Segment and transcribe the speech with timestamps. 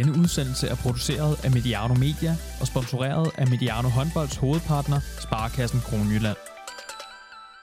[0.00, 6.36] Denne udsendelse er produceret af Mediano Media og sponsoreret af Mediano Håndbolds hovedpartner, Sparkassen Kronjylland.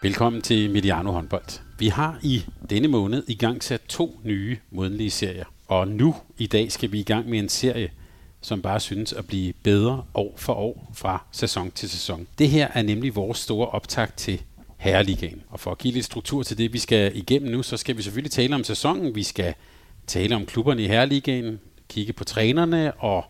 [0.02, 1.62] Velkommen til Mediano Håndbold.
[1.80, 5.46] Vi har i denne måned i gang sat to nye månedlige serier.
[5.68, 7.92] Og nu i dag skal vi i gang med en serie,
[8.42, 12.28] som bare synes at blive bedre år for år fra sæson til sæson.
[12.38, 14.42] Det her er nemlig vores store optakt til
[14.78, 15.42] Herreligaen.
[15.50, 18.02] Og for at give lidt struktur til det, vi skal igennem nu, så skal vi
[18.02, 19.16] selvfølgelig tale om sæsonen.
[19.16, 19.54] Vi skal
[20.08, 23.26] tale om klubberne i Herreligaen, kigge på trænerne og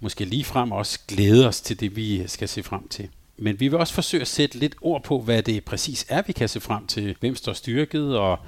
[0.00, 3.08] måske lige frem også glæde os til det, vi skal se frem til.
[3.36, 6.32] Men vi vil også forsøge at sætte lidt ord på, hvad det præcis er, vi
[6.32, 7.16] kan se frem til.
[7.20, 8.38] Hvem står styrket, og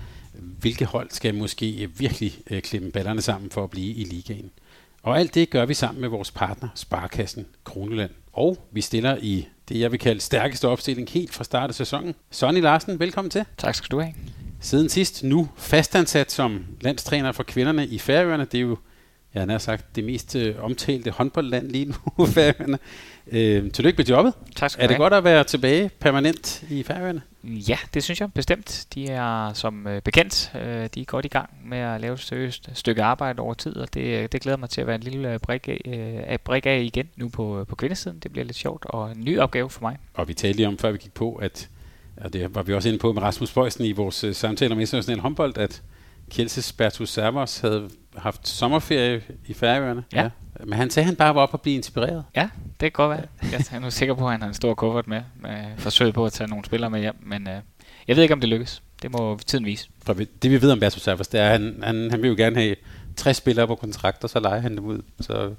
[0.61, 4.51] hvilke hold skal måske virkelig øh, klemme ballerne sammen for at blive i ligaen.
[5.03, 8.11] Og alt det gør vi sammen med vores partner, Sparkassen Kroneland.
[8.33, 12.15] Og vi stiller i det, jeg vil kalde stærkeste opstilling helt fra start af sæsonen.
[12.31, 13.45] Sonny Larsen, velkommen til.
[13.59, 14.15] Tak skal du have.
[14.61, 18.45] Siden sidst, nu fastansat som landstræner for kvinderne i Færøerne.
[18.45, 18.79] Det er jo,
[19.35, 21.85] jeg har sagt, det mest øh, omtalte håndboldland lige
[22.19, 22.79] nu, Færøerne.
[23.33, 24.33] Øh, tillykke med jobbet.
[24.57, 25.05] Tak skal Er det have.
[25.05, 27.23] godt at være tilbage permanent i Færøerne?
[27.45, 28.87] Ja, det synes jeg bestemt.
[28.95, 32.21] De er som øh, bekendt, øh, de er godt i gang med at lave et
[32.21, 35.33] seriøst stykke arbejde over tid, og det, det glæder mig til at være en lille
[35.33, 35.81] øh, brik af,
[36.31, 38.19] øh, brik af igen nu på, på kvindesiden.
[38.19, 39.99] Det bliver lidt sjovt og en ny opgave for mig.
[40.15, 41.69] Og vi talte lige om, før vi gik på, at,
[42.17, 44.81] og det var vi også inde på med Rasmus Bøjsen i vores øh, samtale om
[44.81, 45.83] international håndbold, at
[46.31, 50.05] Kjelses Bertus Servos havde haft sommerferie i Færøerne.
[50.13, 50.31] Ja.
[50.65, 52.25] Men han sagde, at han bare var op og blive inspireret.
[52.37, 53.27] Ja, det kan godt være.
[53.53, 56.27] Jeg er nu sikker på, at han har en stor kuffert med, med forsøg på
[56.27, 57.61] at tage nogle spillere med hjem, men øh,
[58.09, 58.83] jeg ved ikke, om det lykkes.
[59.03, 59.89] Det må tiden vise.
[60.03, 62.37] For det vi ved om Bertus Servos, det er, at han, han, han vil jo
[62.37, 62.77] gerne have
[63.17, 65.03] 60 spillere på kontrakt, og så leger han dem ud.
[65.21, 65.55] Så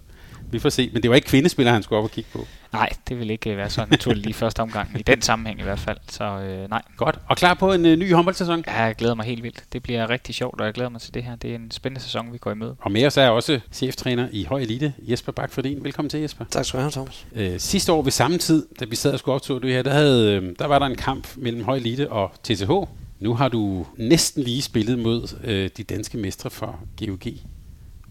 [0.52, 0.90] vi får se.
[0.94, 2.48] Men det var ikke kvindespillere, han skulle op og kigge på.
[2.74, 5.64] Nej, det vil ikke øh, være så naturligt i første omgang, i den sammenhæng i
[5.64, 5.98] hvert fald.
[6.10, 7.20] Så øh, nej, Godt.
[7.28, 8.64] Og klar på en øh, ny håndboldsæson.
[8.68, 9.64] Ja, jeg glæder mig helt vildt.
[9.74, 11.36] Det bliver rigtig sjovt, og jeg glæder mig til det her.
[11.36, 12.76] Det er en spændende sæson, vi går i møde.
[12.80, 16.46] Og med os er også cheftræner i høj elite, Jesper Bak Velkommen til, Jesper.
[16.52, 17.26] Tak skal du have, Thomas.
[17.36, 19.92] Øh, sidste år ved samme tid, da vi sad og skulle optage det her, der,
[19.92, 22.72] havde, øh, der var der en kamp mellem høj elite og TTH.
[23.20, 27.34] Nu har du næsten lige spillet mod øh, de danske mestre for GOG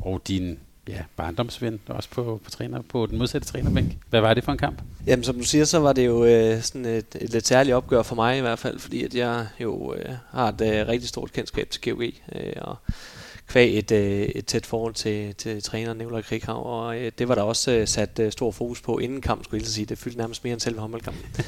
[0.01, 0.59] og din
[0.89, 3.99] ja, barndomsven også på, på, træner, på den modsatte trænerbænk.
[4.11, 4.83] Hvad var det for en kamp?
[5.07, 8.03] Jamen, som du siger, så var det jo øh, sådan et, et lidt særligt opgør
[8.03, 11.33] for mig i hvert fald, fordi at jeg jo øh, har et øh, rigtig stort
[11.33, 12.03] kendskab til GOG,
[12.33, 12.77] øh, og
[13.47, 17.35] kvæg et, øh, et tæt forhold til, til træneren Nikolaj Krighav, og øh, det var
[17.35, 19.87] der også øh, sat øh, stor fokus på inden kampen, skulle jeg sige.
[19.87, 21.25] Det fyldte nærmest mere end selve håndboldkampen.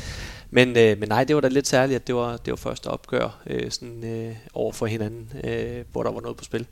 [0.51, 2.87] men, øh, men nej, det var da lidt særligt, at det var, det var første
[2.87, 6.67] opgør øh, sådan, øh, over for hinanden, øh, hvor der var noget på spil.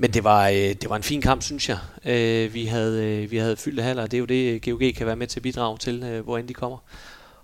[0.00, 1.78] Men det var, øh, det var en fin kamp, synes jeg.
[2.04, 5.06] Øh, vi, havde, øh, vi havde fyldte haller, og det er jo det, GOG kan
[5.06, 6.78] være med til at bidrage til, øh, hvor end de kommer.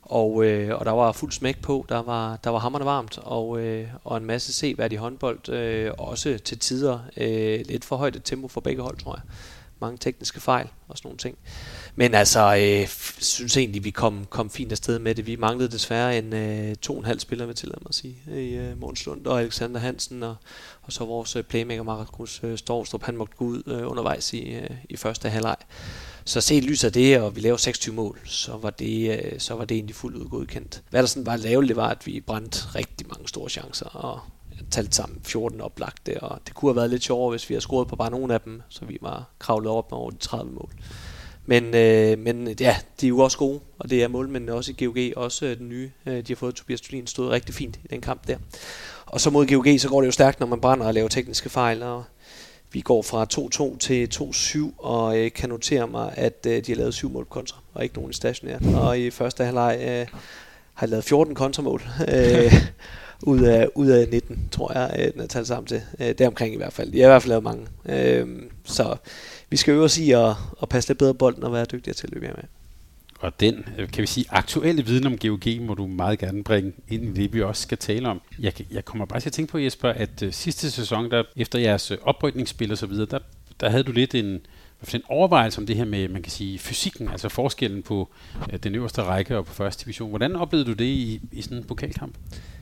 [0.03, 3.61] Og, øh, og der var fuld smæk på, der var, der var hammerne varmt, og,
[3.61, 8.25] øh, og en masse seværdig håndbold, øh, også til tider øh, lidt for højt et
[8.25, 9.23] tempo for begge hold, tror jeg.
[9.85, 11.39] Mange tekniske fejl og sådan nogle ting.
[11.97, 15.27] Men altså, øh, synes egentlig, vi kom, kom fint afsted med det.
[15.27, 18.17] Vi manglede desværre en øh, to og en halv spiller, vil tillade mig at sige,
[18.29, 20.37] i øh, Måns Lund og Alexander Hansen, og,
[20.83, 24.55] og så vores øh, playmaker Markus øh, Storstrup, han måtte gå ud øh, undervejs i,
[24.55, 25.57] øh, i første halvleg.
[26.25, 29.55] Så set lys af det, og vi laver 26 mål, så var det, øh, så
[29.55, 30.83] var det egentlig fuldt ud godkendt.
[30.91, 34.21] Hvad der sådan var lavet, det var, at vi brændte rigtig mange store chancer, og
[34.71, 37.89] talt sammen 14 oplagte, og det kunne have været lidt sjovere, hvis vi havde scoret
[37.89, 40.71] på bare nogle af dem, så vi var kravlet op med over de 30 mål.
[41.47, 44.85] Men, øh, men ja, de er jo også gode, og det er målmændene også i
[44.85, 47.89] GOG, også øh, den nye, øh, de har fået Tobias Thulin, stod rigtig fint i
[47.91, 48.37] den kamp der.
[49.07, 51.49] Og så mod GOG, så går det jo stærkt, når man brænder og laver tekniske
[51.49, 52.05] fejl, og
[52.73, 53.27] vi går fra
[53.75, 57.25] 2-2 til 2-7, og øh, kan notere mig, at øh, de har lavet syv mål
[57.25, 58.59] kontra, og ikke nogen i stationær.
[58.77, 60.07] Og i første halvleg øh,
[60.75, 61.83] har jeg lavet 14 kontramål,
[62.15, 62.53] øh,
[63.27, 65.83] ud, af, ud af 19, tror jeg, øh, den er talt sammen til.
[66.01, 66.95] Øh, deromkring i hvert fald.
[66.95, 67.67] Jeg har i hvert fald lavet mange.
[67.87, 68.29] Øh,
[68.65, 68.97] så
[69.51, 70.31] vi skal øve os i at,
[70.63, 72.45] at passe lidt bedre bolden og være dygtigere til at løbe med.
[73.19, 76.73] Og den, øh, kan vi sige, aktuelle viden om GOG må du meget gerne bringe
[76.89, 78.21] ind i det, vi også skal tale om.
[78.39, 81.59] Jeg, jeg kommer bare til at tænke på, Jesper, at øh, sidste sæson, der, efter
[81.59, 83.19] jeres oprykningsspil og så videre, der,
[83.61, 84.41] der havde du lidt en,
[84.95, 88.09] en overvejelse om det her med, man kan sige, fysikken, altså forskellen på
[88.63, 90.09] den øverste række og på første division.
[90.09, 92.15] Hvordan oplevede du det i, i sådan en pokalkamp?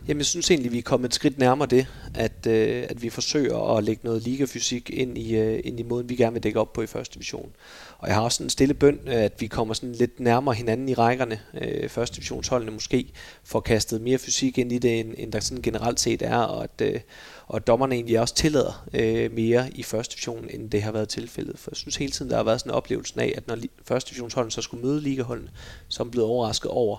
[0.08, 3.10] Jamen, jeg synes egentlig, vi er kommet et skridt nærmere det, at, øh, at vi
[3.10, 6.60] forsøger at lægge noget ligafysik ind i, øh, ind i måden, vi gerne vil dække
[6.60, 7.52] op på i første division.
[7.98, 10.88] Og jeg har også en stille bøn, øh, at vi kommer sådan lidt nærmere hinanden
[10.88, 13.12] i rækkerne, øh, første divisionsholdene måske,
[13.44, 16.64] får kastet mere fysik ind i det, end, end der sådan generelt set er, og
[16.64, 17.00] at, øh,
[17.46, 21.58] og dommerne egentlig også tillader øh, mere i første division, end det har været tilfældet.
[21.58, 24.08] For jeg synes hele tiden, der har været sådan en oplevelse af, at når første
[24.08, 25.50] divisionsholdene så skulle møde ligaholdene,
[25.88, 26.98] så er man blevet overrasket over,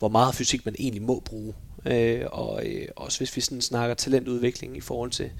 [0.00, 1.54] hvor meget fysik man egentlig må bruge.
[1.86, 5.30] Øh, og øh, også hvis vi sådan snakker talentudvikling i forhold til,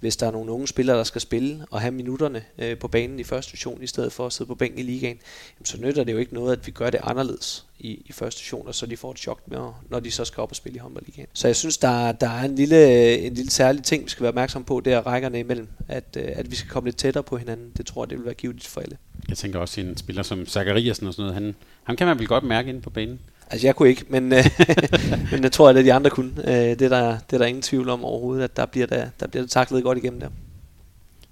[0.00, 3.20] hvis der er nogle unge spillere, der skal spille og have minutterne øh, på banen
[3.20, 5.18] i første division, i stedet for at sidde på bænken i ligaen,
[5.58, 8.38] jamen, så nytter det jo ikke noget, at vi gør det anderledes i, i første
[8.38, 9.58] division, og så de får et chok, med,
[9.90, 11.28] når de så skal op og spille i håndboldligaen.
[11.32, 14.28] Så jeg synes, der, der er en lille, en lille særlig ting, vi skal være
[14.28, 17.36] opmærksom på, det er rækkerne imellem, at, øh, at vi skal komme lidt tættere på
[17.36, 17.72] hinanden.
[17.76, 18.96] Det tror jeg, det vil være givet for alle.
[19.28, 21.54] Jeg tænker også, en spiller som Zachariasen og sådan noget, han,
[21.84, 23.20] ham kan man vel godt mærke inde på banen?
[23.50, 24.44] Altså jeg kunne ikke, men, øh,
[25.32, 26.32] men jeg tror, at de andre kunne.
[26.38, 29.08] Øh, det, er der, det er der ingen tvivl om overhovedet, at der bliver der,
[29.20, 30.28] der bliver det taklet godt igennem der.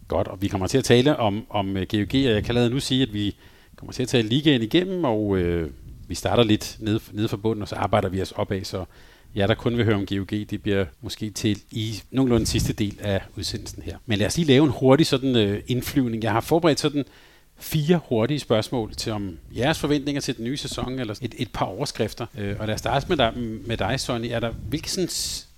[0.09, 2.71] Godt, og vi kommer til at tale om, om øh, GOG, og jeg kan lade
[2.71, 3.37] nu sige, at vi
[3.77, 5.71] kommer til at tale ligaen igennem, og øh,
[6.09, 8.85] vi starter lidt nede, nede fra bunden, og så arbejder vi os opad, så
[9.35, 12.99] Ja, der kun vil høre om GOG, det bliver måske til i nogenlunde sidste del
[13.01, 13.97] af udsendelsen her.
[14.07, 16.23] Men lad os lige lave en hurtig sådan øh, indflyvning.
[16.23, 17.05] Jeg har forberedt sådan
[17.63, 21.67] fire hurtige spørgsmål til om jeres forventninger til den nye sæson, eller et, et par
[21.67, 22.27] overskrifter.
[22.39, 23.33] Øh, og lad os starte med dig,
[23.67, 24.27] med dig Sonny.
[24.31, 25.09] Er der, hvilke sådan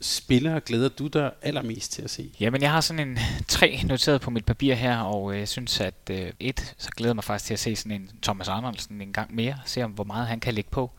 [0.00, 2.30] spillere glæder du dig allermest til at se?
[2.40, 3.18] Jamen, jeg har sådan en
[3.48, 7.10] tre noteret på mit papir her, og øh, jeg synes, at øh, et, så glæder
[7.10, 9.90] jeg mig faktisk til at se sådan en Thomas Andersen en gang mere, se om
[9.90, 10.90] hvor meget han kan lægge på.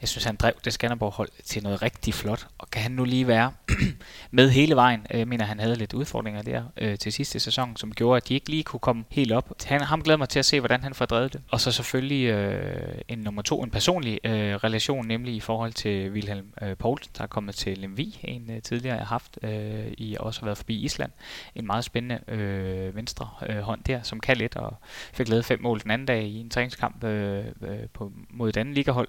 [0.00, 3.26] Jeg synes, han drev det Skanderborg-hold til noget rigtig flot, og kan han nu lige
[3.26, 3.52] være
[4.30, 5.06] med hele vejen?
[5.10, 8.34] Jeg mener, han havde lidt udfordringer der øh, til sidste sæson, som gjorde, at de
[8.34, 9.52] ikke lige kunne komme helt op.
[9.64, 11.40] Han, ham glæder mig til at se, hvordan han får drevet det.
[11.50, 16.10] Og så selvfølgelig øh, en nummer to, en personlig øh, relation, nemlig i forhold til
[16.10, 19.92] Wilhelm øh, Poul, der er kommet til Lemvi, en øh, tidligere jeg har haft, øh,
[19.98, 21.10] i også har været forbi Island.
[21.54, 24.76] En meget spændende øh, venstre øh, hånd der, som kan lidt, og
[25.12, 28.56] fik lavet fem mål den anden dag i en træningskamp øh, øh, på, mod et
[28.56, 29.08] andet ligahold.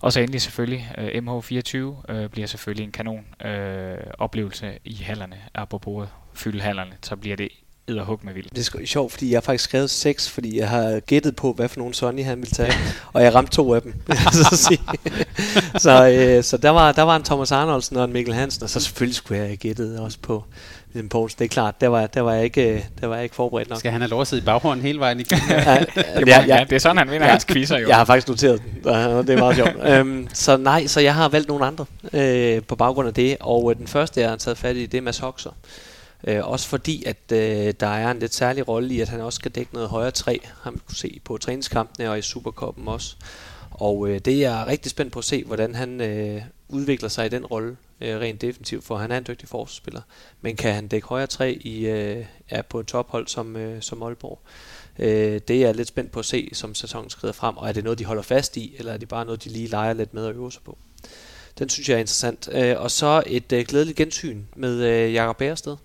[0.00, 3.50] Og så endelig selvfølgelig øh, MH24 uh, bliver selvfølgelig en kanon uh,
[4.18, 5.36] oplevelse i hallerne.
[5.54, 7.48] Apropos fylde hallerne, så bliver det
[7.88, 8.56] edderhug med vildt.
[8.56, 11.68] Det er sjovt, fordi jeg har faktisk skrevet seks, fordi jeg har gættet på, hvad
[11.68, 12.72] for nogle Sonny han ville tage,
[13.14, 13.94] og jeg ramte to af dem.
[14.32, 14.78] så
[15.84, 18.70] så, øh, så der, var, der var en Thomas Arnoldsen og en Mikkel Hansen, og
[18.70, 20.44] så selvfølgelig skulle jeg have gættet også på
[20.94, 21.38] William Poulsen.
[21.38, 23.78] Det er klart, der var, der var, jeg ikke, der var jeg ikke forberedt nok.
[23.78, 25.50] Skal han have lov at sidde i baghånden hele vejen igennem?
[25.50, 25.84] ja, ja,
[26.26, 27.88] ja, ja, det er sådan, han vinder ja, hans quizzer jo.
[27.88, 29.76] Jeg har faktisk noteret den, det er meget sjovt.
[29.90, 33.70] øhm, så nej, så jeg har valgt nogle andre øh, på baggrund af det, og
[33.70, 35.50] øh, den første, jeg har taget fat i, det er Mads Hoxer.
[36.26, 39.36] Øh, også fordi, at øh, der er en lidt særlig rolle i, at han også
[39.36, 43.16] skal dække noget højere træ, har vi kunne se på træningskampene og i Superkoppen også.
[43.70, 47.26] Og øh, det er jeg rigtig spændt på at se, hvordan han øh, udvikler sig
[47.26, 50.00] i den rolle øh, rent defensivt, for han er en dygtig forsvarsspiller.
[50.40, 54.02] Men kan han dække højre træ i, øh, er på et tophold som, øh, som
[54.02, 54.40] Aalborg?
[54.98, 57.56] Øh, det er jeg lidt spændt på at se, som sæsonen skrider frem.
[57.56, 59.68] Og er det noget, de holder fast i, eller er det bare noget, de lige
[59.68, 60.78] leger lidt med at øve sig på?
[61.58, 62.48] Den synes jeg er interessant.
[62.52, 65.76] Øh, og så et øh, glædeligt gensyn med øh, Jakob Bærested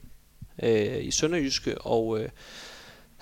[0.63, 2.29] øh, i Sønderjyske, og øh,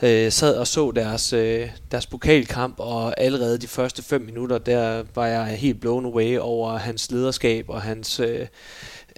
[0.01, 5.03] øh, sad og så deres, øh, deres pokalkamp, og allerede de første fem minutter, der
[5.15, 8.47] var jeg helt blown away over hans lederskab og hans øh,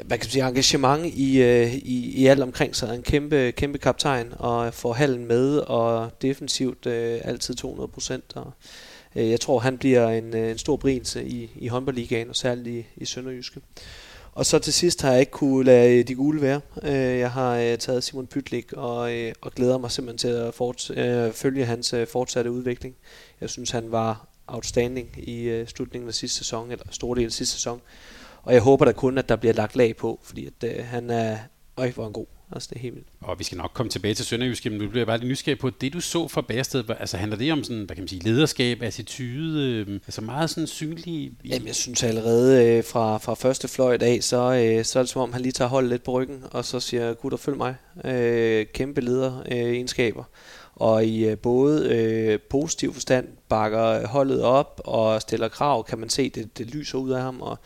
[0.03, 2.95] hvad kan man sige, engagement i, øh, i, i alt omkring sig.
[2.95, 8.33] En kæmpe, kæmpe kaptajn, og får hallen med, og defensivt øh, altid 200 procent.
[8.35, 8.51] Og,
[9.15, 12.67] øh, jeg tror, han bliver en, øh, en stor brinelse i, i håndboldligaen, og særligt
[12.67, 13.59] i, i Sønderjyske.
[14.35, 16.61] Og så til sidst har jeg ikke kunne lade øh, de gule være.
[16.83, 19.11] Øh, jeg har øh, taget Simon Pytlik og,
[19.41, 20.93] og glæder mig simpelthen til at forts-
[21.31, 22.95] følge hans fortsatte udvikling.
[23.41, 27.55] Jeg synes, han var outstanding i slutningen af sidste sæson, eller stor del af sidste
[27.55, 27.81] sæson.
[28.43, 31.37] Og jeg håber da kun, at der bliver lagt lag på, fordi at, han er,
[31.77, 32.25] øj, hvor en god.
[32.51, 33.07] Altså, det er helt vildt.
[33.21, 35.59] Og vi skal nok komme tilbage til Sønderjysk, men nu bliver jeg bare lidt nysgerrig
[35.59, 38.23] på, det du så fra Bærsted, altså handler det om sådan, hvad kan man sige,
[38.23, 41.31] lederskab, attitude, øh, altså meget sådan synlig?
[41.45, 45.09] Jamen, jeg synes allerede øh, fra, fra første fløjt af, så, øh, så er det
[45.09, 47.75] som om, han lige tager holdet lidt på ryggen, og så siger, gutter, følg mig.
[48.05, 49.75] Øh, kæmpe leder øh,
[50.75, 56.09] og i øh, både øh, positiv forstand bakker holdet op og stiller krav, kan man
[56.09, 57.59] se, det, det lyser ud af ham, og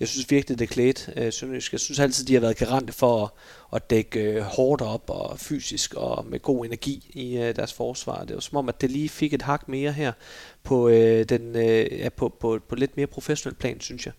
[0.00, 1.72] jeg synes virkelig, det klædt øh, Sønderjysk.
[1.72, 3.30] Jeg synes altid, de har været garante for at,
[3.72, 8.24] at dække øh, hårdt op og fysisk og med god energi i øh, deres forsvar.
[8.24, 10.12] Det var som om, at det lige fik et hak mere her
[10.62, 14.14] på, øh, den, øh, ja, på, på, på lidt mere professionel plan, synes jeg.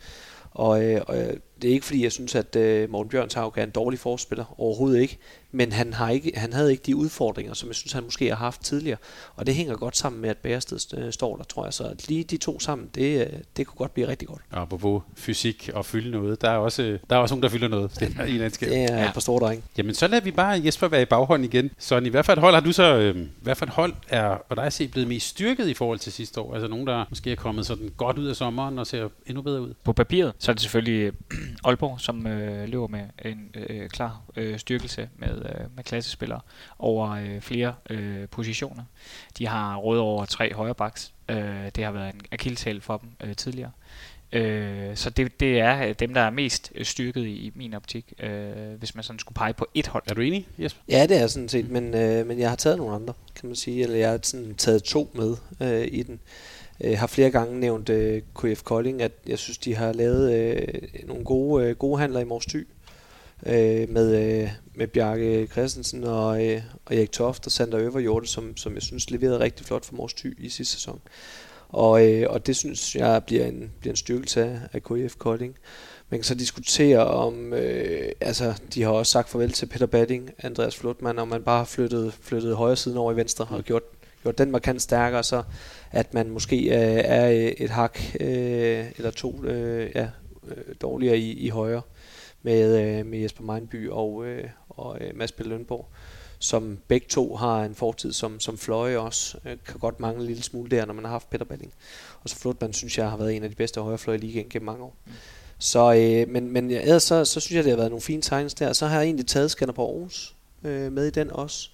[0.51, 3.63] Og, øh, og øh, det er ikke fordi, jeg synes, at øh, Morten Bjørnshaug er
[3.63, 4.55] en dårlig forspiller.
[4.57, 5.17] Overhovedet ikke.
[5.57, 8.35] Men han, har ikke, han havde ikke de udfordringer, som jeg synes, han måske har
[8.35, 8.97] haft tidligere.
[9.35, 11.73] Og det hænger godt sammen med, at Bærested øh, står der, tror jeg.
[11.73, 14.41] Så at lige de to sammen, det, øh, det kunne godt blive rigtig godt.
[14.51, 17.67] Og på fysik og fylde noget, der er også, der er også nogen, der fylder
[17.67, 17.99] noget.
[17.99, 19.11] Det er, en det er ja.
[19.13, 19.63] på store dreng.
[19.77, 21.71] Jamen, så lader vi bare Jesper være i baghånd igen.
[21.77, 24.55] Så i hvert fald hold har du så, øh, hvad for et hold er for
[24.55, 26.53] dig at se blevet mest styrket i forhold til sidste år?
[26.53, 29.61] Altså nogen, der måske er kommet sådan godt ud af sommeren og ser endnu bedre
[29.61, 29.73] ud?
[29.83, 31.11] På papiret, så er det selvfølgelig
[31.65, 36.39] Aalborg, som øh, løber med en øh, klar øh, styrkelse med, øh, med klassespillere
[36.79, 38.83] over øh, flere øh, positioner.
[39.37, 41.13] De har råd over tre højre backs.
[41.29, 43.71] Øh, det har været en akilleshæl for dem øh, tidligere.
[44.31, 48.73] Øh, så det, det er dem, der er mest styrket i, i min optik, øh,
[48.79, 50.03] hvis man sådan skulle pege på et hold.
[50.07, 50.81] Er du enig, Jesper?
[50.89, 53.55] Ja, det er sådan set, men, øh, men jeg har taget nogle andre, kan man
[53.55, 56.19] sige, eller jeg har sådan taget to med øh, i den.
[56.79, 60.67] Jeg har flere gange nævnt øh, KF Kolding, at jeg synes, de har lavet øh,
[61.07, 62.67] nogle gode, øh, gode handler i Mors Thy
[63.45, 68.57] øh, med, øh, med Bjarke Christensen og, øh, og Erik Toft og Sander Øverjorte, som,
[68.57, 71.01] som jeg synes leverede rigtig flot for Mors Thy i sidste sæson.
[71.69, 75.55] Og, øh, og det synes jeg bliver en, bliver en styrkelse af, af KF Kolding.
[76.09, 80.31] Man kan så diskutere om, øh, altså de har også sagt farvel til Peter Badding,
[80.39, 83.83] Andreas Flutman, om man bare har flyttet, flyttet højre siden over i venstre og gjort,
[84.23, 85.43] gjort den markant stærkere, så
[85.91, 90.07] at man måske øh, er et hak øh, eller to øh, ja,
[90.47, 91.81] øh, dårligere i, i højre
[92.47, 95.85] med, øh, med Jesper Meinby og, øh, og øh, Mads Pelle Lønborg
[96.39, 100.27] som begge to har en fortid som, som fløje også, øh, kan godt mangle en
[100.27, 101.73] lille smule der, når man har haft Peter Balling.
[102.23, 104.65] Og så Flotman, synes jeg har været en af de bedste højrefløje i ligaen gennem
[104.65, 104.95] mange år.
[105.05, 105.11] Mm.
[105.57, 108.53] Så, øh, men, men ellers så, så synes jeg, det har været nogle fine tegns
[108.53, 108.73] der.
[108.73, 111.69] Så har jeg egentlig taget Skanderborg på Aarhus øh, med i den også.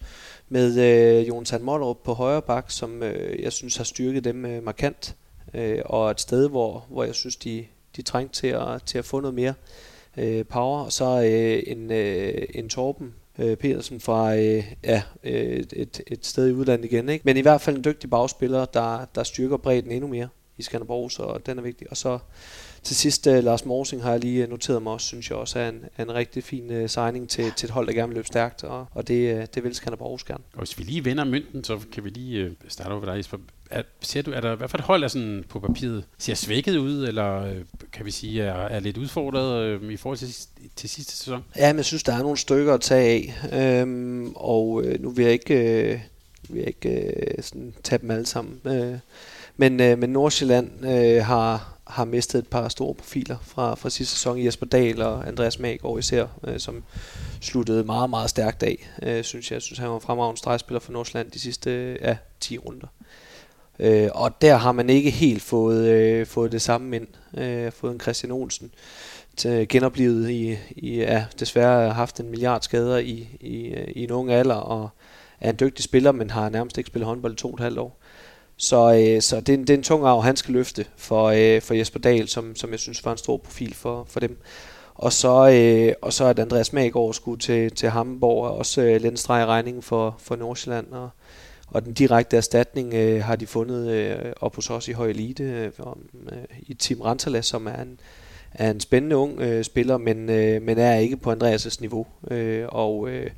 [0.49, 4.63] Med øh, Jonathan Mollerup på højre bak, som øh, jeg synes har styrket dem øh,
[4.63, 5.15] markant.
[5.53, 7.65] Øh, og et sted, hvor, hvor jeg synes, de,
[7.95, 9.53] de trængte til at, til at få noget mere
[10.17, 10.83] øh, power.
[10.83, 16.25] Og så øh, en, øh, en Torben øh, Petersen fra øh, ja, øh, et, et
[16.25, 17.09] sted i udlandet igen.
[17.09, 17.23] Ikke?
[17.25, 20.27] Men i hvert fald en dygtig bagspiller, der, der styrker bredden endnu mere
[20.57, 21.87] i Skanderborg, så den er vigtig.
[21.89, 22.19] Og så
[22.83, 25.59] til sidst, uh, Lars Morsing har jeg lige øh, noteret mig også, synes jeg også
[25.59, 28.27] er en, en rigtig fin uh, signing til, til et hold, der gerne vil løbe
[28.27, 30.43] stærkt, og, og det, uh, det vil Skanderborg også gerne.
[30.53, 33.17] Og hvis vi lige vender mynten, så kan vi lige uh, starte over ved dig,
[33.17, 33.37] Jesper.
[33.73, 36.77] Er, ser du, er der i hvert fald hold, der sådan på papiret ser svækket
[36.77, 37.55] ud, eller øh,
[37.93, 40.35] kan vi sige, er, er lidt udfordret øh, i forhold til,
[40.75, 41.43] til sidste sæson?
[41.55, 45.09] Ja, men jeg synes, der er nogle stykker at tage af, øhm, og øh, nu
[45.09, 45.99] vil jeg ikke, øh,
[46.49, 48.61] vil jeg ikke øh, sådan tage dem alle sammen.
[48.65, 48.97] Øh,
[49.57, 54.13] men, øh, men Nordsjælland øh, har har mistet et par store profiler fra, fra sidste
[54.15, 54.45] sæson.
[54.45, 56.83] Jesper Dahl og Andreas Magård især, øh, som
[57.41, 59.55] sluttede meget, meget stærkt af, øh, synes jeg.
[59.55, 62.87] Jeg synes, han var fremragende stregspiller for Nordsjælland de sidste ja, 10 runder.
[63.79, 67.07] Øh, og der har man ikke helt fået, øh, fået det samme ind.
[67.37, 68.71] Øh, fået en Christian Olsen
[69.37, 74.11] til genoplevet i, i ja, desværre haft en milliard skader i, i, øh, i en
[74.11, 74.89] ung alder, og
[75.41, 77.79] er en dygtig spiller, men har nærmest ikke spillet håndbold i to og et halvt
[77.79, 77.99] år.
[78.57, 81.25] Så, øh, så det, er en, det er en tung arv, han skal løfte for,
[81.25, 84.37] øh, for Jesper Dahl, som, som jeg synes var en stor profil for, for dem.
[84.95, 89.01] Og så, øh, og så at Andreas Magård skulle til, til Hamburg, og også øh,
[89.01, 90.91] lidt regningen for, for Nordsjælland.
[90.91, 91.09] Og,
[91.73, 95.43] og den direkte erstatning øh, har de fundet øh, op hos os i høj elite,
[95.43, 95.71] øh,
[96.31, 97.99] øh, i Tim Rantala, som er en,
[98.51, 102.07] er en spændende ung øh, spiller, men, øh, men er ikke på Andreas' niveau.
[102.31, 103.29] Øh, og øh,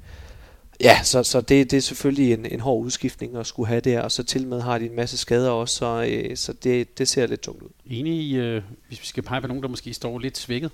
[0.79, 4.01] Ja, så, så det, det er selvfølgelig en, en hård udskiftning at skulle have der,
[4.01, 7.07] og så til med har de en masse skader også, så, øh, så det, det
[7.07, 7.69] ser lidt tungt ud.
[7.85, 10.71] Enig i, øh, hvis vi skal pege på nogen, der måske står lidt svækket?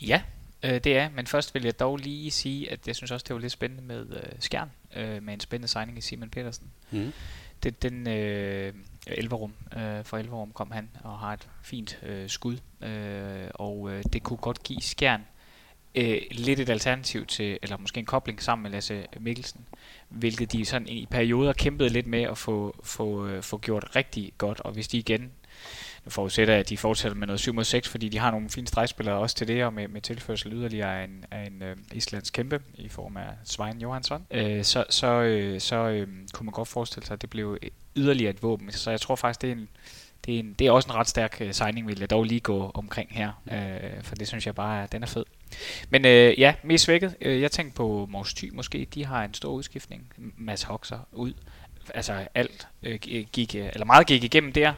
[0.00, 0.20] Ja,
[0.64, 3.34] øh, det er, men først vil jeg dog lige sige, at jeg synes også, det
[3.34, 6.66] var lidt spændende med øh, Skjern, øh, med en spændende signing i Simon Petersen.
[6.90, 7.12] Mm.
[7.62, 8.72] Det, den øh,
[9.06, 14.04] Elverum, øh, for Elverum kom han og har et fint øh, skud, øh, og øh,
[14.12, 15.22] det kunne godt give Skjern
[15.94, 19.60] øh, lidt et alternativ til, eller måske en kobling sammen med Lasse Mikkelsen,
[20.08, 24.32] hvilket de sådan i perioder kæmpede lidt med at få, få, øh, få gjort rigtig
[24.38, 25.32] godt, og hvis de igen
[26.04, 28.50] nu forudsætter jeg, at de fortsætter med noget 7 mod 6, fordi de har nogle
[28.50, 31.76] fine stregspillere også til det, og med, med tilførsel yderligere af en, af en øh,
[31.92, 36.52] islandsk kæmpe i form af Svein Johansson, øh, så, så, øh, så øh, kunne man
[36.52, 37.58] godt forestille sig, at det blev
[37.96, 38.72] yderligere et våben.
[38.72, 39.68] Så jeg tror faktisk, det er en,
[40.26, 42.40] det er, en, det er også en ret stærk øh, signing, vil jeg dog lige
[42.40, 45.24] gå omkring her, øh, for det synes jeg bare, at den er fed.
[45.90, 47.16] Men øh, ja, mest svækket.
[47.20, 50.12] Øh, jeg tænkte på Mors Thy måske, de har en stor udskiftning.
[50.36, 51.32] Mads Hoxer ud.
[51.94, 52.98] Altså alt øh,
[53.32, 54.72] gik, eller meget gik igennem der.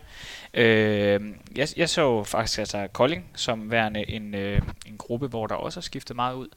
[0.55, 1.21] Øh,
[1.57, 5.81] jeg, jeg så faktisk altså Kolding som værende en, øh, en gruppe, hvor der også
[5.81, 6.49] er skiftet meget ud.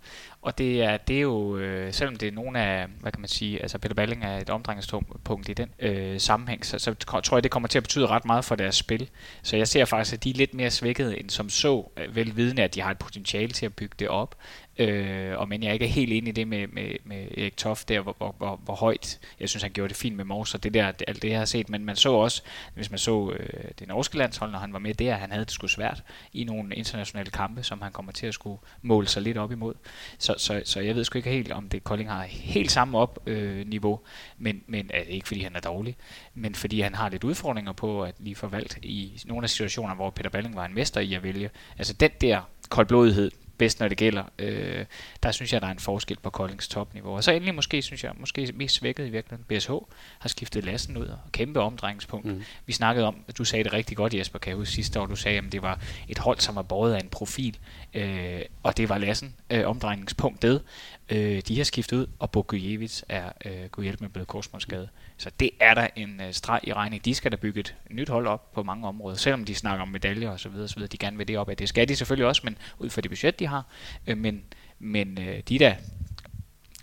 [0.42, 3.28] Og det er, det er jo, øh, selvom det er nogle af, hvad kan man
[3.28, 7.44] sige, altså Peter Balling er et omdrejningspunkt i den øh, sammenhæng, så, så tror jeg,
[7.44, 9.10] det kommer til at betyde ret meget for deres spil.
[9.42, 12.64] Så jeg ser faktisk, at de er lidt mere svækket end som så, øh, velvidende,
[12.64, 14.36] at de har et potentiale til at bygge det op.
[14.80, 17.90] Øh, og men jeg er ikke helt enig i det med, med, med Erik Toft
[17.90, 19.20] der, hvor, hvor, hvor, hvor højt.
[19.40, 21.46] Jeg synes, han gjorde det fint med Mors, og det der, alt det jeg har
[21.46, 21.70] set.
[21.70, 22.42] Men man så også,
[22.74, 25.54] hvis man så øh, det norske landshold, når han var med der, han havde det
[25.54, 29.38] sgu svært i nogle internationale kampe, som han kommer til at skulle måle sig lidt
[29.38, 29.74] op imod.
[30.18, 33.20] Så, så, så jeg ved sgu ikke helt, om det Kolding har helt samme op
[33.26, 34.00] øh, niveau,
[34.38, 35.96] men, men altså, ikke fordi han er dårlig,
[36.34, 40.10] men fordi han har lidt udfordringer på at lige forvalgt i nogle af situationer, hvor
[40.10, 41.50] Peter Balling var en mester i at vælge.
[41.78, 44.24] Altså den der koldblodighed, bedst, når det gælder.
[44.40, 44.86] Øh,
[45.24, 47.16] der synes jeg, der er en forskel på Koldings topniveau.
[47.16, 49.46] Og så endelig måske, synes jeg, måske mest svækket i virkeligheden.
[49.58, 49.72] BSH
[50.20, 52.26] har skiftet lasten ud og kæmpe omdrejningspunkt.
[52.26, 52.44] Mm.
[52.66, 55.16] Vi snakkede om, du sagde det rigtig godt, Jesper, kan jeg huske sidste år, du
[55.16, 57.58] sagde, at det var et hold, som var båret af en profil,
[57.94, 60.62] øh, og det var lassen, øh, omdrejningspunktet.
[61.10, 64.90] Øh, de har skiftet ud, og Bogujevits er øh, gået hjælp med blevet korsmålsskade.
[65.18, 67.06] Så det er der en øh, streg i regning.
[67.06, 69.88] De skal da bygge et nyt hold op på mange områder, selvom de snakker om
[69.88, 70.88] medaljer og så videre, så videre.
[70.88, 71.58] De gerne vil det op af.
[71.58, 73.66] Det skal de selvfølgelig også, men ud fra det budget, de har.
[74.08, 74.44] Øh, men
[74.80, 75.76] men øh, de er da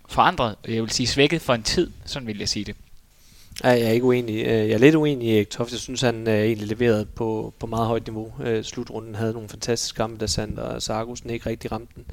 [0.09, 2.75] forandret, jeg vil sige svækket for en tid, sådan vil jeg sige det.
[3.63, 4.35] Ja, jeg er ikke uenig.
[4.35, 5.71] Øh, jeg er lidt uenig i Erik Toft.
[5.71, 8.33] Jeg synes, han er egentlig leveret på, på meget højt niveau.
[8.43, 12.05] Øh, slutrunden havde nogle fantastiske kampe, da Sander Sargussen ikke rigtig ramte den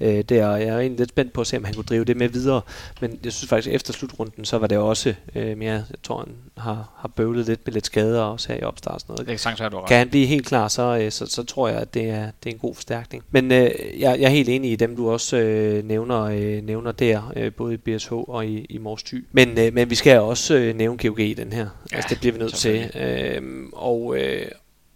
[0.00, 0.56] øh, der.
[0.56, 2.60] Jeg er egentlig lidt spændt på at se, om han kunne drive det med videre.
[3.00, 6.18] Men jeg synes faktisk, at efter slutrunden, så var det også øh, mere, jeg tror,
[6.18, 9.26] han har, har bøvlet lidt med lidt skader også her i opstart sådan noget.
[9.26, 11.78] Det er sagtens, du kan han blive helt klar, så, øh, så, så tror jeg,
[11.78, 13.24] at det er, det er en god forstærkning.
[13.30, 16.92] Men øh, jeg, jeg er helt enig i dem, du også øh, nævner, øh, nævner
[16.92, 19.24] der, øh, både i BSH og i, i Mors Thy.
[19.32, 21.66] Men, øh, men vi skal også øh, nævne GOG i den her.
[21.92, 22.90] Ja, altså, det bliver vi nødt til.
[22.96, 24.46] Øh, og øh,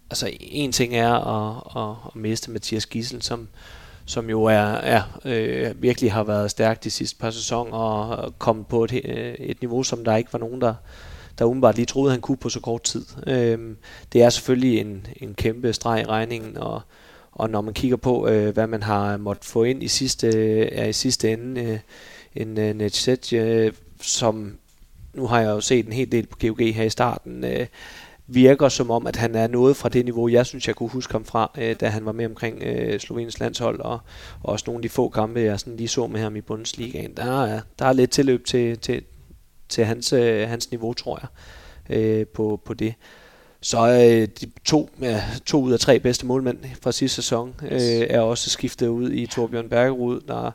[0.09, 3.47] altså, en ting er at, at, at miste Mathias Gissel, som
[4.05, 8.67] som jo er, er øh, virkelig har været stærk de sidste par sæsoner og kommet
[8.67, 10.73] på et, øh, et niveau, som der ikke var nogen, der,
[11.39, 13.05] der umiddelbart lige troede, han kunne på så kort tid.
[13.27, 13.75] Øh,
[14.13, 16.81] det er selvfølgelig en, en kæmpe streg i regningen, og,
[17.31, 20.69] og når man kigger på, øh, hvad man har måttet få ind i sidste, øh,
[20.71, 21.79] er i sidste ende, øh,
[22.35, 24.57] en øh, Netset, øh, som
[25.13, 27.67] nu har jeg jo set en hel del på GOG her i starten, øh,
[28.27, 31.11] virker som om, at han er noget fra det niveau, jeg synes, jeg kunne huske
[31.11, 33.99] ham fra, øh, da han var med omkring øh, Sloveniens landshold, og,
[34.43, 37.13] og også nogle af de få kampe, jeg sådan lige så med ham i Bundesligaen.
[37.17, 39.03] Der er, der er lidt tilløb til, til,
[39.69, 41.29] til hans, øh, hans niveau, tror jeg,
[41.97, 42.93] øh, på, på det.
[43.61, 47.79] Så øh, de to, ja, to ud af tre bedste målmænd fra sidste sæson øh,
[48.09, 50.51] er også skiftet ud i Torbjørn Bergerud, der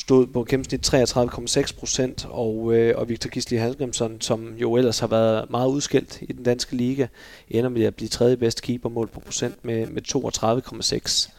[0.00, 5.06] stod på gennemsnit 33,6 procent, og, øh, og Victor Gisli Halgrimsson, som jo ellers har
[5.06, 7.06] været meget udskilt i den danske liga,
[7.50, 11.30] ender med at blive tredje bedste keeper mål på procent med, med 32,6.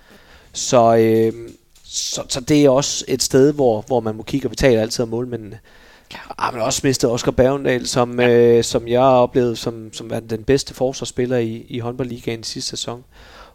[0.54, 1.50] Så, øh,
[1.84, 4.82] så, så det er også et sted, hvor, hvor man må kigge, og vi taler
[4.82, 5.60] altid om målmændene.
[6.14, 8.30] Ja, men også mistet Oscar Bergendal, som, ja.
[8.30, 12.70] øh, som jeg har oplevet som, som den bedste forsvarsspiller i, i håndboldligaen i sidste
[12.70, 13.04] sæson.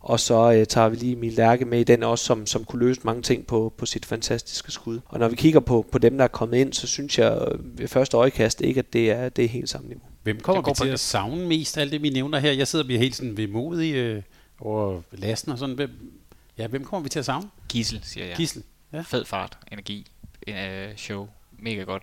[0.06, 2.86] Og så øh, tager vi lige Emil Lærke med i den også, som, som kunne
[2.86, 5.00] løse mange ting på, på sit fantastiske skud.
[5.06, 7.78] Og når vi kigger på, på dem, der er kommet ind, så synes jeg øh,
[7.78, 10.04] ved første øjekast ikke, at det er, det er helt samme niveau.
[10.22, 12.52] Hvem kommer vi til at savne mest af alt det, vi nævner her?
[12.52, 14.22] Jeg sidder og bliver helt sådan vemodig øh,
[14.60, 15.74] over lasten og sådan.
[15.74, 16.20] Hvem,
[16.58, 17.48] ja, hvem kommer vi til at savne?
[17.68, 18.36] Gissel, siger jeg.
[18.36, 19.00] Gissel, ja.
[19.00, 20.06] Fed fart, energi,
[20.48, 22.02] øh, show, mega godt.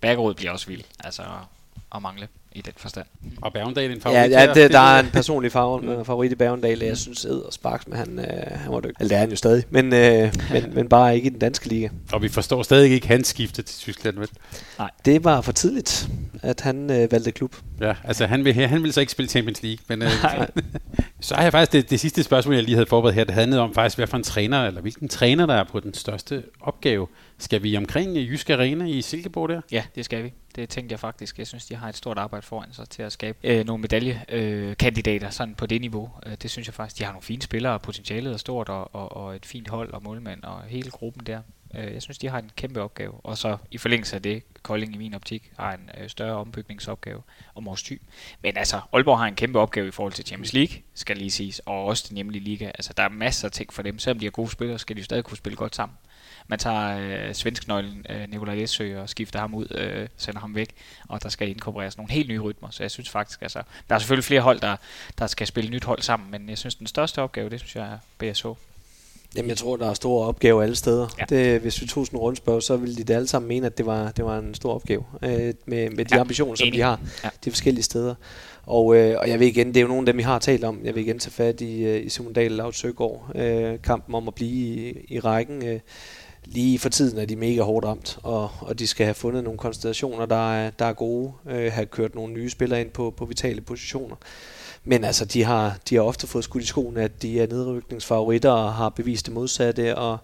[0.00, 1.22] Bergerud bliver også vild, altså
[1.94, 3.06] at mangle i den forstand.
[3.42, 6.78] Og Bergendal en favorit Ja, ja det, der er en personlig favorit, favorit i Bergendal.
[6.78, 8.96] Jeg synes, Ed og Sparks, men han, øh, han var dygtig.
[9.00, 11.68] Eller det er han jo stadig, men, øh, men, men bare ikke i den danske
[11.68, 11.88] liga.
[12.12, 14.28] Og vi forstår stadig ikke hans skifte til Tyskland, vel?
[14.78, 14.90] Nej.
[15.04, 16.08] Det var for tidligt,
[16.42, 17.56] at han øh, valgte klub.
[17.80, 20.10] Ja, altså han vil, han vil så ikke spille Champions League, men øh,
[21.20, 23.60] så har jeg faktisk det, det sidste spørgsmål, jeg lige havde forberedt her, det handlede
[23.60, 27.06] om faktisk, hvad for en træner, eller hvilken træner, der er på den største opgave.
[27.42, 29.60] Skal vi omkring Jysk Arena i Silkeborg der?
[29.72, 30.32] Ja, det skal vi.
[30.56, 31.38] Det tænkte jeg faktisk.
[31.38, 35.26] Jeg synes, de har et stort arbejde foran sig til at skabe øh, nogle medaljekandidater
[35.26, 36.10] øh, sådan på det niveau.
[36.26, 36.98] Øh, det synes jeg faktisk.
[36.98, 40.02] De har nogle fine spillere, potentialet er stort, og, og, og et fint hold og
[40.02, 41.40] målmand, og hele gruppen der.
[41.74, 43.12] Øh, jeg synes, de har en kæmpe opgave.
[43.22, 47.22] Og så i forlængelse af det, Kolding i min optik har en øh, større ombygningsopgave
[47.54, 47.92] om vores ty.
[48.42, 51.58] Men altså, Aalborg har en kæmpe opgave i forhold til Champions League, skal lige siges,
[51.58, 52.66] og også den hjemlige liga.
[52.66, 53.98] Altså, der er masser af ting for dem.
[53.98, 55.96] Selvom de er gode spillere, skal de stadig kunne spille godt sammen.
[56.52, 60.68] Man tager øh, svensknøglen øh, Nikolaj Læsø og skifter ham ud, øh, sender ham væk,
[61.08, 62.68] og der skal inkorporeres nogle helt nye rytmer.
[62.70, 64.76] Så jeg synes faktisk, altså, der er selvfølgelig flere hold, der,
[65.18, 67.84] der skal spille nyt hold sammen, men jeg synes, den største opgave, det synes jeg
[67.84, 68.46] er BSH.
[69.36, 71.08] Jamen, jeg tror, der er store opgaver alle steder.
[71.18, 71.24] Ja.
[71.28, 73.86] Det, hvis vi tog sådan en rundspørg, så ville de alle sammen mene, at det
[73.86, 76.78] var, det var en stor opgave øh, med, med de ja, ambitioner, som enig.
[76.78, 77.28] de har ja.
[77.44, 78.14] de forskellige steder.
[78.66, 80.64] Og, øh, og jeg vil igen, det er jo nogle af dem, vi har talt
[80.64, 80.80] om.
[80.84, 83.30] Jeg vil igen tage fat i, øh, i Simon Dahl og Søgaard.
[83.34, 85.66] Øh, kampen om at blive i, i rækken.
[85.66, 85.80] Øh,
[86.44, 89.58] lige for tiden er de mega hårdt ramt, og, og de skal have fundet nogle
[89.58, 93.24] konstellationer, der er, der er gode, øh, have kørt nogle nye spillere ind på, på
[93.24, 94.16] vitale positioner.
[94.84, 98.50] Men altså, de har, de har ofte fået skudt i skoen, at de er nedrykningsfavoritter
[98.50, 100.18] og har bevist det modsatte, og,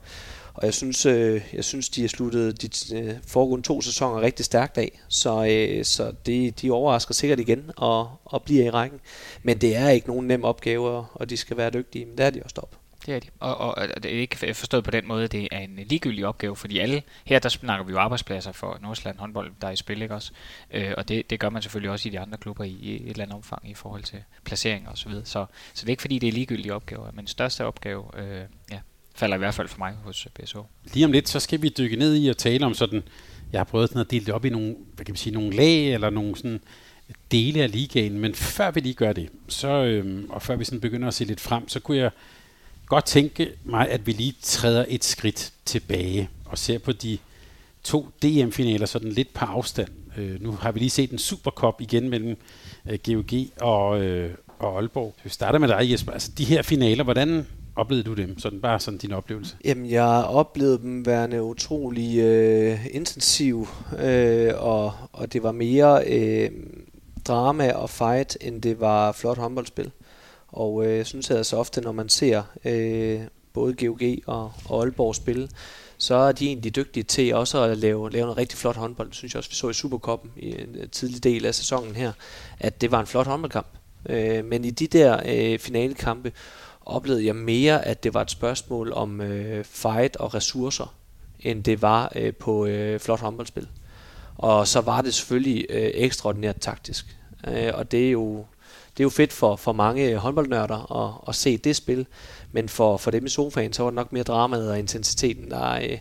[0.55, 4.45] og jeg synes, øh, jeg synes, de har sluttet de øh, foregående to sæsoner rigtig
[4.45, 9.01] stærkt af, så, øh, så det, de overrasker sikkert igen og, og bliver i rækken.
[9.43, 12.31] Men det er ikke nogen nem opgave, og de skal være dygtige, men det er
[12.31, 12.88] de også op.
[13.09, 13.29] Det er de.
[13.41, 16.27] Og, og, og det er ikke forstået på den måde, at det er en ligegyldig
[16.27, 19.77] opgave, fordi alle, her der snakker vi jo arbejdspladser for Nordsjælland håndbold, der er i
[19.77, 20.33] spil, ikke også?
[20.71, 23.11] Øh, og det, det gør man selvfølgelig også i de andre klubber i, i et
[23.11, 25.11] eller andet omfang i forhold til placeringer osv.
[25.11, 28.43] Så, så, så det er ikke fordi, det er ligegyldige opgaver, men største opgave, øh,
[28.71, 28.79] ja,
[29.15, 30.63] falder i hvert fald for mig hos BSO.
[30.95, 33.03] Lige om lidt, så skal vi dykke ned i og tale om sådan,
[33.53, 35.57] jeg har prøvet sådan at dele det op i nogle, hvad kan man sige, nogle
[35.57, 36.61] lag eller nogle sådan
[37.33, 40.81] dele af ligaen, men før vi lige gør det, så, øhm, og før vi sådan
[40.81, 42.11] begynder at se lidt frem, så kunne jeg
[42.89, 47.19] godt tænke mig, at vi lige træder et skridt tilbage og ser på de
[47.83, 49.89] to DM-finaler sådan lidt på afstand.
[50.17, 52.37] Øh, nu har vi lige set en Supercup igen mellem
[52.91, 55.15] øh, GOG og, øh, og Aalborg.
[55.25, 56.13] Vi starter med dig, Jesper.
[56.13, 57.47] Altså, de her finaler, hvordan
[57.77, 58.39] oplevede du dem?
[58.39, 59.57] Sådan bare sådan din oplevelse.
[59.65, 66.51] Jamen, jeg oplevede dem værende utrolig øh, intensiv, øh, og, og det var mere øh,
[67.25, 69.91] drama og fight, end det var flot håndboldspil.
[70.49, 73.21] Og øh, jeg synes altså ofte, når man ser øh,
[73.53, 75.49] både GOG og, og Aalborg spille,
[75.99, 79.09] så er de egentlig dygtige til også at lave, lave noget rigtig flot håndbold.
[79.09, 81.97] Det synes jeg også, vi så i Superkoppen i en øh, tidlig del af sæsonen
[81.97, 82.13] her,
[82.61, 83.67] at det var en flot håndboldkamp.
[84.09, 86.33] Øh, men i de der øh, finalekampe
[86.87, 90.95] oplevede jeg mere, at det var et spørgsmål om øh, fight og ressourcer,
[91.41, 93.69] end det var øh, på øh, flot håndboldspil.
[94.37, 97.17] Og så var det selvfølgelig øh, ekstraordinært taktisk.
[97.49, 98.45] Øh, og det er jo
[98.99, 102.07] det er jo fedt for, for mange håndboldnørder at, at se det spil,
[102.53, 105.73] men for, for dem i sofaen, så var det nok mere dramaet og intensiteten, der,
[105.73, 105.99] øh,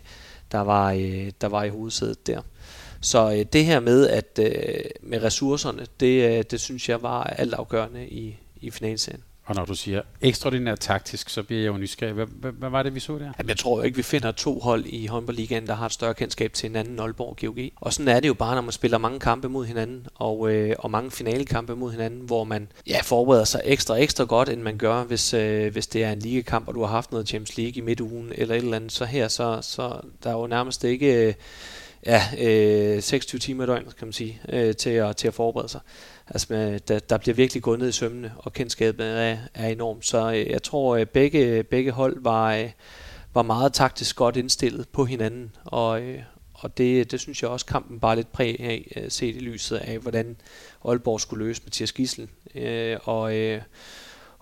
[0.52, 2.40] der, var, øh, der var i hovedsædet der.
[3.00, 8.08] Så øh, det her med at øh, med ressourcerne, det, det synes jeg var altafgørende
[8.08, 9.22] i, i finalserien.
[9.48, 12.14] Og når du siger ekstraordinært taktisk, så bliver jeg jo nysgerrig.
[12.14, 13.32] Hvad, hvad, hvad var det, vi så der?
[13.38, 16.14] Jamen, jeg tror jo ikke, vi finder to hold i håndboldligaen, der har et større
[16.14, 17.58] kendskab til hinanden, Aalborg og GOG.
[17.76, 20.76] Og sådan er det jo bare, når man spiller mange kampe mod hinanden, og, øh,
[20.78, 24.78] og mange finalekampe mod hinanden, hvor man ja, forbereder sig ekstra, ekstra godt, end man
[24.78, 27.76] gør, hvis, øh, hvis det er en ligekamp, og du har haft noget Champions League
[27.76, 28.92] i midtugen, eller et eller andet.
[28.92, 31.26] Så her, så, så der er jo nærmest ikke...
[31.26, 31.34] Øh,
[32.06, 35.68] ja, øh, 26 timer i døgnet, kan man sige, øh, til, at, til at forberede
[35.68, 35.80] sig.
[36.30, 40.06] Altså, øh, der, der bliver virkelig gået ned i sømmene, og kendskabet er, er enormt.
[40.06, 42.68] Så øh, jeg tror, at begge, begge hold var,
[43.34, 46.02] var meget taktisk godt indstillet på hinanden, og,
[46.54, 49.98] og det, det synes jeg også, kampen bare lidt præg af, set i lyset af,
[49.98, 50.36] hvordan
[50.84, 53.62] Aalborg skulle løse Mathias Gissel, øh, og, øh,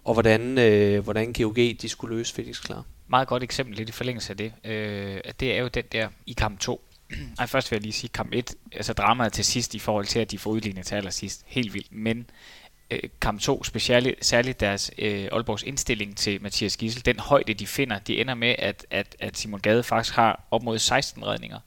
[0.05, 2.85] og hvordan, øh, hvordan GOG de skulle løse Felix Klar.
[3.09, 4.53] Meget godt eksempel lidt i forlængelse af det.
[4.65, 6.81] Øh, at det er jo den der i kamp 2,
[7.39, 10.19] ej, først vil jeg lige sige kamp 1, altså dramaet til sidst i forhold til,
[10.19, 12.31] at de får udlignet til allersidst, helt vildt, men
[12.91, 17.67] øh, kamp 2, specielt, særligt deres øh, Aalborgs indstilling til Mathias Gissel, den højde de
[17.67, 21.59] finder, de ender med, at, at, at Simon Gade faktisk har op mod 16 redninger,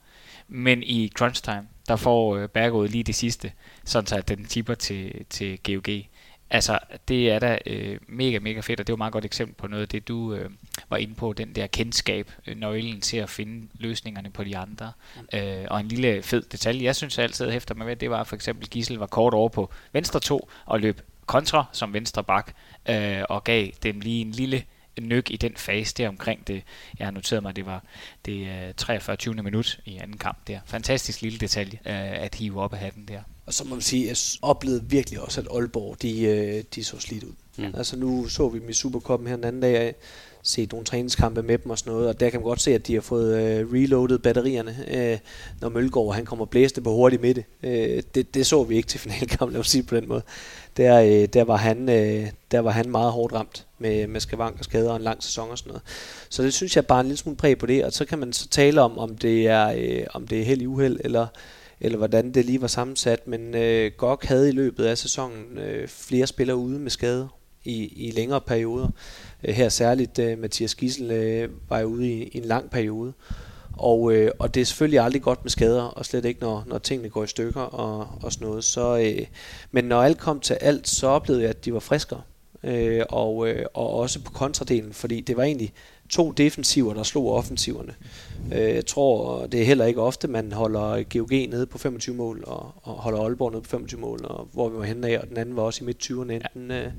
[0.48, 3.52] men i crunch time, der får øh, Bergård lige det sidste,
[3.86, 6.06] sådan så at den tipper til, til GOG.
[6.52, 9.26] Altså, det er da øh, mega, mega fedt, og det er jo et meget godt
[9.26, 10.50] eksempel på noget af det, du øh,
[10.90, 14.92] var inde på, den der kendskab, øh, nøglen til at finde løsningerne på de andre.
[15.34, 18.24] Øh, og en lille fed detalje, jeg synes jeg altid hæfter mig ved, det var
[18.24, 22.54] for eksempel, Gissel var kort over på venstre to, og løb kontra som venstre bak,
[22.90, 24.64] øh, og gav dem lige en lille
[25.02, 26.64] nyk i den fase der omkring det.
[27.00, 27.84] Jeg har noteret mig, at det var
[28.26, 29.34] det 43.
[29.34, 30.60] minut i anden kamp der.
[30.66, 33.22] Fantastisk lille detalje øh, at hive op af hatten der.
[33.50, 36.84] Og så må man sige, at jeg oplevede virkelig også, at Aalborg, de, øh, de
[36.84, 37.34] så slidt ud.
[37.58, 37.74] Mm.
[37.78, 39.96] Altså nu så vi dem i Supercupen her den anden dag,
[40.44, 42.88] set nogle træningskampe med dem og sådan noget, og der kan man godt se, at
[42.88, 45.18] de har fået øh, reloadet batterierne, øh,
[45.62, 47.44] når Mølgaard han kommer blæste på hurtigt midte.
[47.64, 50.22] Øh, det, det så vi ikke til finalkampen, lad os sige på den måde.
[50.78, 54.56] Der, øh, der, var han, øh, der var han meget hårdt ramt med, med skavank
[54.60, 55.84] og skader og en lang sæson og sådan noget.
[56.30, 58.34] Så det synes jeg bare en lille smule præg på det, og så kan man
[58.34, 61.28] så tale om, om det er, øh, om det er held i uheld, eller
[61.82, 65.88] eller hvordan det lige var sammensat, men øh, Gok havde i løbet af sæsonen øh,
[65.88, 67.28] flere spillere ude med skade
[67.64, 68.90] i, i længere perioder.
[69.44, 73.14] Øh, her særligt øh, Mathias Gissel øh, var jo ude i, i en lang periode.
[73.78, 76.78] Og, øh, og det er selvfølgelig aldrig godt med skader, og slet ikke når, når
[76.78, 78.64] tingene går i stykker og, og sådan noget.
[78.64, 79.26] Så, øh,
[79.72, 82.22] men når alt kom til alt, så oplevede jeg, at de var friskere.
[82.64, 85.74] Øh, og, øh, og også på kontradelen, fordi det var egentlig
[86.10, 87.94] to defensiver, der slog offensiverne.
[88.54, 92.44] Øh, jeg tror, det er heller ikke ofte, man holder GOG nede på 25 mål,
[92.48, 95.30] og, og holder Aalborg nede på 25 mål, og hvor vi var henne af, og
[95.30, 96.90] den anden var også i midt-20'erne enten ja.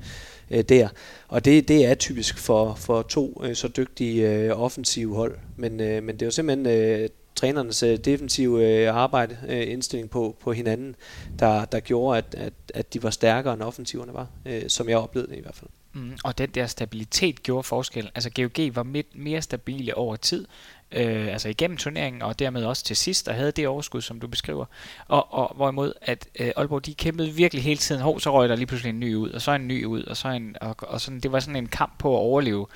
[0.51, 0.89] øh, der.
[1.27, 5.79] Og det, det er typisk for, for to øh, så dygtige øh, offensive hold, men,
[5.79, 10.35] øh, men det er jo simpelthen øh, trænernes øh, defensive øh, arbejde, øh, indstilling på,
[10.39, 10.95] på hinanden,
[11.39, 14.97] der, der gjorde, at, at, at de var stærkere end offensiverne var, øh, som jeg
[14.97, 15.69] oplevede det i hvert fald.
[15.93, 18.11] Mm, og den der stabilitet gjorde forskel.
[18.15, 20.47] Altså GOG var midt, mere stabile over tid,
[20.91, 24.27] øh, altså igennem turneringen, og dermed også til sidst, og havde det overskud, som du
[24.27, 24.65] beskriver.
[25.07, 28.01] Og, og hvorimod, at øh, Aalborg, de kæmpede virkelig hele tiden.
[28.01, 30.17] Hov, så røg der lige pludselig en ny ud, og så en ny ud, og
[30.17, 32.67] så en, og, og sådan, det var sådan en kamp på at overleve.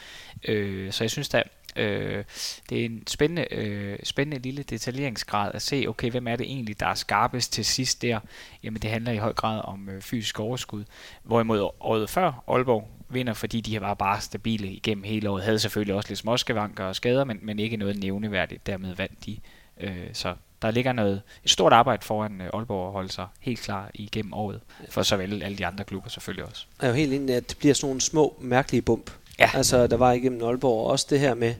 [0.47, 1.43] Øh, så jeg synes, da,
[1.75, 2.23] Øh,
[2.69, 6.80] det er en spændende, øh, spændende lille detaljeringsgrad at se, okay, hvem er det egentlig,
[6.80, 8.19] der er skarpest til sidst der?
[8.63, 10.84] Jamen det handler i høj grad om øh, fysisk overskud.
[11.23, 15.44] Hvorimod året før Aalborg vinder, fordi de var bare stabile igennem hele året.
[15.44, 18.68] Havde selvfølgelig også lidt småskavanker og skader, men, men ikke noget nævneværdigt.
[18.68, 19.38] Dermed vandt de.
[19.82, 23.60] Øh, så der ligger noget, et stort arbejde foran øh, Aalborg at holde sig helt
[23.60, 24.62] klar igennem året.
[24.89, 26.65] For såvel alle de andre klubber selvfølgelig også.
[26.82, 29.12] Jeg er jo helt enig, at det bliver sådan nogle små, mærkelige bump.
[29.39, 29.50] Ja.
[29.54, 31.54] Altså, der var igennem Aalborg også det her med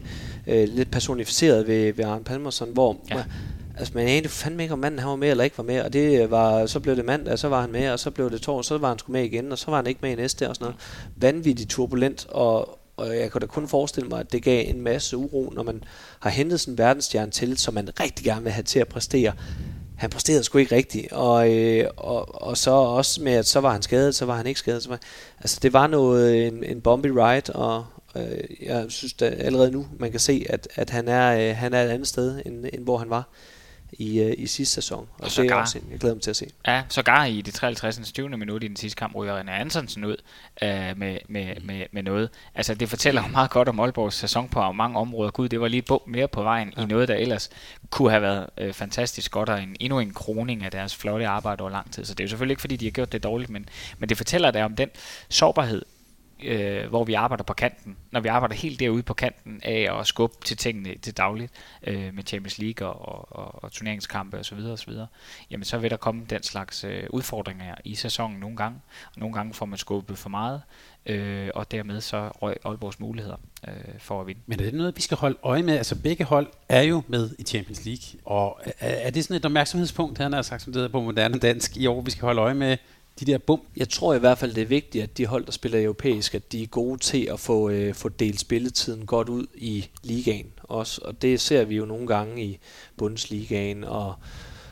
[0.48, 3.24] øh, lidt personificeret ved, ved Arne Palmerson, hvor Ja
[3.78, 5.94] altså, man anede fandme ikke, om manden han var med eller ikke var med, og
[5.94, 8.76] det var, så blev det mandag, så var han med, og så blev det torsdag,
[8.76, 10.56] så var han sgu med igen, og så var han ikke med i næste og
[10.56, 10.82] sådan noget.
[11.16, 15.18] Vanvittigt turbulent, og, og jeg kan da kun forestille mig, at det gav en masse
[15.18, 15.84] uro, når man
[16.20, 19.34] har hentet sådan en verdensstjerne til, som man rigtig gerne vil have til at præstere.
[19.98, 23.72] Han præsterede sgu ikke rigtigt, og, øh, og, og så også med, at så var
[23.72, 24.84] han skadet, så var han ikke skadet.
[24.84, 25.00] Så var,
[25.40, 27.86] altså det var noget, en, en bumpy ride, og
[28.16, 31.74] øh, jeg synes da allerede nu, man kan se, at, at han, er, øh, han
[31.74, 33.30] er et andet sted, end, end hvor han var
[33.93, 34.98] i, øh, i sidste sæson.
[35.00, 36.45] Og, Og og det er også, en- jeg glæder mig til at se.
[36.67, 38.12] Ja, sågar i det 53.
[38.12, 38.30] 20.
[38.38, 40.15] minut i den sidste kamp ryger René Antonsen ud
[40.63, 42.30] øh, med, med, med, med noget.
[42.56, 45.32] Altså det fortæller jo meget godt om Aalborgs sæson på mange områder.
[45.32, 46.82] Gud, det var lige et mere på vejen ja.
[46.84, 47.50] i noget, der ellers
[47.89, 51.62] kunne have været øh, fantastisk godt, og en, endnu en kroning af deres flotte arbejde
[51.62, 52.06] over lang tid.
[52.06, 54.17] Så det er jo selvfølgelig ikke, fordi de har gjort det dårligt, men, men det
[54.17, 54.89] fortæller dig om den
[55.30, 55.82] sårbarhed,
[56.43, 57.98] øh, hvor vi arbejder på kanten.
[58.12, 61.52] Når vi arbejder helt derude på kanten af at skubbe til tingene til dagligt
[61.84, 64.58] øh, med Champions League og, og, og, og turneringskampe osv.
[64.58, 64.93] osv.
[65.52, 68.80] Jamen så vil der komme den slags øh, udfordringer i sæsonen nogle gange.
[69.06, 70.62] Og nogle gange får man skubbet for meget,
[71.06, 74.41] øh, og dermed så røg Aalborgs muligheder øh, for at vinde.
[74.45, 75.78] Men er det noget, vi skal holde øje med?
[75.78, 79.45] Altså begge hold er jo med i Champions League, og er, er det sådan et
[79.45, 82.41] opmærksomhedspunkt, han har sagt, som det hedder på moderne dansk, i år, vi skal holde
[82.41, 82.78] øje med
[83.19, 83.62] de der bum?
[83.78, 86.51] Jeg tror i hvert fald, det er vigtigt, at de hold, der spiller europæisk, at
[86.51, 91.01] de er gode til at få, øh, få delt spilletiden godt ud i ligaen også.
[91.04, 92.60] Og det ser vi jo nogle gange i
[92.97, 94.15] Bundesligaen og,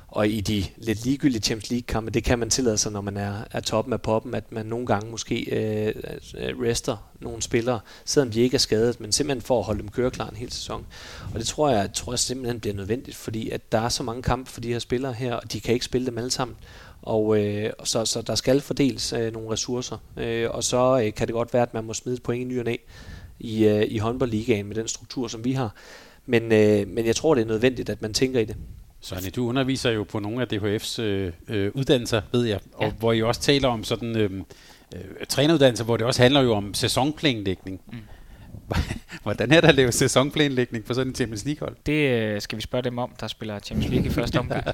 [0.08, 2.12] og i de lidt ligegyldige Champions League-kampe.
[2.12, 4.86] Det kan man tillade sig, når man er, er toppen af poppen, at man nogle
[4.86, 5.94] gange måske øh,
[6.38, 9.90] øh, rester nogle spillere, selvom de ikke er skadet, men simpelthen for at holde dem
[9.90, 10.86] køreklar en hel sæson.
[11.34, 14.22] Og det tror jeg, tror jeg simpelthen bliver nødvendigt, fordi at der er så mange
[14.22, 16.58] kampe for de her spillere her, og de kan ikke spille dem alle sammen.
[17.04, 21.14] Og øh, og så, så der skal fordeles øh, nogle ressourcer, øh, og så øh,
[21.14, 22.76] kan det godt være, at man må smide point i ny og næ
[23.40, 25.76] i, øh, i håndboldligaen med den struktur, som vi har.
[26.26, 28.56] Men, øh, men jeg tror, det er nødvendigt, at man tænker i det.
[29.02, 32.92] Sonny, du underviser jo på nogle af DHF's øh, øh, uddannelser, ved jeg, og Ja.
[32.92, 34.32] hvor I også taler om sådan øh,
[34.96, 37.82] øh, træneruddannelser, hvor det også handler jo om sæsonplanlægning.
[37.92, 37.98] Mm.
[39.24, 41.76] Hvordan er der at lave sæsonplanlægning på sådan en Champions League-hold?
[41.86, 44.64] Det øh, skal vi spørge dem om, der spiller Champions League i første omgang.
[44.66, 44.74] Nej,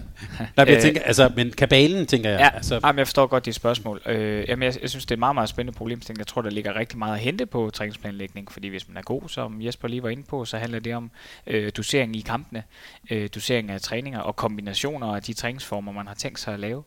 [0.58, 2.40] men jeg Øh, tænker, altså, men kabalen, tænker jeg.
[2.40, 4.02] Ja, Altså, jamen, jeg forstår godt dit spørgsmål.
[4.06, 6.20] Øh, jamen, jeg, jeg synes, det er et meget, meget spændende problemstilling.
[6.20, 9.22] Jeg tror, der ligger rigtig meget at hente på træningsplanlægning, fordi hvis man er god,
[9.28, 11.12] som Jesper lige var inde på, så handler det om
[11.48, 12.64] øh, dosering i kampene,
[13.12, 16.84] øh, dosering af træninger og kombinationer af de træningsformer, man har tænkt sig at lave.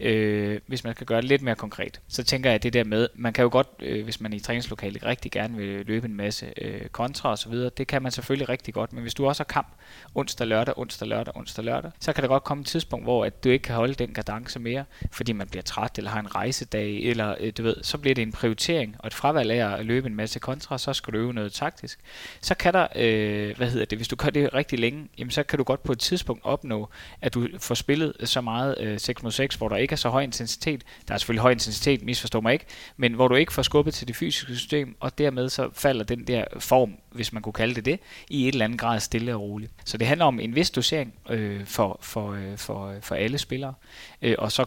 [0.00, 3.08] Øh, hvis man skal gøre det lidt mere konkret, så tænker jeg det der med,
[3.14, 6.35] man kan jo godt, øh, hvis man i træningslokalet rigtig gerne vil løbe en masse
[6.42, 9.40] øh, kontra og så videre, det kan man selvfølgelig rigtig godt, men hvis du også
[9.40, 9.68] har kamp
[10.14, 13.44] onsdag, lørdag, onsdag, lørdag, onsdag, lørdag, så kan der godt komme et tidspunkt, hvor at
[13.44, 17.02] du ikke kan holde den kadence mere, fordi man bliver træt, eller har en rejsedag,
[17.02, 20.06] eller øh, du ved, så bliver det en prioritering, og et fravalg af at løbe
[20.06, 22.00] en masse kontra, så skal du øve noget taktisk.
[22.40, 25.42] Så kan der, øh, hvad hedder det, hvis du gør det rigtig længe, jamen så
[25.42, 26.88] kan du godt på et tidspunkt opnå,
[27.20, 30.08] at du får spillet så meget øh, 6 mod 6, hvor der ikke er så
[30.08, 30.82] høj intensitet.
[31.08, 34.08] Der er selvfølgelig høj intensitet, misforstår mig ikke, men hvor du ikke får skubbet til
[34.08, 37.84] det fysiske system, og dermed så falder den der form, hvis man kunne kalde det
[37.84, 39.72] det, i et eller andet grad stille og roligt.
[39.84, 43.38] Så det handler om en vis dosering øh, for, for, øh, for, øh, for alle
[43.38, 43.74] spillere,
[44.22, 44.64] øh, og så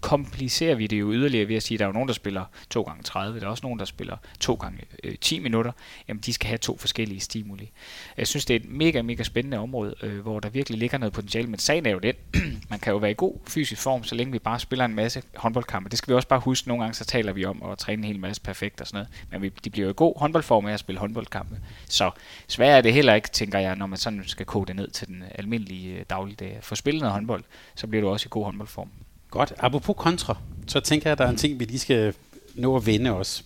[0.00, 2.44] komplicerer vi det jo yderligere ved at sige, at der er jo nogen, der spiller
[2.70, 5.72] 2 gange 30 der er også nogen, der spiller 2 gange øh, 10 minutter,
[6.08, 7.70] jamen de skal have to forskellige stimuli.
[8.16, 11.12] Jeg synes, det er et mega, mega spændende område, øh, hvor der virkelig ligger noget
[11.12, 12.14] potentiale, men sagen er jo den,
[12.70, 15.22] man kan jo være i god fysisk form, så længe vi bare spiller en masse
[15.36, 15.90] håndboldkampe.
[15.90, 18.04] Det skal vi også bare huske, nogle gange så taler vi om at træne en
[18.04, 20.72] hel masse perfekt og sådan noget, men vi, de bliver jo i god håndboldform af
[20.72, 21.60] at spille håndboldkampe.
[21.88, 22.10] Så
[22.48, 25.08] svært er det heller ikke, tænker jeg, når man sådan skal kode det ned til
[25.08, 26.58] den almindelige øh, dagligdag.
[26.62, 28.88] For spillet noget håndbold, så bliver du også i god håndboldform.
[29.30, 29.52] Godt.
[29.58, 32.14] Apropos kontra, så tænker jeg, at der er en ting, vi lige skal
[32.54, 33.44] nå at vende os.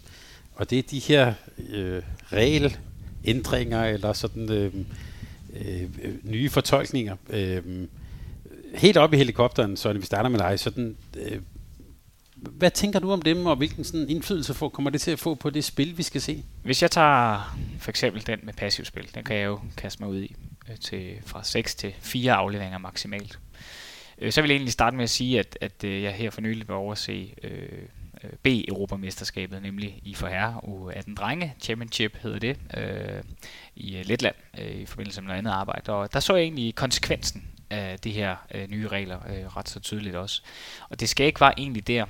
[0.55, 1.35] Og det er de her
[1.69, 4.73] øh, regelændringer, eller sådan øh,
[5.61, 5.89] øh,
[6.23, 7.17] nye fortolkninger.
[7.31, 7.63] Øh,
[8.75, 10.61] helt op i helikopteren, så vi starter med dig.
[10.61, 11.41] Sådan, øh,
[12.37, 15.35] hvad tænker du om dem, og hvilken sådan indflydelse får, kommer det til at få
[15.35, 16.45] på det spil, vi skal se?
[16.63, 20.21] Hvis jeg tager for eksempel den med passivspil, den kan jeg jo kaste mig ud
[20.21, 20.37] i
[20.71, 23.39] øh, til fra 6 til 4 afleveringer maksimalt.
[24.19, 26.41] Øh, så vil jeg egentlig starte med at sige, at, at øh, jeg her for
[26.41, 27.83] nylig var over at se øh,
[28.25, 33.23] øh, B-Europamesterskabet, nemlig i for herre U18 drenge Championship hedder det, øh,
[33.77, 35.93] i øh, Letland øh, i forbindelse med noget andet arbejde.
[35.93, 39.81] Og der så jeg egentlig konsekvensen af de her øh, nye regler øh, ret så
[39.81, 40.43] tydeligt også.
[40.89, 42.07] Og det skal ikke være egentlig der,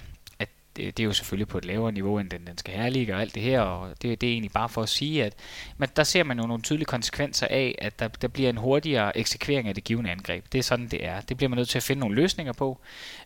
[0.76, 3.20] det, det er jo selvfølgelig på et lavere niveau end den, den skal herlige og
[3.20, 5.34] alt det her, og det, det er egentlig bare for at sige, at
[5.76, 9.18] men der ser man jo nogle tydelige konsekvenser af, at der, der bliver en hurtigere
[9.18, 10.44] eksekvering af det givende angreb.
[10.52, 11.20] Det er sådan, det er.
[11.20, 12.80] Det bliver man nødt til at finde nogle løsninger på.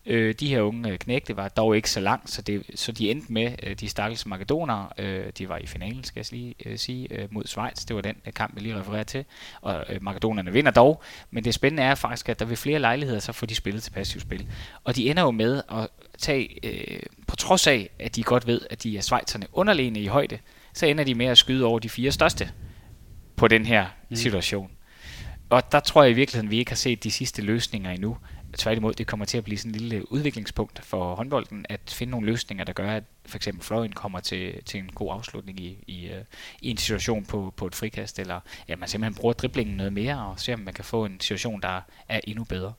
[0.07, 3.11] Øh, de her unge øh, knægte var dog ikke så langt, så, det, så de
[3.11, 6.79] endte med, øh, de stakkels makedonere, øh, de var i finalen, skal jeg lige øh,
[6.79, 7.85] sige, øh, mod Schweiz.
[7.85, 9.25] Det var den øh, kamp, vi lige refererer til,
[9.61, 13.21] og øh, makedonerne vinder dog, men det spændende er faktisk, at der ved flere lejligheder,
[13.21, 14.47] så får de spillet til passivt spil.
[14.85, 18.61] Og de ender jo med at tage, øh, på trods af, at de godt ved,
[18.71, 20.39] at de er svejterne underlegne i højde,
[20.75, 22.51] så ender de med at skyde over de fire største
[23.37, 24.17] på den her mm.
[24.17, 24.71] situation.
[25.51, 28.17] Og der tror jeg i virkeligheden, vi ikke har set de sidste løsninger endnu.
[28.59, 32.27] Tværtimod, det kommer til at blive sådan en lille udviklingspunkt for håndbolden, at finde nogle
[32.27, 36.09] løsninger, der gør, at for eksempel fløjen kommer til, til en god afslutning i, i,
[36.09, 36.25] uh,
[36.61, 40.27] i en situation på, på et frikast, eller ja, man simpelthen bruger driblingen noget mere,
[40.27, 42.73] og ser om man kan få en situation, der er endnu bedre.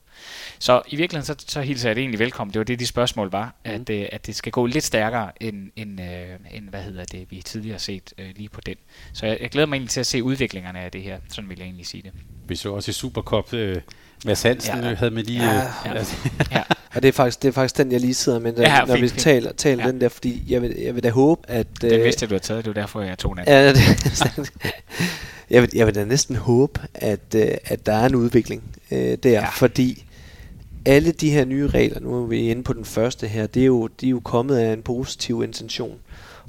[0.58, 2.52] Så i virkeligheden, så, så hilser jeg det egentlig velkommen.
[2.52, 3.70] Det var det, de spørgsmål var, mm.
[3.70, 7.30] at, uh, at det skal gå lidt stærkere, end, end, uh, end hvad hedder det,
[7.30, 8.76] vi tidligere har set lige på den.
[9.12, 11.58] Så jeg, jeg glæder mig egentlig til at se udviklingerne af det her, sådan vil
[11.58, 12.12] jeg egentlig sige det.
[12.48, 13.58] Vi så også i Supercup, uh,
[14.24, 14.94] Mads Hansen ja.
[14.94, 15.44] havde med lige...
[15.44, 16.04] Ja, ja.
[16.52, 16.62] ja.
[16.94, 18.86] Og det er, faktisk, det er faktisk den, jeg lige sidder med, der, ja, når
[18.86, 19.20] fint, vi fint.
[19.20, 19.90] taler, taler ja.
[19.90, 21.66] den der, fordi jeg vil, jeg vil da håbe, at...
[21.80, 23.78] Den øh, vidste du har taget, det var derfor, jeg tog den Ja, det,
[25.50, 29.18] jeg, vil, jeg vil da næsten håbe, at, øh, at der er en udvikling øh,
[29.22, 29.48] der, ja.
[29.48, 30.04] fordi
[30.84, 33.66] alle de her nye regler, nu er vi inde på den første her, det er
[33.66, 35.98] jo, de er jo kommet af en positiv intention.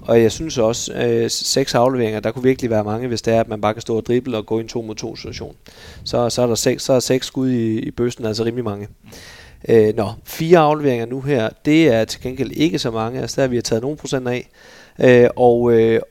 [0.02, 3.40] Og jeg synes også, øh, seks afleveringer, der kunne virkelig være mange, hvis det er,
[3.40, 5.56] at man bare kan stå og drible og gå i en to mod to situation.
[6.04, 8.88] Så, så er der seks, så er seks skud i, i bøsten, altså rimelig mange.
[9.70, 13.42] Øh, nå, fire afleveringer nu her, det er til gengæld ikke så mange, altså der
[13.42, 14.50] har vi taget nogle procent af,
[15.00, 16.02] øh, og, øh,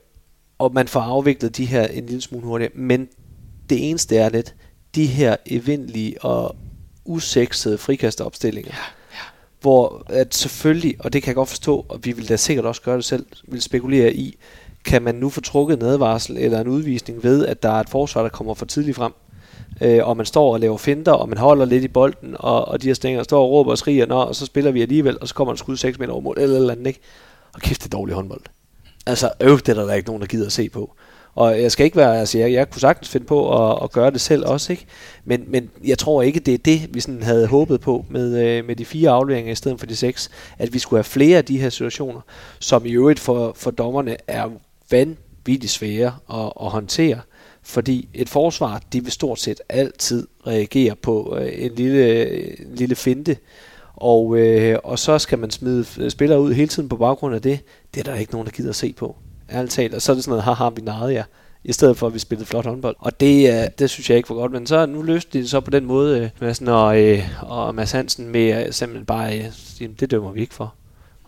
[0.58, 3.08] og man får afviklet de her en lille smule hurtigere, men
[3.70, 4.54] det eneste er lidt,
[4.94, 6.56] de her evindelige og
[7.04, 9.01] useksede frikasteopstillinger, ja
[9.62, 12.82] hvor at selvfølgelig, og det kan jeg godt forstå, og vi vil da sikkert også
[12.82, 14.36] gøre det selv, vil spekulere i,
[14.84, 17.88] kan man nu få trukket en advarsel eller en udvisning ved, at der er et
[17.88, 19.12] forsvar, der kommer for tidligt frem
[19.80, 22.82] øh, og man står og laver finder, og man holder lidt i bolden, og, og
[22.82, 25.28] de her stænger står og råber og skriger, Nå, og så spiller vi alligevel, og
[25.28, 27.00] så kommer en skud 6 meter over mål, eller eller andet, ikke?
[27.52, 28.40] Og kæft, det er dårlig håndbold.
[29.06, 30.94] Altså, øv, det er der, der ikke nogen, der gider at se på.
[31.34, 34.10] Og jeg skal ikke være, altså jeg, jeg kunne sagtens finde på at, at gøre
[34.10, 34.86] det selv også, ikke?
[35.24, 38.64] Men, men jeg tror ikke, det er det, vi sådan havde håbet på med, øh,
[38.64, 41.44] med de fire afleveringer i stedet for de seks, at vi skulle have flere af
[41.44, 42.20] de her situationer,
[42.58, 44.50] som i øvrigt for, for dommerne er
[44.90, 47.20] vanvittigt svære at, at håndtere.
[47.62, 52.26] Fordi et forsvar, de vil stort set altid reagere på øh, en lille,
[52.60, 53.36] en lille finte,
[53.96, 57.60] og, øh, og så skal man smide spillere ud hele tiden på baggrund af det.
[57.94, 59.16] Det er der ikke nogen, der gider at se på.
[59.52, 59.94] Ærligt talt.
[59.94, 61.24] Og så er det sådan noget, haha, vi narrede jer.
[61.64, 62.96] I stedet for, at vi spillede flot håndbold.
[62.98, 64.52] Og det, øh, det synes jeg ikke var godt.
[64.52, 67.74] Men så nu løste de det så på den måde, øh, Madsen og, øh, og
[67.74, 69.44] Mads Hansen med øh, simpelthen bare, øh,
[70.00, 70.74] det dømmer vi ikke for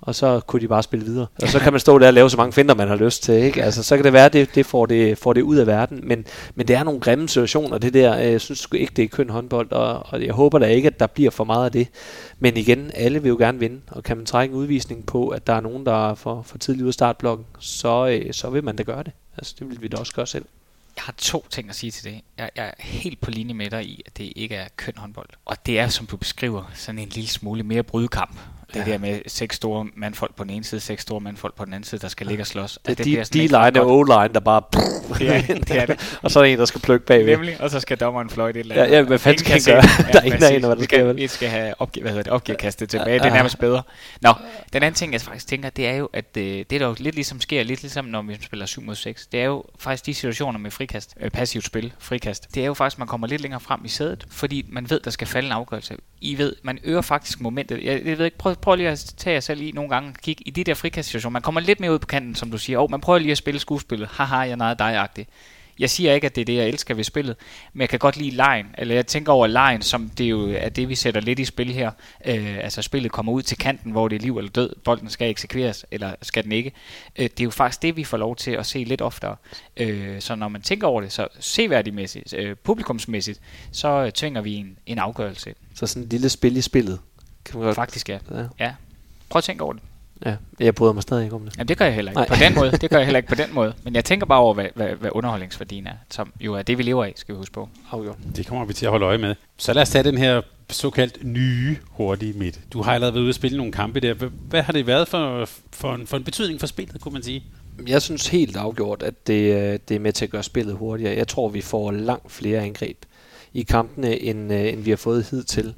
[0.07, 1.27] og så kunne de bare spille videre.
[1.43, 3.35] Og så kan man stå der og lave så mange finder, man har lyst til.
[3.35, 3.63] Ikke?
[3.63, 6.01] Altså, så kan det være, at det, det, får det får det ud af verden.
[6.03, 8.15] Men, men det er nogle grimme situationer, det der.
[8.15, 11.07] Jeg synes ikke, det er køn håndbold, og, og jeg håber da ikke, at der
[11.07, 11.89] bliver for meget af det.
[12.39, 15.47] Men igen, alle vil jo gerne vinde, og kan man trække en udvisning på, at
[15.47, 18.65] der er nogen, der er for, for tidligt ud af startblokken, så, øh, så vil
[18.65, 19.13] man da gøre det.
[19.39, 20.45] Altså, det vil vi da også gøre selv.
[20.97, 22.21] Jeg har to ting at sige til det.
[22.39, 25.29] Jeg, jeg er helt på linje med dig i, at det ikke er køn håndbold.
[25.45, 28.39] Og det er, som du beskriver, sådan en lille smule mere brydekamp.
[28.75, 28.93] Det ja.
[28.93, 31.85] der med seks store mandfolk på den ene side, seks store mandfolk på den anden
[31.85, 32.79] side, der skal ligge og slås.
[32.87, 34.63] Det, det, det de line og O-line, der bare...
[35.25, 36.19] Er, det er det.
[36.23, 37.37] og så er der en, der skal plukke bagved.
[37.37, 38.93] Nemlig, og så skal dommeren fløjte et eller andet.
[38.93, 39.83] Ja, ja hvad fanden skal han gøre?
[40.13, 41.17] der er ingen, der aner, hvad der skal.
[41.17, 43.11] Vi skal have opgivet, hvad hedder det, opgivet tilbage.
[43.11, 43.83] Ja, det er nærmest bedre.
[44.21, 44.33] Nå,
[44.73, 47.15] den anden ting, jeg faktisk tænker, det er jo, at øh, det der jo lidt
[47.15, 50.15] ligesom sker, lidt ligesom når vi spiller 7 mod 6, det er jo faktisk de
[50.15, 52.55] situationer med frikast, øh, passivt spil, frikast.
[52.55, 55.11] Det er jo faktisk, man kommer lidt længere frem i sædet, fordi man ved, der
[55.11, 55.97] skal falde en afgørelse.
[56.21, 57.85] I ved, man øger faktisk momentet.
[57.85, 60.51] Jeg, jeg ved ikke, prøv, prøv lige at tage selv i nogle gange kigge i
[60.51, 61.33] de der frikastsituationer.
[61.33, 62.79] Man kommer lidt mere ud på kanten, som du siger.
[62.79, 64.09] Og man prøver lige at spille skuespillet.
[64.09, 65.29] Haha, jeg er dig-agtigt.
[65.79, 67.37] Jeg siger ikke, at det er det, jeg elsker ved spillet,
[67.73, 70.69] men jeg kan godt lide lejen, eller jeg tænker over lejen, som det jo er
[70.69, 71.91] det, vi sætter lidt i spil her.
[72.27, 75.31] Øh, altså spillet kommer ud til kanten, hvor det er liv eller død, bolden skal
[75.31, 76.73] eksekveres, eller skal den ikke.
[77.19, 79.37] Øh, det er jo faktisk det, vi får lov til at se lidt oftere.
[79.77, 83.41] Øh, så når man tænker over det, så seværdigmæssigt, øh, publikumsmæssigt,
[83.73, 85.55] så tvinger vi en, en afgørelse.
[85.75, 86.99] Så sådan et lille spil i spillet?
[87.45, 87.75] Kan man godt...
[87.75, 88.19] Faktisk ja.
[88.31, 88.47] ja.
[88.61, 88.75] ja.
[89.29, 89.83] Prøv at tænke over det.
[90.27, 91.57] Ja, jeg bryder mig stadig ikke om det.
[91.57, 92.29] Jamen det gør jeg heller ikke Nej.
[92.29, 92.71] på den måde.
[92.71, 93.75] Det gør jeg heller ikke på den måde.
[93.83, 96.83] Men jeg tænker bare over, hvad, hvad, hvad underholdningsværdien er, som jo er det, vi
[96.83, 97.69] lever af, skal vi huske på.
[97.93, 98.15] Oh, jo.
[98.37, 99.35] Det kommer vi til at holde øje med.
[99.57, 100.41] Så lad os tage den her
[100.71, 102.61] såkaldt nye hurtige midt.
[102.73, 104.15] Du har allerede været ude at spille nogle kampe der.
[104.49, 107.45] Hvad har det været for, for, en, for en betydning for spillet, kunne man sige?
[107.87, 111.17] Jeg synes helt afgjort, at det, øh, det er med til at gøre spillet hurtigere.
[111.17, 112.97] Jeg tror, vi får langt flere angreb
[113.53, 115.75] i kampene, end, øh, end vi har fået hidtil.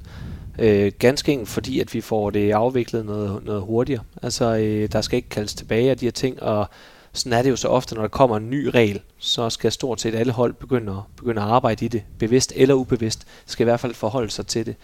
[0.59, 4.03] Øh, ganske enkelt fordi, at vi får det afviklet noget, noget hurtigere.
[4.21, 6.69] Altså, øh, der skal ikke kaldes tilbage af de her ting, og
[7.13, 10.01] sådan er det jo så ofte, når der kommer en ny regel, så skal stort
[10.01, 13.69] set alle hold begynde at, begynde at arbejde i det, bevidst eller ubevidst, skal i
[13.69, 14.75] hvert fald forholde sig til det.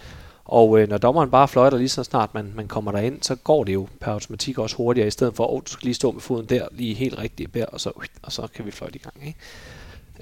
[0.45, 3.63] Og øh, når dommeren bare fløjter lige så snart man, man kommer derind, så går
[3.63, 6.11] det jo per automatik også hurtigere, i stedet for, at oh, du skal lige stå
[6.11, 8.99] med foden der, lige helt rigtigt bær, og så, og så kan vi fløjte i
[8.99, 9.27] gang.
[9.27, 9.39] Ikke?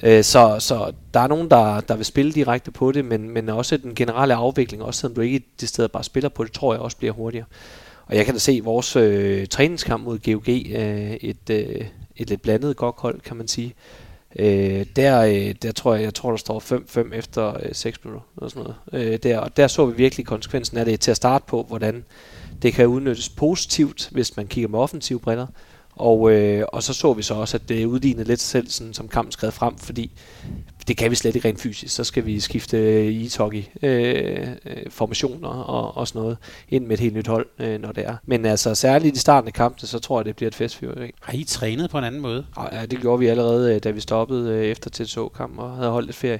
[0.04, 3.50] Øh, så, så der er nogen, der, der vil spille direkte på det, men, men
[3.50, 6.74] også den generelle afvikling, også selvom du ikke det sted bare spiller på det, tror
[6.74, 7.46] jeg også bliver hurtigere.
[8.06, 11.86] Og jeg kan da se vores øh, træningskamp mod GOG, øh, et, øh,
[12.16, 13.74] et lidt blandet godt hold, kan man sige.
[14.39, 18.28] Øh, der, øh, der tror jeg, jeg tror, der står 5-5 efter øh, 6 minutter.
[18.38, 19.12] Eller sådan noget.
[19.12, 22.06] Øh, der, og der så vi virkelig konsekvensen af det til at starte på, hvordan
[22.62, 25.48] det kan udnyttes positivt, hvis man kigger med offensive briller.
[25.96, 29.08] Og, øh, og så så vi så også, at det udlignede lidt selv, sådan, som
[29.08, 30.12] kampen skred frem, fordi
[30.88, 31.96] det kan vi slet ikke rent fysisk.
[31.96, 34.48] Så skal vi skifte i hockey øh,
[34.89, 36.38] formationer og, og sådan noget
[36.70, 38.16] ind med et helt nyt hold, øh, når det er.
[38.26, 41.12] Men altså særligt i starten af kampen, så tror jeg, det bliver et festfyrværkeri.
[41.22, 42.46] Har I trænet på en anden måde?
[42.72, 45.76] Ja, det gjorde vi allerede, øh, da vi stoppede øh, efter til så kamp og
[45.76, 46.39] havde holdt lidt ferie.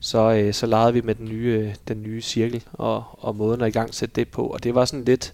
[0.00, 3.60] Så, øh, så legede vi med den nye, øh, den nye cirkel og, og måden
[3.60, 4.46] at i gang sætte det på.
[4.46, 5.32] Og det var sådan lidt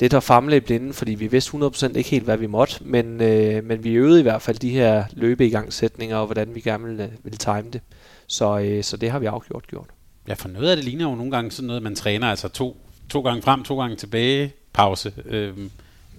[0.00, 3.20] lidt at famle i blinden, fordi vi vidste 100% ikke helt, hvad vi måtte, men,
[3.20, 7.12] øh, men vi øvede i hvert fald de her løbeigangsætninger, og hvordan vi gerne ville,
[7.22, 7.80] ville time det.
[8.26, 9.86] Så, øh, så det har vi afgjort gjort.
[10.28, 12.76] Ja, for noget af det ligner jo nogle gange sådan noget, man træner, altså to,
[13.10, 15.12] to gange frem, to gange tilbage, pause.
[15.24, 15.70] Øhm,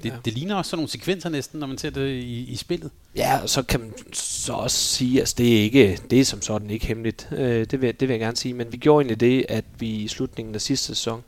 [0.03, 0.15] det, ja.
[0.25, 2.91] det ligner også sådan nogle sekvenser næsten, når man ser det i, i spillet.
[3.15, 6.25] Ja, og så kan man så også sige, at altså, det er ikke det er
[6.25, 7.27] som sådan ikke hemmeligt.
[7.31, 8.53] Øh, det, vil, det vil jeg gerne sige.
[8.53, 11.23] Men vi gjorde egentlig det, at vi i slutningen af sidste sæson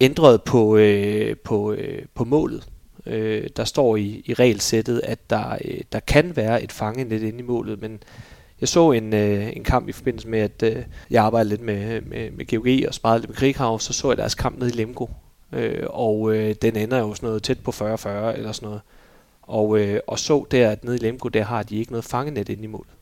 [0.00, 2.68] ændret på, øh, på, øh, på målet.
[3.06, 7.38] Øh, der står i, i regelsættet, at der, øh, der kan være et fangenet inde
[7.38, 8.02] i målet, men
[8.60, 12.00] jeg så en, øh, en kamp i forbindelse med, at øh, jeg arbejdede lidt med,
[12.00, 14.76] med, med GOG og sparede lidt med Krighav, så så jeg deres kamp nede i
[14.76, 15.06] Lemgo,
[15.52, 18.80] øh, og øh, den ender jo sådan noget tæt på 40-40 eller sådan noget.
[19.42, 22.48] Og, øh, og så der, at nede i Lemgo, der har de ikke noget fangenet
[22.48, 22.95] inde i målet.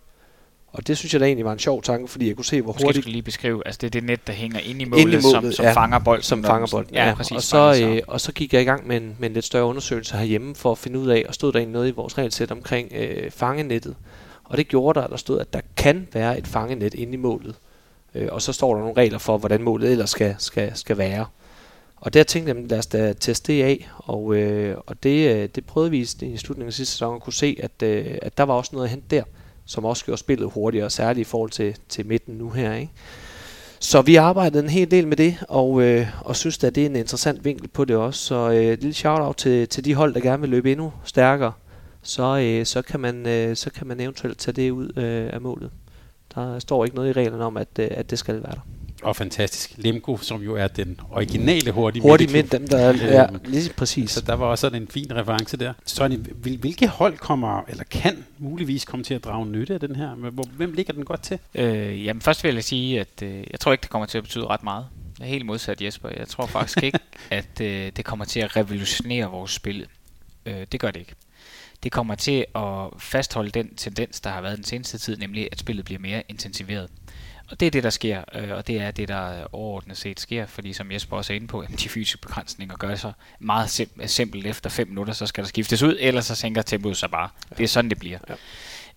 [0.74, 2.72] Og det synes jeg da egentlig var en sjov tanke, fordi jeg kunne se, hvor
[2.72, 3.04] Måske hurtigt...
[3.04, 5.16] Måske lige beskrive, altså det er det net, der hænger ind i målet, ind i
[5.16, 6.22] målet som, som ja, fanger bolden.
[6.22, 7.08] Som fanger bolden, ja.
[7.08, 7.14] ja.
[7.14, 9.44] Præcis, og, så, øh, og så gik jeg i gang med en, med en lidt
[9.44, 12.18] større undersøgelse herhjemme, for at finde ud af, og stod der egentlig noget i vores
[12.18, 13.96] regelsæt omkring øh, fangenettet.
[14.44, 17.16] Og det gjorde der, at der stod, at der kan være et fangenet inde i
[17.16, 17.54] målet.
[18.14, 21.26] Øh, og så står der nogle regler for, hvordan målet ellers skal, skal, skal være.
[21.96, 25.48] Og der tænkte jeg, lad os da teste det af, og, øh, og det, øh,
[25.54, 28.44] det prøvede vi i slutningen af sidste sæson at kunne se, at, øh, at der
[28.44, 29.22] var også noget at hente der
[29.66, 32.74] som også gjorde spillet hurtigere, særligt i forhold til, til midten nu her.
[32.74, 32.92] Ikke?
[33.80, 36.86] Så vi arbejdede en hel del med det, og, øh, og synes at det er
[36.86, 38.20] en interessant vinkel på det også.
[38.20, 41.52] Så øh, et lille shout-out til, til de hold, der gerne vil løbe endnu stærkere.
[42.02, 45.40] Så, øh, så, kan, man, øh, så kan man eventuelt tage det ud øh, af
[45.40, 45.70] målet.
[46.34, 48.60] Der står ikke noget i reglerne om, at, øh, at det skal være der
[49.04, 49.72] og fantastisk.
[49.76, 53.72] Lemko, som jo er den originale hurtige Hurtig midt, dem der er, øhm, ja, lige
[53.76, 54.10] præcis.
[54.10, 55.72] Så der var også sådan en fin reference der.
[55.86, 60.14] Sonny, hvilke hold kommer, eller kan muligvis komme til at drage nytte af den her?
[60.56, 61.38] Hvem ligger den godt til?
[61.54, 64.24] Øh, jamen først vil jeg sige, at øh, jeg tror ikke, det kommer til at
[64.24, 64.86] betyde ret meget.
[65.18, 66.08] Jeg er helt modsat Jesper.
[66.08, 66.98] Jeg tror faktisk ikke,
[67.30, 69.86] at øh, det kommer til at revolutionere vores spil.
[70.46, 71.14] Øh, det gør det ikke.
[71.82, 75.58] Det kommer til at fastholde den tendens, der har været den seneste tid, nemlig at
[75.58, 76.90] spillet bliver mere intensiveret.
[77.50, 80.46] Og det er det, der sker, øh, og det er det, der overordnet set sker,
[80.46, 84.06] fordi som Jesper også er inde på, at de fysiske begrænsninger gør sig meget sim-
[84.06, 84.46] simpelt.
[84.46, 87.28] Efter 5 minutter, så skal der skiftes ud, ellers så sænker tempoet sig bare.
[87.50, 87.56] Ja.
[87.56, 88.18] Det er sådan, det bliver.
[88.28, 88.34] Ja.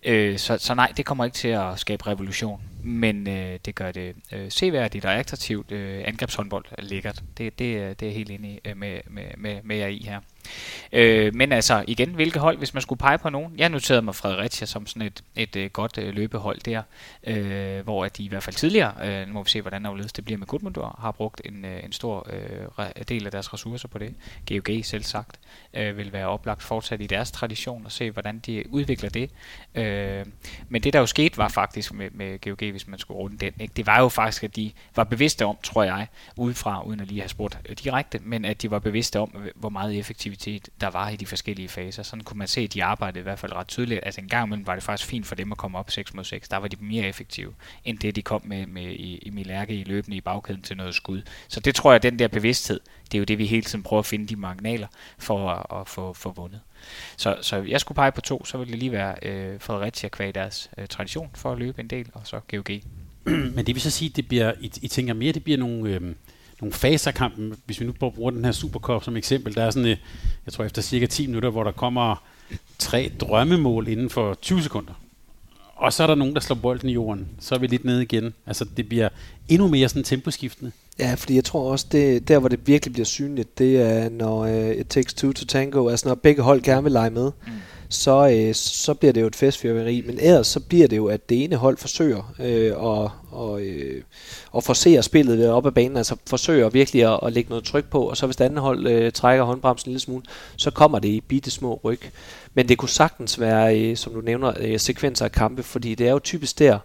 [0.02, 3.92] Øh, så, så nej, det kommer ikke til at skabe revolution, men øh, det gør
[3.92, 5.72] det øh, seværdigt og attraktivt.
[5.72, 7.22] Øh, angrebshåndbold er lækkert.
[7.38, 10.20] Det, det, det er jeg helt enig øh, med, med, med, med jer i her.
[10.92, 13.54] Øh, men altså igen, hvilke hold, hvis man skulle pege på nogen?
[13.58, 16.82] Jeg noterede mig Fredericia som sådan et, et, et godt øh, løbehold der,
[17.26, 20.12] øh, hvor at de i hvert fald tidligere, øh, nu må vi se, hvordan afledes
[20.12, 23.88] det bliver med Gudmundur, har brugt en, øh, en stor øh, del af deres ressourcer
[23.88, 24.14] på det.
[24.48, 25.40] GOG selv sagt
[25.74, 29.30] øh, vil være oplagt fortsat i deres tradition og se, hvordan de udvikler det.
[29.74, 30.26] Øh,
[30.68, 33.52] men det der jo skete var faktisk med, med GOG, hvis man skulle runde den,
[33.60, 33.72] ikke?
[33.76, 37.20] det var jo faktisk, at de var bevidste om, tror jeg, udefra, uden at lige
[37.20, 40.90] have spurgt øh, direkte, men at de var bevidste om, hvor meget effektivitet aktivitet, der
[40.90, 42.02] var i de forskellige faser.
[42.02, 44.00] Sådan kunne man se, at de arbejdede i hvert fald ret tydeligt.
[44.02, 46.24] Altså en gang imellem var det faktisk fint for dem at komme op 6 mod
[46.24, 46.48] 6.
[46.48, 49.84] Der var de mere effektive, end det de kom med, med i, i Milærke i
[49.84, 51.22] løbende i bagkæden til noget skud.
[51.48, 53.98] Så det tror jeg, den der bevidsthed, det er jo det, vi hele tiden prøver
[53.98, 54.86] at finde de marginaler
[55.18, 56.60] for at, at få, få vundet.
[57.16, 60.34] Så, så jeg skulle pege på to, så ville det lige være øh, Fredericia kvæg
[60.34, 62.80] deres øh, tradition for at løbe en del, og så GOG
[63.54, 66.14] Men det vil så sige, det bliver, I, I tænker mere, det bliver nogle, øh,
[66.60, 67.54] nogle faser kampen.
[67.66, 69.96] Hvis vi nu bruger den her Supercup som eksempel, der er sådan, øh,
[70.46, 72.22] jeg tror efter cirka 10 minutter, hvor der kommer
[72.78, 74.92] tre drømmemål inden for 20 sekunder.
[75.76, 77.28] Og så er der nogen, der slår bolden i jorden.
[77.40, 78.34] Så er vi lidt nede igen.
[78.46, 79.08] Altså, det bliver
[79.48, 80.72] endnu mere sådan temposkiftende.
[80.98, 84.42] Ja, fordi jeg tror også, det der hvor det virkelig bliver synligt, det er når
[84.42, 87.30] uh, it takes two to tango, altså når begge hold gerne vil lege med.
[87.46, 87.52] Mm
[87.88, 90.02] så, øh, så bliver det jo et festfyrværkeri.
[90.06, 94.02] Men ellers så bliver det jo, at det ene hold forsøger øh, at, og, øh,
[94.56, 98.02] at forsere spillet op ad banen, altså forsøger virkelig at, at lægge noget tryk på,
[98.02, 100.22] og så hvis det andet hold øh, trækker håndbremsen en lille smule,
[100.56, 102.00] så kommer det i bitte små ryg.
[102.54, 106.08] Men det kunne sagtens være, øh, som du nævner, øh, sekvenser af kampe, fordi det
[106.08, 106.78] er jo typisk der,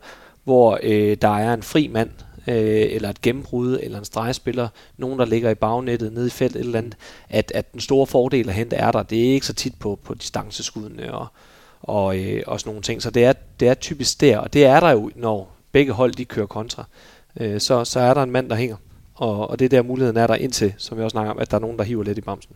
[0.43, 2.09] hvor øh, der er en fri mand,
[2.47, 4.67] øh, eller et gennembrud, eller en stregspiller,
[4.97, 6.95] nogen der ligger i bagnettet, nede i felt, eller andet,
[7.29, 9.03] at, at den store fordel at hente er der.
[9.03, 11.27] Det er ikke så tit på, på distanceskuddene og,
[11.81, 13.01] og, øh, og sådan nogle ting.
[13.01, 16.13] Så det er, det er typisk der, og det er der jo, når begge hold
[16.13, 16.83] de kører kontra.
[17.39, 18.75] Øh, så, så er der en mand, der hænger.
[19.15, 21.51] Og, og det er der muligheden er der indtil, som vi også snakker om, at
[21.51, 22.55] der er nogen, der hiver lidt i bamsen.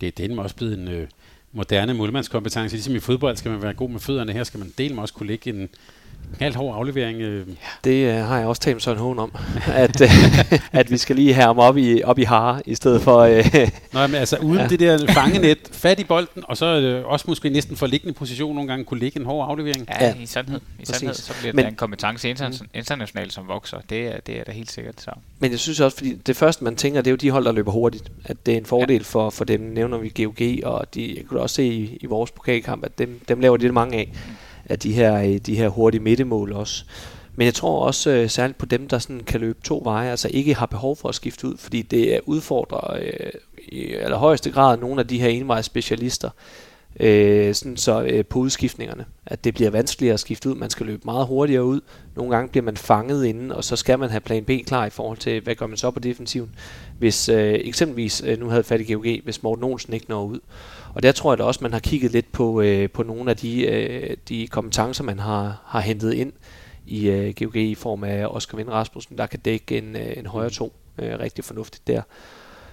[0.00, 1.08] Det er den også blevet en øh,
[1.52, 2.76] moderne målmandskompetence.
[2.76, 4.32] Ligesom i fodbold skal man være god med fødderne.
[4.32, 5.68] Her skal man dele også kunne lægge en,
[6.40, 7.20] alt hård aflevering.
[7.20, 7.46] Øh.
[7.84, 9.32] Det uh, har jeg også talt sådan hån om,
[9.84, 10.08] at, uh,
[10.80, 13.26] at vi skal lige have ham op i, op i hare, i stedet for...
[13.26, 14.66] Uh, Nå, men altså uden ja.
[14.66, 18.54] det der fangenet, fat i bolden, og så uh, også måske næsten for liggende position
[18.54, 19.88] nogle gange kunne ligge en hård aflevering.
[20.00, 20.14] Ja, ja.
[20.14, 20.60] i sandhed.
[20.78, 23.78] I sandhed så bliver men, det en kompetence interna- internationalt, som vokser.
[23.90, 25.00] Det er, det er da helt sikkert.
[25.00, 25.10] Så.
[25.38, 27.52] Men jeg synes også, fordi det første, man tænker, det er jo de hold, der
[27.52, 28.12] løber hurtigt.
[28.24, 29.02] At det er en fordel ja.
[29.02, 32.30] for, for dem, nævner vi GOG, og de, jeg kunne også se i, i vores
[32.30, 34.12] pokalkamp, at dem, dem laver de mange af.
[34.12, 34.32] Mm
[34.68, 36.84] af de her, øh, de her hurtige midtemål også.
[37.36, 40.28] Men jeg tror også øh, særligt på dem, der sådan kan løbe to veje, altså
[40.32, 43.30] ikke har behov for at skifte ud, fordi det udfordrer øh,
[43.68, 46.30] i allerhøjeste grad nogle af de her envejsspecialister
[47.00, 50.54] øh, sådan så øh, på udskiftningerne, at det bliver vanskeligere at skifte ud.
[50.54, 51.80] Man skal løbe meget hurtigere ud.
[52.16, 54.90] Nogle gange bliver man fanget inden, og så skal man have plan B klar i
[54.90, 56.50] forhold til, hvad gør man så på defensiven.
[56.98, 60.40] Hvis øh, eksempelvis, øh, nu havde fat i GOG, hvis Morten Olsen ikke når ud.
[60.96, 63.36] Og der tror jeg da også, man har kigget lidt på, øh, på nogle af
[63.36, 66.32] de, øh, de kompetencer, man har, har hentet ind
[66.86, 70.26] i øh, GOG i form af Oscar Vind Rasmussen, der kan dække en, øh, en
[70.26, 72.02] højre to øh, rigtig fornuftigt der.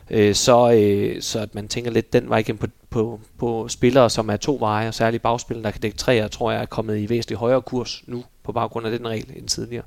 [0.10, 4.10] Øh, så, øh, så at man tænker lidt den vej igen på, på, på spillere,
[4.10, 6.98] som er to veje, og særligt bagspillere, der kan dække tre, tror jeg er kommet
[6.98, 9.86] i væsentligt højere kurs nu, på baggrund af den regel end tidligere.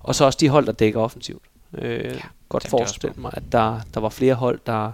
[0.00, 1.42] Og så også de hold, der dækker offensivt.
[1.78, 2.12] Øh, ja,
[2.48, 4.92] godt forestille mig, at der, der var flere hold, der,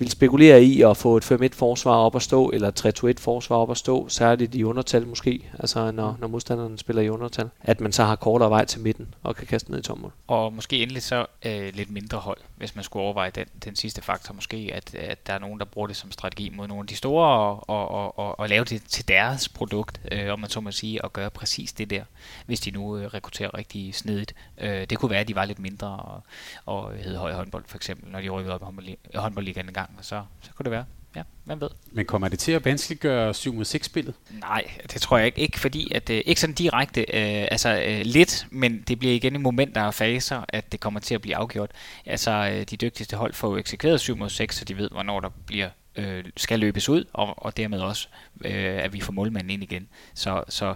[0.00, 2.70] vil spekulere i at få et 5-1 forsvar op at stå, eller
[3.18, 7.08] 3-2-1 forsvar op at stå, særligt i undertal måske, altså når, når modstanderen spiller i
[7.08, 10.12] undertal, at man så har kortere vej til midten og kan kaste ned i tommål.
[10.26, 14.02] Og måske endelig så øh, lidt mindre hold, hvis man skulle overveje den, den sidste
[14.02, 16.86] faktor, måske at, at der er nogen, der bruger det som strategi mod nogle af
[16.86, 20.50] de store, og, og, og, og, og lave det til deres produkt, øh, om man
[20.50, 22.04] så må sige, og gøre præcis det der,
[22.46, 24.34] hvis de nu øh, rekrutterer rigtig snedigt.
[24.58, 26.22] Øh, det kunne være, at de var lidt mindre og,
[26.66, 30.22] og hed høj håndbold for eksempel, når de rykkede op i håndboldligaen en gang så,
[30.40, 30.84] så kunne det være.
[31.16, 31.68] Ja, hvem ved.
[31.92, 34.14] Men kommer det til at vanskeliggøre 7 mod 6 spillet?
[34.30, 35.40] Nej, det tror jeg ikke.
[35.40, 39.34] Ikke fordi, at øh, ikke sådan direkte, øh, altså øh, lidt, men det bliver igen
[39.34, 41.70] i momenter og faser, at det kommer til at blive afgjort.
[42.06, 45.20] Altså, øh, de dygtigste hold får jo eksekveret 7 mod 6, så de ved, hvornår
[45.20, 48.08] der bliver øh, skal løbes ud, og, og dermed også,
[48.44, 49.88] øh, at vi får målmanden ind igen.
[50.14, 50.74] Så, så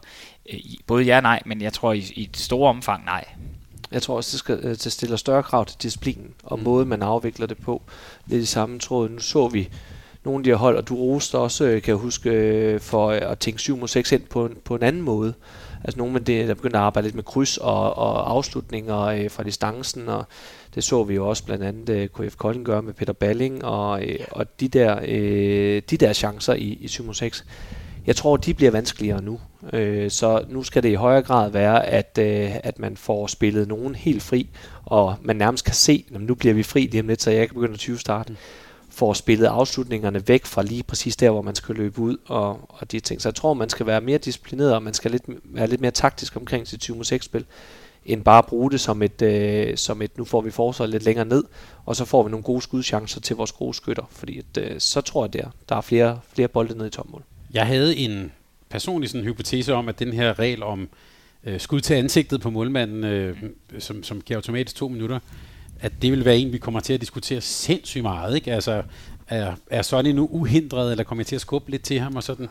[0.53, 3.25] øh, både ja og nej, men jeg tror i, i et store omfang nej.
[3.95, 6.65] Jeg tror også, det, skal, øh, det stiller større krav til disciplinen og mm.
[6.65, 7.83] måden, man afvikler det på.
[8.27, 9.09] Lidt i samme tråd.
[9.09, 9.69] Nu så vi
[10.25, 13.11] nogle af de her hold, og du roste også, øh, kan jeg huske, øh, for
[13.11, 15.35] at tænke 7 mod 6 ind på en, på en anden måde.
[15.85, 19.31] Altså nogle af det, der begyndte at arbejde lidt med kryds og, og afslutninger øh,
[19.31, 20.25] fra distancen, og
[20.75, 24.05] det så vi jo også blandt andet øh, KF Kolding gøre med Peter Balling, og,
[24.05, 27.45] øh, og de, der, øh, de der chancer i, i 7 mod 6
[28.07, 29.41] jeg tror, de bliver vanskeligere nu.
[29.73, 33.69] Øh, så nu skal det i højere grad være, at, øh, at man får spillet
[33.69, 34.49] nogen helt fri,
[34.85, 37.49] og man nærmest kan se, at nu bliver vi fri lige om lidt, så jeg
[37.49, 38.37] kan begynde at 20 starten
[38.91, 42.93] får spillet afslutningerne væk fra lige præcis der, hvor man skal løbe ud og, og
[42.93, 43.23] de ting.
[43.23, 45.91] Så jeg tror, man skal være mere disciplineret, og man skal lidt, være lidt mere
[45.91, 47.45] taktisk omkring sit 20 spil
[48.07, 51.25] end bare bruge det som et, øh, som et nu får vi forsvaret lidt længere
[51.25, 51.45] ned,
[51.87, 55.01] og så får vi nogle gode skudchancer til vores gode skytter, fordi at, øh, så
[55.01, 57.23] tror jeg, der, der er flere, flere bolde ned i tommål.
[57.55, 58.33] Jeg havde en
[58.69, 60.89] personlig sådan hypotese om, at den her regel om
[61.45, 63.37] øh, skud til ansigtet på målmanden, øh,
[63.79, 65.19] som, som giver automatisk to minutter,
[65.81, 68.35] at det vil være en, vi kommer til at diskutere sindssygt meget.
[68.35, 68.53] Ikke?
[68.53, 68.83] Altså,
[69.29, 72.23] er, er Sonny nu uhindret, eller kommer jeg til at skubbe lidt til ham og
[72.23, 72.49] sådan?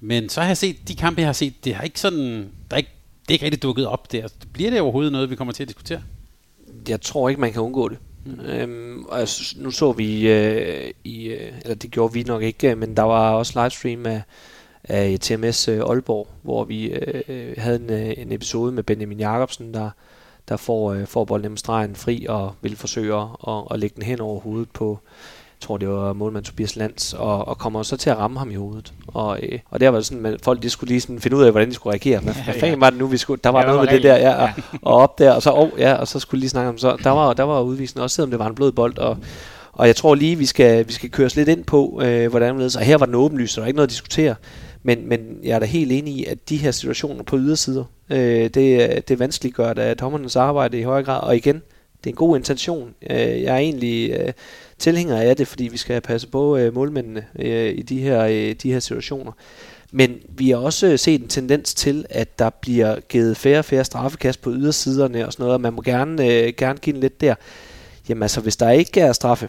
[0.00, 2.74] Men så har jeg set, de kampe, jeg har set, det har ikke sådan, der
[2.74, 2.90] er ikke,
[3.22, 4.28] det er ikke rigtig dukket op der.
[4.52, 6.02] Bliver det overhovedet noget, vi kommer til at diskutere?
[6.88, 7.98] Jeg tror ikke, man kan undgå det.
[8.24, 8.40] Mm.
[8.40, 12.78] Øhm, og nu så vi øh, i, øh, eller det gjorde vi nok ikke, øh,
[12.78, 14.22] men der var også livestream af,
[14.84, 19.20] af TMS øh, Aalborg, hvor vi øh, øh, havde en, øh, en episode med Benjamin
[19.20, 19.90] Jacobsen, der,
[20.48, 24.02] der får, øh, får bolden stregen fri og vil forsøge at, at, at lægge den
[24.02, 24.98] hen over hovedet på,
[25.64, 28.54] tror det var målmand Tobias Lands, og, og kommer så til at ramme ham i
[28.54, 28.92] hovedet.
[29.06, 31.42] Og, øh, og der var det sådan, at folk de skulle lige sådan finde ud
[31.42, 32.20] af, hvordan de skulle reagere.
[32.20, 33.40] Hvad, hvad fanden var det nu, vi skulle?
[33.44, 34.48] Der var ja, noget med det der, ja, og,
[34.82, 36.96] og op der, og så, oh, ja, og så skulle lige snakke om så.
[37.04, 39.16] Der var, der var udvisning, også selvom det var en blød bold, og,
[39.72, 42.74] og jeg tror lige, vi skal, vi skal køres lidt ind på, øh, hvordan det
[42.74, 42.78] er.
[42.78, 44.34] Og her var den åbenlyst, så der er ikke noget at diskutere.
[44.82, 48.50] Men, men jeg er da helt enig i, at de her situationer på ydersider, øh,
[48.54, 51.20] det, det vanskeliggør da dommernes arbejde i højere grad.
[51.22, 51.62] Og igen,
[52.04, 52.94] det er en god intention.
[53.10, 54.32] Øh, jeg er egentlig øh,
[54.78, 58.54] tilhænger af det, fordi vi skal passe på øh, målmændene øh, i de her, øh,
[58.62, 59.32] de her situationer.
[59.92, 63.64] Men vi har også øh, set en tendens til, at der bliver givet færre og
[63.64, 67.00] færre straffekast på ydersiderne og sådan noget, og man må gerne, øh, gerne give den
[67.00, 67.34] lidt der.
[68.08, 69.48] Jamen altså, hvis der ikke er straffe,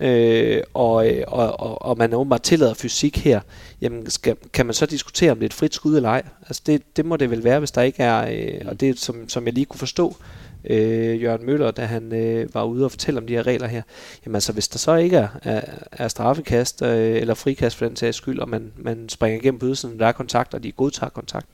[0.00, 3.40] øh, og, øh, og, og, og man åbenbart tillader fysik her,
[3.80, 6.22] jamen skal, kan man så diskutere, om det er et frit skud eller ej?
[6.48, 9.28] Altså det, det må det vel være, hvis der ikke er, øh, og det som,
[9.28, 13.20] som jeg lige kunne forstå, øh, Jørgen Møller, da han øh, var ude og fortælle
[13.20, 13.82] om de her regler her.
[14.26, 15.60] Jamen altså, hvis der så ikke er, er,
[15.92, 19.66] er straffekast øh, eller frikast for den sags skyld, og man, man springer igennem på
[19.66, 21.46] ydersiden, der er kontakt, og de godtager kontakt,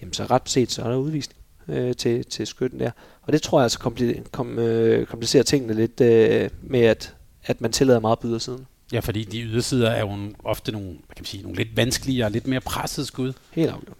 [0.00, 2.90] jamen så ret set, så er der udvisning øh, til, til skytten der.
[3.22, 7.60] Og det tror jeg altså kompli- kom, øh, komplicerer tingene lidt øh, med, at, at
[7.60, 8.66] man tillader meget på ydersiden.
[8.92, 12.26] Ja, fordi de ydersider er jo ofte nogle, hvad kan man sige, nogle lidt vanskeligere
[12.26, 13.32] og lidt mere presset skud.
[13.52, 13.96] Helt afgjort.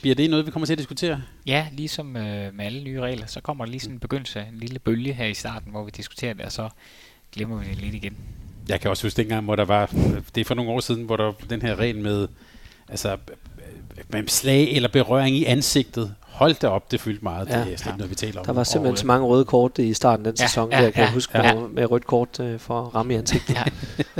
[0.00, 1.22] Bliver det noget, vi kommer til at diskutere?
[1.46, 4.58] Ja, ligesom øh, med alle nye regler, så kommer der lige sådan en begyndelse, en
[4.58, 6.68] lille bølge her i starten, hvor vi diskuterer det, og så
[7.32, 8.16] glemmer vi det lidt igen.
[8.68, 9.86] Jeg kan også huske dengang, hvor der var,
[10.34, 12.28] det er for nogle år siden, hvor der var den her regel med,
[12.88, 13.16] altså,
[14.08, 16.14] med slag eller berøring i ansigtet.
[16.20, 17.48] Hold da op, det fyldte meget.
[17.48, 17.64] Ja.
[17.64, 18.46] Det er slet ikke noget, vi taler om.
[18.46, 20.90] Der var simpelthen så mange røde kort i starten af den ja, sæson, ja, der
[20.90, 21.54] kan ja, jeg huske, ja.
[21.54, 23.54] med, med rødt kort øh, for at ramme i ansigtet.
[23.54, 23.64] Ja.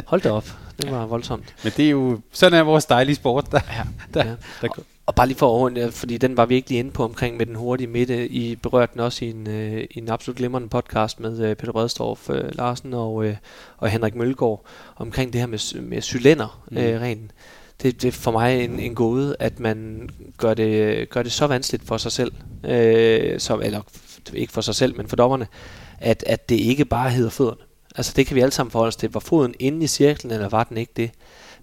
[0.06, 0.48] Hold da op,
[0.82, 1.54] det var voldsomt.
[1.64, 3.52] Men det er jo, sådan er vores dejlige sport.
[3.52, 3.82] Der, ja.
[4.14, 4.34] der, ja.
[4.62, 7.04] der, der, og bare lige for over, fordi den var vi ikke lige inde på
[7.04, 8.28] omkring med den hurtige midte.
[8.28, 11.72] I berørte den også i en, øh, i en absolut glimrende podcast med øh, Peter
[11.72, 13.36] Bredstorff øh, Larsen og, øh,
[13.78, 14.64] og Henrik Mølgaard
[14.96, 16.76] omkring det her med, med cylinder mm.
[16.76, 17.30] øh, rent.
[17.82, 21.46] Det, det er for mig en, en gåde, at man gør det, gør det så
[21.46, 22.32] vanskeligt for sig selv,
[22.64, 23.80] øh, så, eller
[24.34, 25.46] ikke for sig selv, men for dommerne,
[25.98, 27.60] at, at det ikke bare hedder fødderne.
[27.96, 29.12] Altså det kan vi alle sammen forholde os til.
[29.12, 31.10] Var foden inde i cirklen, eller var den ikke det?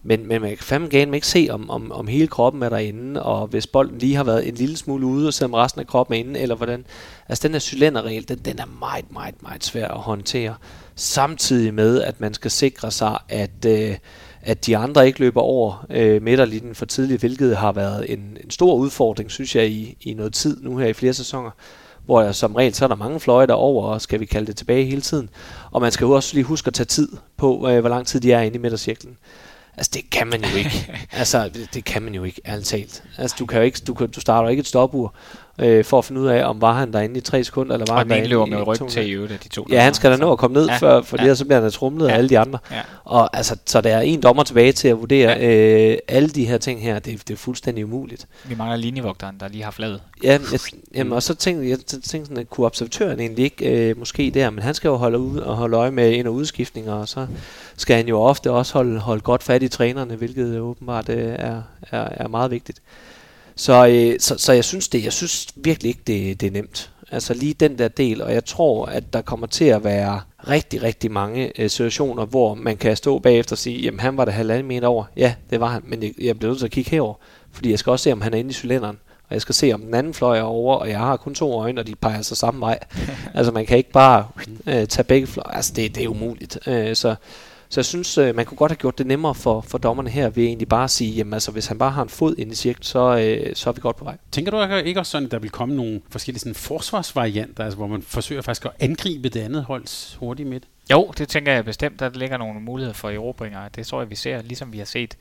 [0.04, 3.24] Men, men man kan fandme gerne ikke se, om, om, om hele kroppen er derinde,
[3.24, 6.14] og hvis bolden lige har været en lille smule ude, og selvom resten af kroppen
[6.14, 6.86] er inde, eller hvordan.
[7.30, 10.56] Altså den her cylinderregel, den, den er meget, meget, meget svær at håndtere.
[10.95, 13.95] Samtidig med, at man skal sikre sig, at, øh,
[14.41, 18.50] at de andre ikke løber over øh, midterlinjen for tidligt, hvilket har været en, en
[18.50, 21.52] stor udfordring, synes jeg, i, i noget tid nu her i flere sæsoner
[22.08, 24.56] hvor der som regel så er der mange fløje over, og skal vi kalde det
[24.56, 25.30] tilbage hele tiden.
[25.72, 28.20] Og man skal jo også lige huske at tage tid på, øh, hvor lang tid
[28.20, 29.18] de er inde i midtercirklen.
[29.78, 30.93] Altså, det kan man jo ikke.
[31.11, 33.03] altså, det, det kan man jo ikke, ærligt talt.
[33.17, 35.15] Altså, du, kan jo ikke, du, kan, du starter jo ikke et stopur,
[35.60, 37.93] øh, for at finde ud af, om var han derinde i tre sekunder, eller var
[37.93, 39.68] og han derinde løber med ryg til i øvrigt de to.
[39.72, 41.36] Ja, han skal da nå at komme ned, ja, før, for ja.
[41.36, 42.14] så bliver han trumlet ja.
[42.14, 42.60] af alle de andre.
[42.72, 42.82] Ja.
[43.03, 45.91] Og altså, så der er en dommer tilbage til at vurdere ja.
[45.91, 46.99] øh, alle de her ting her.
[46.99, 48.28] Det, det er fuldstændig umuligt.
[48.45, 50.01] Vi mangler linjevogteren, der lige har fladet.
[50.24, 50.60] Ja, jeg,
[50.95, 54.49] jamen, og så tænkte jeg, tænkte sådan, at kunne observatøren egentlig ikke øh, måske der,
[54.49, 57.28] men han skal jo holde, ud, og holde øje med ind- og udskiftninger, og så
[57.78, 61.62] skal han jo ofte også holde, holde godt fat i trænerne, hvilket åbenbart øh, er,
[61.91, 62.82] er, er meget vigtigt.
[63.58, 66.91] Så, øh, så, så jeg synes det, jeg synes virkelig ikke, det, det er nemt.
[67.12, 70.84] Altså lige den der del, og jeg tror, at der kommer til at være rigtig,
[70.84, 74.32] rigtig mange øh, situationer, hvor man kan stå bagefter og sige, jamen han var der
[74.32, 75.05] halvanden meter over.
[75.18, 77.14] Ja, det var han, men jeg, jeg bliver nødt til at kigge herover,
[77.51, 78.99] fordi jeg skal også se, om han er inde i cylinderen.
[79.30, 81.53] Og jeg skal se, om den anden fløj er over, og jeg har kun to
[81.53, 82.80] øjne, og de peger sig samme vej.
[83.36, 84.28] altså man kan ikke bare
[84.68, 85.55] øh, tage begge fløje.
[85.55, 86.68] Altså det, det er umuligt.
[86.68, 87.16] Øh, så
[87.70, 90.30] så jeg synes, øh, man kunne godt have gjort det nemmere for, for dommerne her,
[90.30, 92.55] ved egentlig bare at sige, jamen altså, hvis han bare har en fod ind i
[92.55, 94.18] cirklen, så, øh, så er vi godt på vej.
[94.32, 97.88] Tænker du ikke også sådan, at der vil komme nogle forskellige sådan, forsvarsvarianter, altså, hvor
[97.88, 100.63] man forsøger faktisk at angribe det andet holds hurtigt midt?
[100.92, 103.70] Jo, det tænker jeg bestemt, at der ligger nogle muligheder for erobringer.
[103.70, 105.18] Det tror jeg, vi ser, ligesom vi har set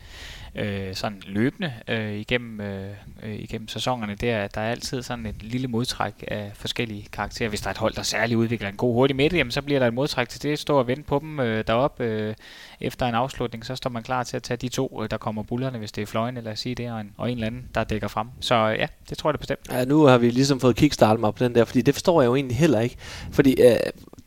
[0.54, 2.90] øh, sådan løbende øh, igennem, øh,
[3.22, 7.08] øh igennem sæsonerne, det er, at der er altid sådan et lille modtræk af forskellige
[7.12, 7.48] karakterer.
[7.48, 9.80] Hvis der er et hold, der særligt udvikler en god hurtig midte, jamen, så bliver
[9.80, 10.58] der et modtræk til det.
[10.58, 12.34] Stå og vente på dem øh, deroppe øh,
[12.80, 15.42] efter en afslutning, så står man klar til at tage de to, øh, der kommer
[15.42, 17.84] bullerne, hvis det er fløjen, eller sige det, og en, og en eller anden, der
[17.84, 18.28] dækker frem.
[18.40, 19.60] Så ja, det tror jeg det bestemt.
[19.70, 22.26] Ja, nu har vi ligesom fået kickstartet mig på den der, fordi det forstår jeg
[22.26, 22.96] jo egentlig heller ikke.
[23.32, 23.76] Fordi øh,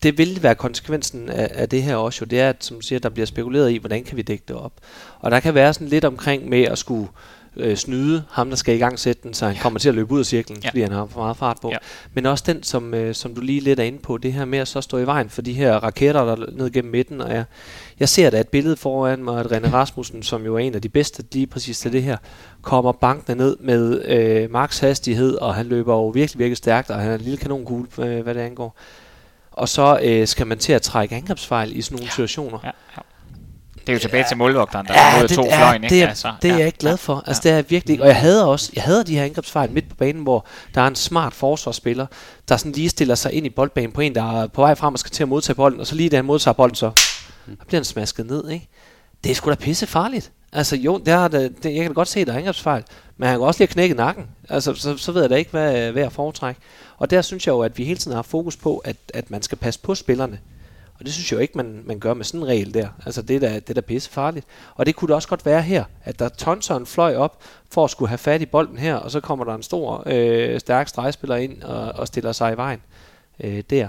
[0.04, 2.82] det vil være konsekvensen af, af det her også jo, det er, at som du
[2.82, 4.74] siger, der bliver spekuleret i, hvordan kan vi dække det op.
[5.20, 7.08] Og der kan være sådan lidt omkring med at skulle
[7.58, 9.62] øh, snyde ham, der skal i gang sætte den, så han ja.
[9.62, 10.70] kommer til at løbe ud af cirklen, ja.
[10.70, 11.70] fordi han har for meget fart på.
[11.70, 11.78] Ja.
[12.14, 14.60] Men også den, som, øh, som du lige lidt er inde på, det her med
[14.60, 17.22] at så stå i vejen for de her raketter, der er ned gennem midten.
[17.22, 17.44] Og jeg,
[18.00, 20.82] jeg ser da et billede foran mig, at René Rasmussen, som jo er en af
[20.82, 22.18] de bedste lige præcis til det her,
[22.62, 27.00] kommer bankende ned med øh, max hastighed, og han løber jo virkelig, virkelig stærkt, og
[27.00, 28.78] han er en lille kanonkugle, øh, hvad det angår.
[29.60, 32.12] Og så øh, skal man til at trække angrebsfejl i sådan nogle ja.
[32.12, 32.60] situationer.
[32.64, 33.02] Ja, ja.
[33.80, 35.96] Det er jo tilbage ja, til målvogteren, der ja, det, to ja, fløjen, ikke?
[35.96, 37.24] Det er, altså, det er ja, jeg ikke glad for.
[37.28, 37.50] Altså, ja.
[37.50, 38.04] det er virkelig ikke.
[38.04, 40.46] Og jeg havde også, jeg havde de her angrebsfejl midt på banen, hvor
[40.76, 42.06] der er en smart forsvarsspiller,
[42.50, 44.94] der sådan lige stiller sig ind i boldbanen på en, der er på vej frem
[44.94, 47.52] og skal til at modtage bolden, og så lige da han modtager bolden, så, så
[47.68, 48.70] bliver han smasket ned, ikke?
[49.24, 50.32] Det er sgu da pisse farligt.
[50.52, 52.84] Altså jo, det er, det, det, jeg kan da godt se, at der er angrebsfejl,
[53.18, 54.28] men han kan også lige knække nakken.
[54.50, 56.62] Altså, så, så ved jeg da ikke, hvad, hvad jeg foretrækker.
[56.98, 59.42] Og der synes jeg jo, at vi hele tiden har fokus på, at, at man
[59.42, 60.40] skal passe på spillerne.
[61.00, 62.88] Og det synes jeg jo ikke, man, man gør med sådan en regel der.
[63.06, 64.46] Altså det er da, det er da pisse farligt.
[64.76, 67.84] Og det kunne det også godt være her, at der tonser en fløj op for
[67.84, 70.88] at skulle have fat i bolden her, og så kommer der en stor, øh, stærk
[70.88, 72.82] stregspiller ind og, og stiller sig i vejen
[73.40, 73.88] øh, der.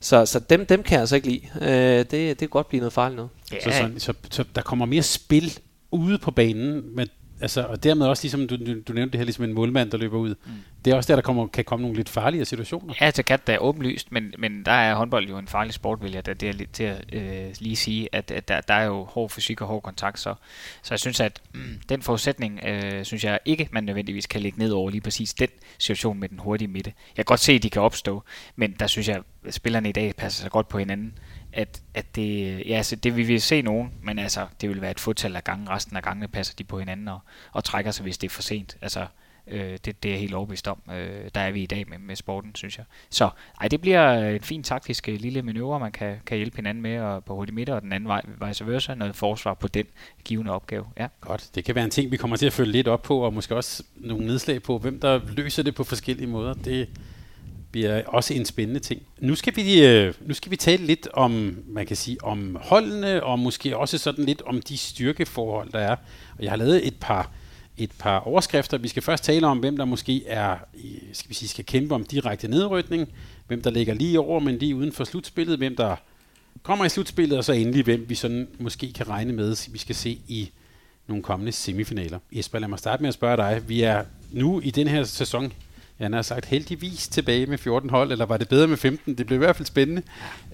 [0.00, 1.40] Så, så dem, dem kan jeg altså ikke lide.
[1.60, 3.30] Øh, det, det kan godt blive noget farligt noget.
[3.52, 3.60] Ja.
[3.60, 5.58] Så, så, så, så der kommer mere spil
[5.90, 7.08] ude på banen, men
[7.40, 9.98] altså, og dermed også, ligesom du, du, du nævnte det her, ligesom en målmand, der
[9.98, 10.34] løber ud.
[10.44, 10.52] Mm.
[10.84, 12.94] Det er også der, der kommer, kan komme nogle lidt farlige situationer.
[13.00, 16.12] Ja, det kan er åbenlyst, men, men der er håndbold jo en farlig sport, vil
[16.12, 18.84] jeg da, det er lidt til at øh, lige sige, at, at der, der er
[18.84, 20.34] jo hård fysik og hård kontakt, så,
[20.82, 24.58] så jeg synes, at mm, den forudsætning, øh, synes jeg ikke, man nødvendigvis kan lægge
[24.58, 26.92] ned over lige præcis den situation med den hurtige midte.
[27.16, 28.22] Jeg kan godt se, at de kan opstå,
[28.56, 31.18] men der synes jeg, at spillerne i dag passer sig godt på hinanden
[31.56, 34.90] at, at det, ja, altså det vi vil se nogen, men altså, det vil være
[34.90, 35.70] et fåtal af gange.
[35.70, 37.18] Resten af gangene passer de på hinanden og,
[37.52, 38.76] og trækker sig, hvis det er for sent.
[38.82, 39.06] Altså,
[39.46, 40.82] øh, det, det er jeg helt overbevist om.
[40.92, 42.84] Øh, der er vi i dag med, med sporten, synes jeg.
[43.10, 43.30] Så
[43.60, 47.00] ej, det bliver en fin taktisk øh, lille manøvre, man kan, kan hjælpe hinanden med
[47.00, 49.86] og på hurtigt midter, og den anden vej, vice versa, noget forsvar på den
[50.24, 50.84] givende opgave.
[50.98, 51.06] Ja.
[51.20, 53.34] Godt, det kan være en ting, vi kommer til at følge lidt op på, og
[53.34, 56.54] måske også nogle nedslag på, hvem der løser det på forskellige måder.
[56.54, 56.88] Det,
[57.76, 59.02] bliver også en spændende ting.
[59.20, 63.22] Nu skal vi, øh, nu skal vi tale lidt om, man kan sige, om holdene,
[63.22, 65.96] og måske også sådan lidt om de styrkeforhold, der er.
[66.38, 67.30] Og jeg har lavet et par,
[67.76, 68.78] et par overskrifter.
[68.78, 70.56] Vi skal først tale om, hvem der måske er,
[71.12, 73.08] skal vi sige, skal kæmpe om direkte nedrykning,
[73.46, 75.96] hvem der ligger lige over, men lige uden for slutspillet, hvem der
[76.62, 79.94] kommer i slutspillet, og så endelig, hvem vi sådan måske kan regne med, vi skal
[79.94, 80.50] se i
[81.06, 82.18] nogle kommende semifinaler.
[82.32, 83.62] Jesper, lad mig starte med at spørge dig.
[83.68, 85.52] Vi er nu i den her sæson
[85.98, 89.18] jeg har sagt heldigvis tilbage med 14 hold, eller var det bedre med 15?
[89.18, 90.02] Det blev i hvert fald spændende.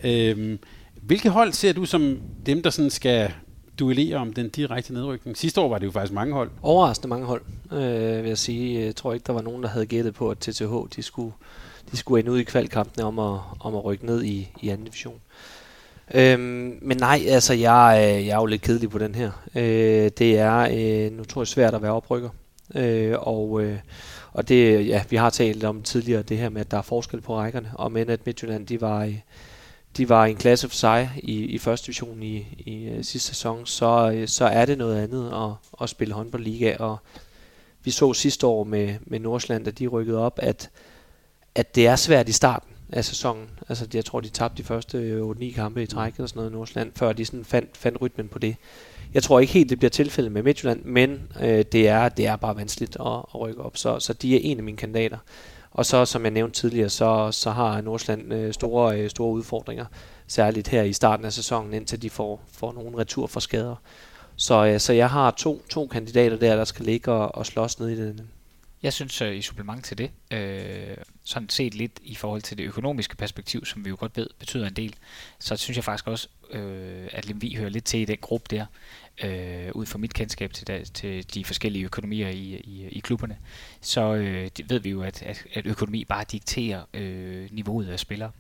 [0.04, 0.58] Øhm,
[1.02, 3.32] hvilke hold ser du som dem, der sådan skal
[3.78, 5.36] duellere om den direkte nedrykning?
[5.36, 6.50] Sidste år var det jo faktisk mange hold.
[6.62, 8.84] Overraskende mange hold, øh, vil jeg sige.
[8.84, 11.32] Jeg tror ikke, der var nogen, der havde gættet på, at TTH de skulle,
[11.92, 14.86] de skulle ende ud i kvalkampene om at, om at rykke ned i, i anden
[14.86, 15.20] division.
[16.14, 19.30] Øhm, men nej, altså jeg, øh, jeg er jo lidt kedelig på den her.
[19.54, 22.28] Øh, det er øh, notorisk svært at være oprykker.
[22.74, 23.78] Øh, og øh,
[24.32, 27.20] og det, ja, vi har talt om tidligere det her med, at der er forskel
[27.20, 29.12] på rækkerne, og men at Midtjylland, de var,
[29.96, 33.66] de var en klasse for sig i, i første division i, i øh, sidste sæson,
[33.66, 36.98] så, øh, så er det noget andet at, at spille håndboldliga, og
[37.84, 40.70] vi så sidste år med, med Nordsjælland, da de rykkede op, at,
[41.54, 43.50] at det er svært i starten af sæsonen.
[43.68, 46.50] Altså, jeg tror, de tabte de første øh, 8-9 kampe i træk eller sådan noget
[46.50, 48.56] i Nordsjælland, før de sådan fandt, fandt rytmen på det.
[49.14, 52.36] Jeg tror ikke helt, det bliver tilfældet med Midtjylland, men øh, det, er, det er
[52.36, 55.18] bare vanskeligt at, at rykke op, så, så de er en af mine kandidater.
[55.70, 59.84] Og så, som jeg nævnte tidligere, så, så har Nordsjælland øh, store, øh, store udfordringer,
[60.26, 63.76] særligt her i starten af sæsonen, indtil de får, får nogle retur for skader.
[64.36, 67.78] Så, øh, så jeg har to, to kandidater der, der skal ligge og, og slås
[67.78, 68.20] ned i den.
[68.82, 72.64] Jeg synes øh, i supplement til det, øh, sådan set lidt i forhold til det
[72.64, 74.94] økonomiske perspektiv, som vi jo godt ved betyder en del,
[75.38, 78.66] så synes jeg faktisk også, øh, at Lemvi hører lidt til i den gruppe der
[79.24, 83.36] øh, ud fra mit kendskab til, der, til de forskellige økonomier i, i, i klubberne,
[83.80, 88.00] så øh, det ved vi jo, at, at, at økonomi bare dikterer øh, niveauet af
[88.00, 88.30] spillere.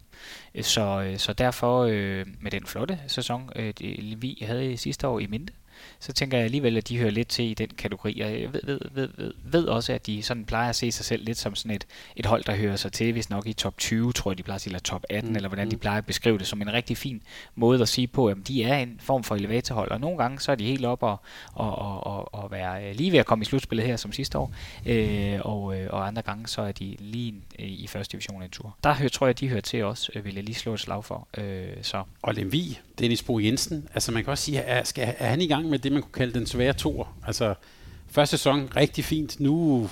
[0.60, 5.26] Så, øh, så derfor øh, med den flotte sæson, øh, Lemvi havde sidste år i
[5.26, 5.52] Minde,
[6.00, 8.20] så tænker jeg alligevel, at de hører lidt til i den kategori.
[8.20, 11.04] Og jeg ved, ved, ved, ved, ved også, at de sådan plejer at se sig
[11.04, 13.78] selv lidt som sådan et, et hold, der hører sig til, hvis nok i top
[13.78, 15.36] 20, tror jeg, de plejer at sige, eller top 18, mm.
[15.36, 15.80] eller hvordan de mm.
[15.80, 17.22] plejer at beskrive det, som en rigtig fin
[17.54, 20.52] måde at sige på, at de er en form for elevatorhold, og nogle gange så
[20.52, 21.16] er de helt op og,
[21.52, 24.38] og, og, og, og være øh, lige ved at komme i slutspillet her som sidste
[24.38, 24.54] år,
[24.86, 28.50] øh, og, øh, og andre gange så er de lige øh, i første division en
[28.50, 28.76] tur.
[28.84, 31.28] Der hører, tror jeg, de hører til også, vil jeg lige slå et slag for.
[31.38, 32.02] Øh, så.
[32.22, 35.46] Og Lemvi, Dennis Bo Jensen, altså man kan også sige, er, skal, er han i
[35.46, 37.08] gang med det, man kunne kalde den svære tor.
[37.26, 37.54] Altså,
[38.08, 39.40] første sæson rigtig fint.
[39.40, 39.88] Nu,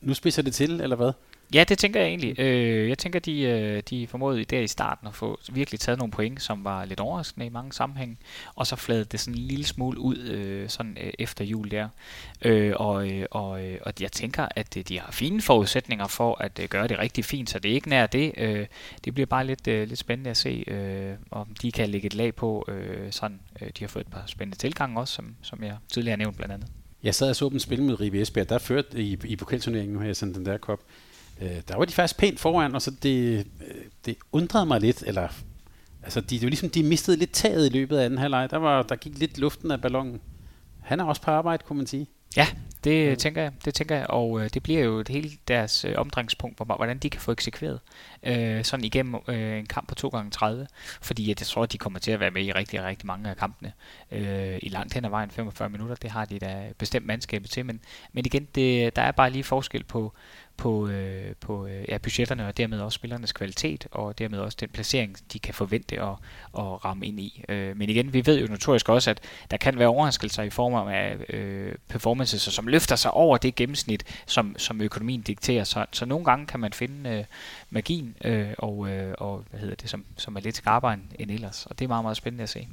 [0.00, 1.12] nu spidser det til, eller hvad?
[1.54, 2.40] Ja, det tænker jeg egentlig.
[2.40, 6.10] Øh, jeg tænker, de, øh, de formåede der i starten at få virkelig taget nogle
[6.10, 8.16] point, som var lidt overraskende i mange sammenhænge,
[8.54, 11.88] og så fladede det sådan en lille smule ud øh, sådan øh, efter jul der.
[12.42, 16.34] Øh, og, øh, og, øh, og jeg tænker, at øh, de har fine forudsætninger for
[16.40, 18.32] at øh, gøre det rigtig fint, så det er ikke nær det.
[18.36, 18.66] Øh,
[19.04, 22.14] det bliver bare lidt, øh, lidt spændende at se, øh, om de kan lægge et
[22.14, 22.64] lag på.
[22.68, 23.40] Øh, sådan.
[23.62, 26.36] Øh, de har fået et par spændende tilgange også, som, som jeg tidligere har nævnt
[26.36, 26.68] blandt andet.
[27.02, 29.98] Jeg sad og så dem spille med Ribe Esbjerg, der førte i, i pokalturneringen, nu
[29.98, 30.80] har jeg sendt den der kop.
[31.42, 33.74] Øh, der var de faktisk pænt foran, og så det, øh,
[34.06, 35.28] det undrede mig lidt, eller
[36.02, 38.50] altså de, det var ligesom, de mistede lidt taget i løbet af anden halvleg.
[38.50, 40.20] Der, var, der gik lidt luften af ballonen.
[40.80, 42.06] Han er også på arbejde, kunne man sige.
[42.36, 42.46] Ja,
[42.84, 43.14] det ja.
[43.14, 46.56] tænker jeg, det tænker jeg, og øh, det bliver jo et hele deres øh, omdrejningspunkt,
[46.56, 47.80] hvor, hvordan de kan få eksekveret
[48.22, 50.66] øh, sådan igennem øh, en kamp på 2 gange 30
[51.02, 53.36] fordi jeg tror, at de kommer til at være med i rigtig, rigtig mange af
[53.36, 53.72] kampene
[54.10, 57.66] øh, i langt hen ad vejen, 45 minutter, det har de da bestemt mandskabet til,
[57.66, 57.80] men,
[58.12, 60.12] men igen, det, der er bare lige forskel på,
[60.56, 64.68] på, øh, på øh, ja, budgetterne og dermed også spillernes kvalitet og dermed også den
[64.68, 66.08] placering, de kan forvente at,
[66.58, 67.44] at ramme ind i.
[67.48, 70.88] Øh, men igen, vi ved jo notorisk også, at der kan være overraskelser i form
[70.88, 75.64] af øh, performances, som løfter sig over det gennemsnit, som, som økonomien dikterer.
[75.64, 77.24] Så, så nogle gange kan man finde øh,
[77.70, 81.30] magien øh, og, øh, og hvad hedder det, som, som er lidt skarpere end, end
[81.30, 81.66] ellers.
[81.66, 82.68] Og det er meget, meget spændende at se.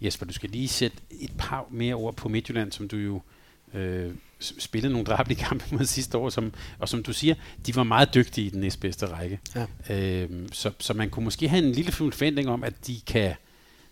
[0.00, 3.22] Jesper, du skal lige sætte et par mere ord på Midtjylland, som du jo
[3.74, 7.34] øh, spillede nogle drabelige kampe mod sidste år, som, og som du siger,
[7.66, 9.40] de var meget dygtige i den næstbedste række.
[9.54, 9.94] Ja.
[9.94, 13.34] Øh, så, så man kunne måske have en lille forventning om, at de kan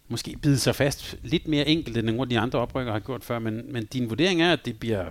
[0.09, 3.25] måske bide sig fast lidt mere enkelt, end nogle af de andre oprykker har gjort
[3.25, 5.05] før, men, men din vurdering er, at det bliver,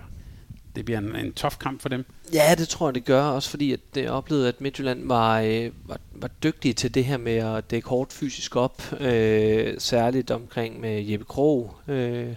[0.76, 2.04] det bliver en, en tof kamp for dem?
[2.32, 5.70] Ja, det tror jeg, det gør, også fordi at det oplevede, at Midtjylland var, øh,
[5.84, 10.80] var, var dygtige til det her med at dække hårdt fysisk op, øh, særligt omkring
[10.80, 12.34] med Jeppe Krog, øh,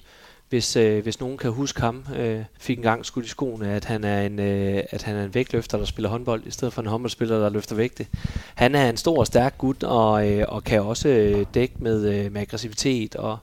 [0.50, 4.04] hvis, øh, hvis nogen kan huske ham, øh, fik engang skudt i skoene, at han,
[4.04, 6.88] er en, øh, at han er en vægtløfter, der spiller håndbold, i stedet for en
[6.88, 8.08] håndboldspiller, der løfter vægte.
[8.56, 12.14] Han er en stor og stærk gut, og, øh, og kan også øh, dække med,
[12.14, 13.38] øh, med aggressivitet, og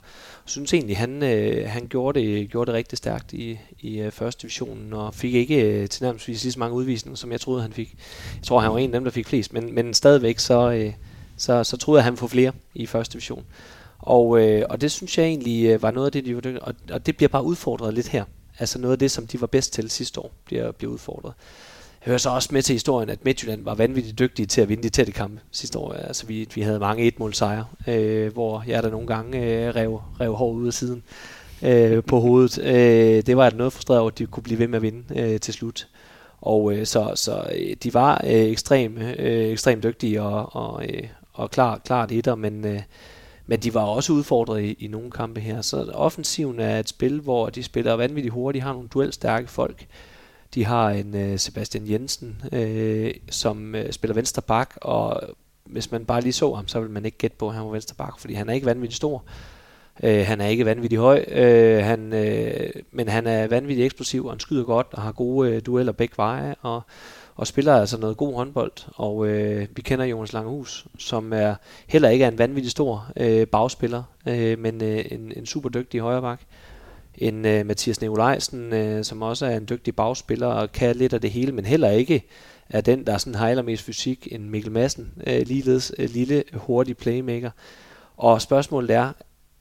[0.45, 4.43] synes egentlig, han, øh, han gjorde, det, gjorde det rigtig stærkt i, i øh, første
[4.43, 7.95] divisionen, og fik ikke øh, tilnærmelsesvis lige så mange udvisninger, som jeg troede, han fik.
[8.37, 10.93] Jeg tror, han var en af dem, der fik flest, men, men stadigvæk så, øh,
[11.37, 13.45] så, så troede jeg, han ville få flere i første division.
[13.99, 16.63] Og, øh, og det synes jeg egentlig øh, var noget af det, de var dygtige,
[16.63, 18.25] og, og det bliver bare udfordret lidt her.
[18.59, 21.33] Altså noget af det, som de var bedst til sidste år, bliver, bliver udfordret.
[22.07, 24.83] Jeg hører så også med til historien, at Midtjylland var vanvittigt dygtige til at vinde
[24.83, 25.93] de tætte kampe sidste år.
[25.93, 30.01] Altså vi, vi havde mange et sejre, øh, hvor jeg der nogle gange øh, rev,
[30.21, 31.03] rev hår ud af siden
[31.63, 32.59] øh, på hovedet.
[32.59, 35.21] Øh, det var jeg noget frustreret over, at de kunne blive ved med at vinde
[35.21, 35.89] øh, til slut.
[36.41, 41.03] Og øh, så, så øh, de var øh, ekstremt øh, ekstrem dygtige og, og, øh,
[41.33, 42.81] og klar, klart etter, men øh,
[43.47, 45.63] men de var også udfordret i, i nogle kampe her.
[45.63, 48.63] Så offensiven er et spil, hvor de spiller vanvittigt hurtigt.
[48.63, 49.87] De har nogle duelstærke folk.
[50.55, 55.21] De har en øh, Sebastian Jensen, øh, som øh, spiller venstre bak, og
[55.65, 57.71] hvis man bare lige så ham, så vil man ikke gætte på, at han var
[57.71, 59.25] venstre bak, fordi han er ikke vanvittigt stor.
[60.03, 64.33] Øh, han er ikke vanvittigt høj, øh, han, øh, men han er vanvittigt eksplosiv, og
[64.33, 66.83] han skyder godt, og har gode øh, dueller begge veje, og
[67.37, 68.73] og spiller altså noget god håndbold.
[68.95, 71.55] Og øh, vi kender Jonas Langehus, som er
[71.87, 76.01] heller ikke er en vanvittig stor øh, bagspiller, øh, men øh, en, en super dygtig
[76.01, 76.41] højreback.
[77.19, 81.21] En øh, Mathias Nikolajsen, øh, som også er en dygtig bagspiller og kan lidt af
[81.21, 82.23] det hele, men heller ikke
[82.71, 86.97] er den, der sådan har allermest fysik, en Mikkel Madsen, øh, ligeledes øh, lille, hurtig
[86.97, 87.51] playmaker.
[88.17, 89.13] Og spørgsmålet er,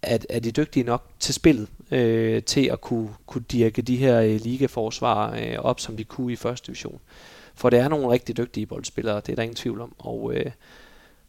[0.01, 4.21] at er de dygtige nok til spillet, øh, til at kunne, kunne dirke de her
[4.21, 6.99] øh, ligaforsvar øh, op, som de kunne i første division?
[7.55, 9.95] For det er nogle rigtig dygtige boldspillere, det er der ingen tvivl om.
[9.97, 10.51] Og, øh,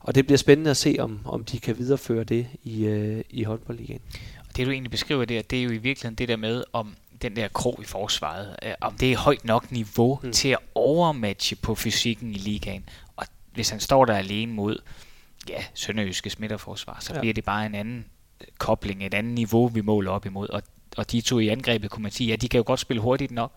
[0.01, 3.43] og det bliver spændende at se, om, om de kan videreføre det i, øh, i
[3.43, 4.01] håndboldligaen.
[4.49, 6.97] Og det du egentlig beskriver der, det er jo i virkeligheden det der med, om
[7.23, 10.33] den der krog i forsvaret, øh, om det er højt nok niveau mm.
[10.33, 12.89] til at overmatche på fysikken i ligaen.
[13.17, 14.79] Og hvis han står der alene mod
[15.49, 17.21] ja, sønderjyske smitterforsvar, så ja.
[17.21, 18.05] bliver det bare en anden
[18.59, 20.49] kobling, et andet niveau, vi måler op imod.
[20.49, 20.63] Og
[20.97, 23.33] og de to i angrebet, kunne man sige, ja, de kan jo godt spille hurtigt
[23.33, 23.53] nok,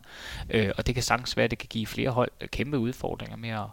[0.49, 3.37] øh, og det kan sagtens være, at det kan give flere hold øh, kæmpe udfordringer
[3.37, 3.65] med at,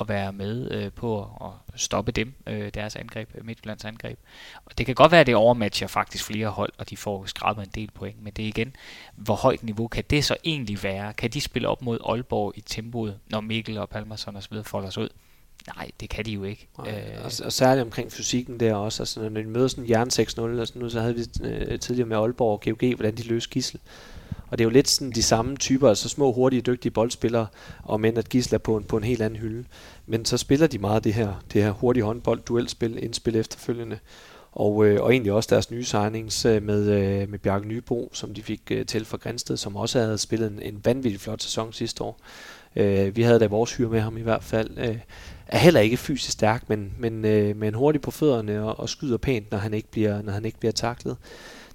[0.00, 4.18] at være med øh, på at stoppe dem, øh, deres angreb, øh, Midtjyllands angreb.
[4.64, 7.62] Og det kan godt være, at det overmatcher faktisk flere hold, og de får skrabet
[7.62, 8.76] en del point, men det er igen,
[9.16, 11.12] hvor højt niveau kan det så egentlig være?
[11.12, 14.64] Kan de spille op mod Aalborg i tempoet, når Mikkel og Palmerson osv.
[14.64, 15.08] folder sig ud?
[15.76, 16.68] Nej, det kan de jo ikke.
[16.78, 19.02] Nej, øh, og, og særligt omkring fysikken der også.
[19.02, 22.08] Altså, når de møder sådan jern 6-0, og sådan noget, så havde vi øh, tidligere
[22.08, 23.80] med Aalborg og GOG, hvordan de løste gissel.
[24.50, 27.46] Og det er jo lidt sådan de samme typer, altså små, hurtige, dygtige boldspillere,
[27.82, 29.64] og men at Gisle er på en, på en helt anden hylde.
[30.06, 33.98] Men så spiller de meget det her, det her hurtige håndbold, duelspil, indspil efterfølgende.
[34.52, 38.34] Og, øh, og egentlig også deres nye signings øh, med, øh, med Bjarke Nybo, som
[38.34, 41.72] de fik øh, til fra Grænsted, som også havde spillet en, en vanvittig flot sæson
[41.72, 42.20] sidste år
[42.78, 44.96] øh, vi havde da vores hyre med ham i hvert fald, øh,
[45.46, 49.16] er heller ikke fysisk stærk, men, men, øh, men hurtig på fødderne og, og skyder
[49.16, 51.16] pænt, når han ikke bliver, når han ikke bliver taklet.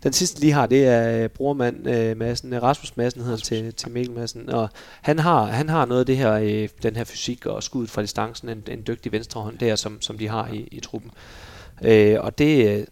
[0.04, 4.16] Den sidste lige har, det er brormand øh, Madsen, Rasmus Madsen hedder til, til Mikkel
[4.16, 4.70] Madsen, og
[5.01, 8.01] han har, han har noget af det her, øh, den her fysik og skuddet fra
[8.01, 11.12] distancen, en, en dygtig venstrehånd der, som, som de har i, i truppen.
[11.82, 12.86] Øh, og det, øh,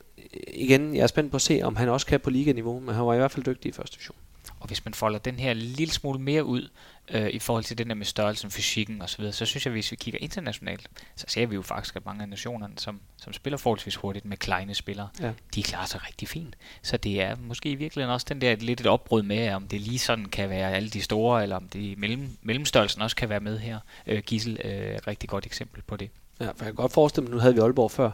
[0.53, 3.05] igen, jeg er spændt på at se, om han også kan på liganiveau, men han
[3.05, 4.18] var i hvert fald dygtig i første division.
[4.59, 6.70] Og hvis man folder den her lille smule mere ud,
[7.09, 9.91] øh, i forhold til den der med størrelsen, fysikken osv., så synes jeg, at hvis
[9.91, 13.57] vi kigger internationalt, så ser vi jo faktisk, at mange af nationerne, som, som spiller
[13.57, 15.31] forholdsvis hurtigt med kleine spillere, ja.
[15.55, 16.55] de klarer sig rigtig fint.
[16.81, 19.81] Så det er måske i virkeligheden også den der lidt et opbrud med, om det
[19.81, 23.39] lige sådan kan være alle de store, eller om det mellem, mellemstørrelsen også kan være
[23.39, 23.79] med her.
[24.07, 26.09] Øh, Gissel øh, er et rigtig godt eksempel på det.
[26.39, 28.11] Ja, for jeg kan godt forestille mig, nu havde vi Aalborg før,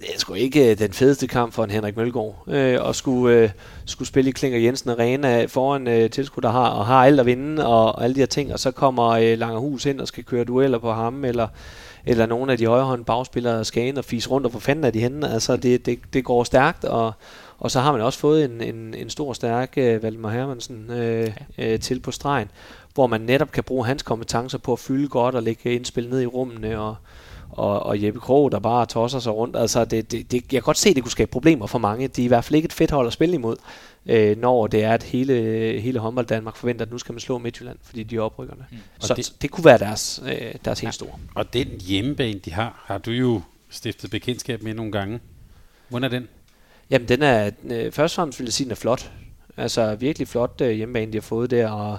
[0.00, 3.36] det er sgu ikke øh, den fedeste kamp for en Henrik Mølgaard øh, at skulle,
[3.36, 3.50] øh,
[3.84, 7.26] skulle spille i Klinger Jensen Arena foran øh, tilskud, der har, og har alt at
[7.26, 10.24] vinde og, og alle de her ting, og så kommer øh, Langerhus ind og skal
[10.24, 11.48] køre dueller på ham, eller,
[12.06, 14.90] eller nogle af de højrehånd bagspillere skal ind og fise rundt, og hvor fanden er
[14.90, 15.32] de henne?
[15.32, 17.12] Altså, det, det, det går stærkt, og,
[17.58, 21.32] og så har man også fået en, en, en stor, stærk øh, Valdemar Hermansen øh,
[21.58, 22.50] øh, til på stregen,
[22.94, 26.20] hvor man netop kan bruge hans kompetencer på at fylde godt og lægge indspil ned
[26.20, 26.96] i rummene, og,
[27.50, 29.56] og, og Jeppe Krog, der bare tosser sig rundt.
[29.56, 32.08] Altså, det, det, det, jeg kan godt se, at det kunne skabe problemer for mange.
[32.08, 33.56] De er i hvert fald ikke et fedt hold at spille imod,
[34.06, 35.34] øh, når det er, at hele,
[35.80, 38.64] hele håndbold Danmark forventer, at nu skal man slå Midtjylland, fordi de er oprykkerne.
[38.70, 38.78] Mm.
[38.98, 41.18] Så det, det kunne være deres, øh, deres helt store.
[41.34, 43.40] Og den hjemmebane, de har, har du jo
[43.70, 45.20] stiftet bekendtskab med nogle gange.
[45.88, 46.28] Hvordan er den?
[46.90, 49.12] Jamen, den er, øh, først og fremmest vil jeg sige, den er flot.
[49.56, 51.98] Altså, virkelig flot øh, hjemmebane, de har fået der, og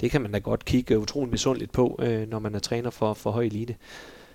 [0.00, 3.14] det kan man da godt kigge utroligt misundeligt på, øh, når man er træner for,
[3.14, 3.74] for høj elite.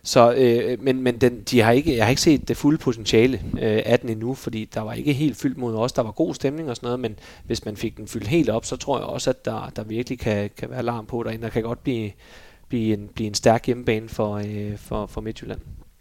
[0.04, 3.42] Så, øh, men men den, de har ikke, jeg har ikke set det fulde potentiale
[3.54, 5.94] øh, af den endnu, fordi der var ikke helt fyldt mod os.
[5.94, 8.66] Der var god stemning og sådan noget, men hvis man fik den fyldt helt op,
[8.66, 11.44] så tror jeg også, at der, der virkelig kan, kan være larm på derinde.
[11.44, 12.12] Der kan godt blive,
[12.70, 15.60] blive, en, blive en stærk hjemmebane for, øh, for, for Midtjylland.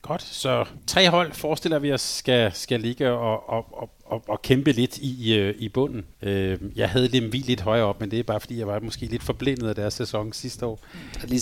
[0.09, 4.43] Godt, så tre hold forestiller vi os skal, skal ligge og, og, og, og, og
[4.43, 6.05] kæmpe lidt i, øh, i bunden.
[6.23, 9.07] Øh, jeg havde Lemvi lidt højere op, men det er bare fordi, jeg var måske
[9.07, 10.81] lidt forblændet af deres sæson sidste år.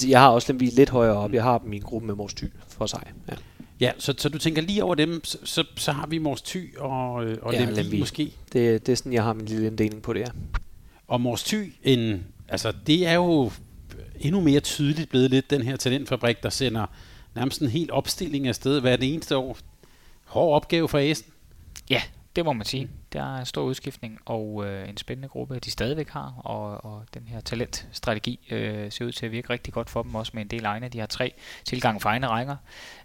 [0.09, 1.33] Jeg har også Lemvi lidt højere op.
[1.33, 3.03] Jeg har en gruppe med Mors Thy for sig.
[3.29, 3.35] Ja.
[3.81, 6.77] Ja, så, så du tænker lige over dem, så, så, så har vi Mors Thy
[6.79, 8.33] og, øh, og ja, Lemvi, Lemvi måske?
[8.53, 10.27] Det, det er sådan, jeg har min lille inddeling på det, ja.
[11.09, 13.51] Og Mors Thy, en, altså det er jo
[14.21, 16.87] endnu mere tydeligt blevet lidt den her talentfabrik, der sender
[17.37, 19.59] nærmest en helt opstilling af sted hver det eneste år.
[20.25, 21.33] Hård opgave for Æsen.
[21.91, 22.03] Ja,
[22.37, 22.89] det må man sige.
[23.13, 27.05] Der er en stor udskiftning og øh, en spændende gruppe, de stadigvæk har, og, og
[27.15, 30.43] den her talentstrategi øh, ser ud til at virke rigtig godt for dem, også med
[30.43, 30.89] en del egne.
[30.89, 31.35] De har tre
[31.65, 32.57] tilgange for egne rækker,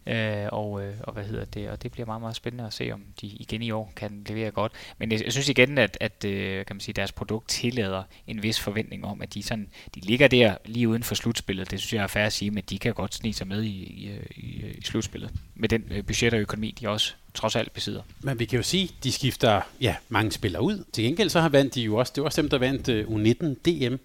[0.07, 2.91] øh, og, øh, og hvad hedder det, og det bliver meget, meget spændende at se,
[2.91, 4.71] om de igen i år kan levere godt.
[4.97, 8.43] Men jeg, jeg synes igen, at, at øh, kan man sige, deres produkt tillader en
[8.43, 11.71] vis forventning om, at de, sådan, de ligger der lige uden for slutspillet.
[11.71, 13.67] Det synes jeg er fair at sige, men de kan godt snige sig med i,
[13.67, 15.31] i, i, i slutspillet.
[15.55, 18.01] Med den øh, budget og økonomi, de også trods alt besidder.
[18.21, 20.83] Men vi kan jo sige, de skifter ja, mange spillere ud.
[20.93, 23.07] Til gengæld så har vandt de jo også, det var også dem, der vandt øh,
[23.07, 23.95] U19 DM.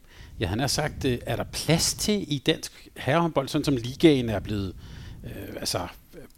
[0.41, 4.29] Ja, han har sagt, uh, er der plads til i dansk herrehåndbold, sådan som ligaen
[4.29, 4.75] er blevet,
[5.27, 5.87] øh, altså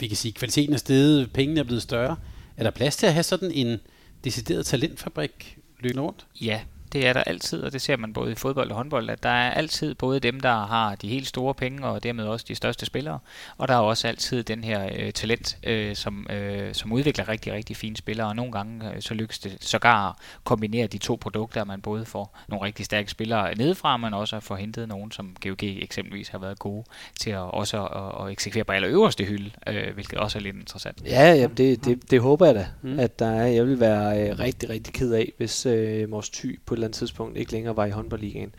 [0.00, 2.16] vi kan sige, kvaliteten er steget, pengene er blevet større.
[2.56, 3.78] Er der plads til at have sådan en
[4.24, 6.26] decideret talentfabrik løbende rundt?
[6.40, 6.60] Ja,
[6.92, 9.28] det er der altid, og det ser man både i fodbold og håndbold, at der
[9.28, 12.86] er altid både dem, der har de helt store penge, og dermed også de største
[12.86, 13.18] spillere,
[13.58, 17.52] og der er også altid den her øh, talent, øh, som, øh, som udvikler rigtig,
[17.52, 20.14] rigtig fine spillere, og nogle gange øh, så lykkes det sågar at
[20.44, 24.36] kombinere de to produkter, at man både får nogle rigtig stærke spillere nedefra, men også
[24.36, 26.84] at få hentet nogen, som GOG eksempelvis har været gode
[27.20, 31.02] til at også at, at eksekvere på allerøverste hylde, øh, hvilket også er lidt interessant.
[31.06, 32.98] Ja, ja det, det, det håber jeg da, mm.
[32.98, 33.46] at der er.
[33.46, 36.98] Jeg vil være øh, rigtig, rigtig ked af, hvis øh, Mors Thy på eller andet
[36.98, 38.54] tidspunkt ikke længere var i håndboldligaen.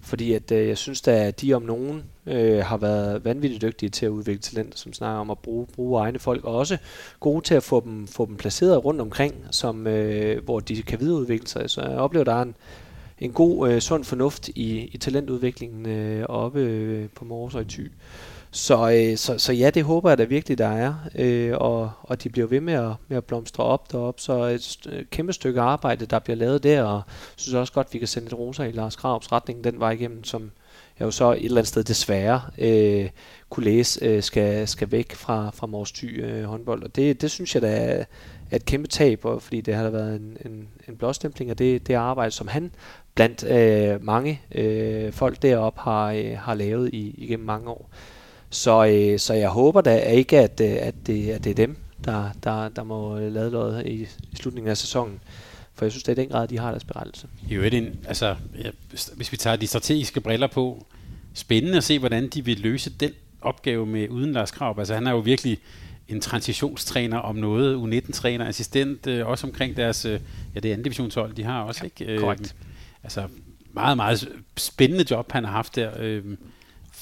[0.00, 4.06] Fordi at, øh, jeg synes at de om nogen øh, har været vanvittigt dygtige til
[4.06, 6.78] at udvikle talent, som snakker om at bruge, bruge egne folk, og også
[7.20, 11.00] gode til at få dem, få dem placeret rundt omkring, som, øh, hvor de kan
[11.00, 11.70] videreudvikle sig.
[11.70, 12.54] Så jeg oplever, der er en,
[13.18, 17.64] en god, øh, sund fornuft i, i talentudviklingen øh, oppe øh, på Mors og i
[17.64, 17.90] Thy.
[18.50, 20.94] Så, øh, så, så ja, det håber jeg da virkelig, der er.
[21.14, 24.22] Øh, og, og de bliver ved med at, med at blomstre op deroppe.
[24.22, 26.82] Så et kæmpe stykke arbejde, der bliver lavet der.
[26.82, 29.80] Og jeg synes også godt, vi kan sende et rosa i Lars Kravs retning den
[29.80, 30.50] vej igennem, som
[30.98, 33.10] jeg jo så et eller andet sted desværre øh,
[33.50, 36.82] kunne læse, øh, skal, skal væk fra, fra Mors Thy øh, håndbold.
[36.82, 38.04] Og det, det synes jeg da er,
[38.50, 41.86] er et kæmpe tab, fordi det har da været en, en, en blåstempling af det,
[41.86, 42.70] det arbejde, som han
[43.14, 47.90] blandt øh, mange øh, folk deroppe har, øh, har lavet i, igennem mange år.
[48.50, 51.76] Så, øh, så jeg håber da ikke, at, øh, at, det, at det er dem,
[52.04, 55.20] der, der, der må lade noget i, i slutningen af sæsonen.
[55.74, 57.28] For jeg synes, det er i den grad, de har deres berettelse.
[57.48, 58.36] Jo, det en, altså,
[59.16, 60.86] hvis vi tager de strategiske briller på,
[61.34, 64.78] spændende at se, hvordan de vil løse den opgave med uden Lars Krav.
[64.78, 65.58] Altså han er jo virkelig
[66.08, 70.20] en transitionstræner om noget, U19-træner, assistent, øh, også omkring deres, øh,
[70.54, 72.12] ja det er anden divisionshold, de har også, Ja, ikke?
[72.12, 72.56] Øh, korrekt.
[73.02, 73.28] Altså
[73.72, 75.90] meget, meget spændende job, han har haft der.
[75.98, 76.24] Øh,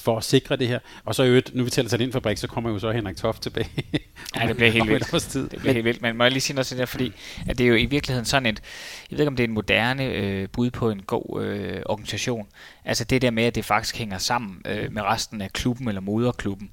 [0.06, 0.78] for at sikre det her.
[1.04, 3.16] Og så i øvrigt, nu vi tæller sig ind fabrik, så kommer jo så Henrik
[3.16, 3.68] Toft tilbage.
[4.36, 5.22] Ja, det bliver helt vildt.
[5.22, 5.48] tid.
[5.48, 6.02] Det bliver helt vildt.
[6.02, 7.12] Men må jeg lige sige noget til det, fordi
[7.48, 8.62] at det er jo i virkeligheden sådan et,
[9.10, 12.46] jeg ved ikke om det er en moderne øh, bud på en god øh, organisation.
[12.84, 16.00] Altså det der med, at det faktisk hænger sammen øh, med resten af klubben eller
[16.00, 16.70] moderklubben,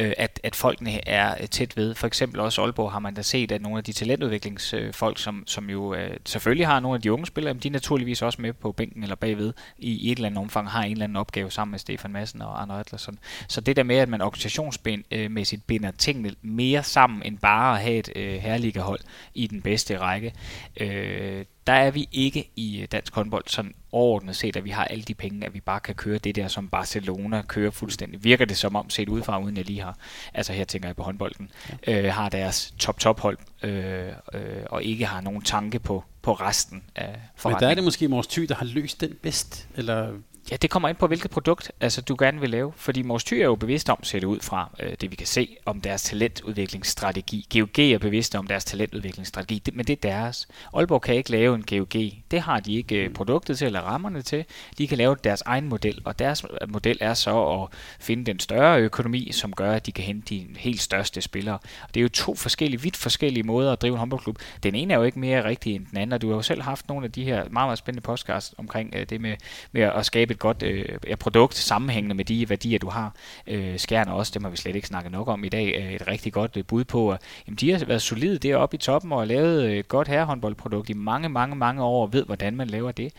[0.00, 1.94] øh, at, at folkene er øh, tæt ved.
[1.94, 5.70] For eksempel også Aalborg har man da set, at nogle af de talentudviklingsfolk, som, som
[5.70, 8.52] jo øh, selvfølgelig har nogle af de unge spillere, men de er naturligvis også med
[8.52, 11.50] på bænken eller bagved i, i et eller andet omfang, har en eller anden opgave
[11.50, 13.18] sammen med Stefan Madsen og Arne Adlersen.
[13.48, 17.82] Så det der med, at man organisationsmæssigt øh, binder tingene mere sammen, end bare at
[17.82, 19.00] have et øh, herligahold
[19.34, 20.32] i den bedste række,
[20.80, 24.84] øh, der er vi ikke i øh, dansk håndbold sådan overordnet set, at vi har
[24.84, 28.24] alle de penge, at vi bare kan køre det der, som Barcelona kører fuldstændig.
[28.24, 29.98] Virker det som om, set udefra, uden jeg lige har,
[30.34, 31.50] altså her tænker jeg på håndbolden,
[31.86, 32.02] ja.
[32.02, 36.82] øh, har deres top-top hold, øh, øh, og ikke har nogen tanke på, på resten
[36.94, 37.76] af Men der er forretningen.
[37.76, 39.68] det måske Mors Thy, der har løst den bedst.
[39.74, 40.12] Eller
[40.50, 42.72] Ja, det kommer ind på, hvilket produkt altså, du gerne vil lave.
[42.76, 45.26] Fordi Mors Thy er jo bevidst om, ser det ud fra øh, det, vi kan
[45.26, 47.46] se, om deres talentudviklingsstrategi.
[47.52, 50.48] GOG er bevidst om deres talentudviklingsstrategi, det, men det er deres.
[50.74, 52.12] Aalborg kan ikke lave en GOG.
[52.30, 54.44] Det har de ikke øh, produktet til eller rammerne til.
[54.78, 57.68] De kan lave deres egen model, og deres øh, model er så at
[58.00, 61.58] finde den større økonomi, som gør, at de kan hente de helt største spillere.
[61.82, 64.38] Og det er jo to forskellige, vidt forskellige måder at drive en håndboldklub.
[64.62, 66.62] Den ene er jo ikke mere rigtig end den anden, og du har jo selv
[66.62, 69.36] haft nogle af de her meget, meget spændende podcasts omkring øh, det med,
[69.72, 73.14] med at skabe et godt øh, produkt sammenhængende med de værdier, du har.
[73.46, 76.08] Øh, skærne også, det må vi slet ikke snakke nok om i dag, øh, et
[76.08, 79.26] rigtig godt øh, bud på, at jamen, de har været solide deroppe i toppen og
[79.26, 83.12] lavet øh, et godt herrehåndboldprodukt i mange, mange, mange år ved, hvordan man laver det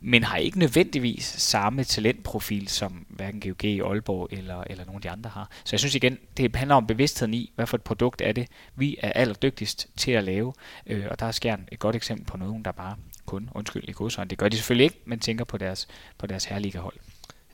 [0.00, 5.10] men har ikke nødvendigvis samme talentprofil, som hverken GOG, Aalborg eller, eller nogle af de
[5.10, 5.50] andre har.
[5.64, 8.48] Så jeg synes igen, det handler om bevidstheden i, hvad for et produkt er det,
[8.76, 10.52] vi er allerdygtigst til at lave.
[10.86, 12.96] Øh, og der er Skjern et godt eksempel på nogen, der bare
[13.26, 15.88] kun, undskyld i godsøjne, det gør de selvfølgelig ikke, men tænker på deres,
[16.18, 16.94] på deres herlige hold.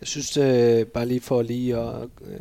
[0.01, 1.95] Jeg synes, øh, bare lige for lige at
[2.27, 2.39] øh,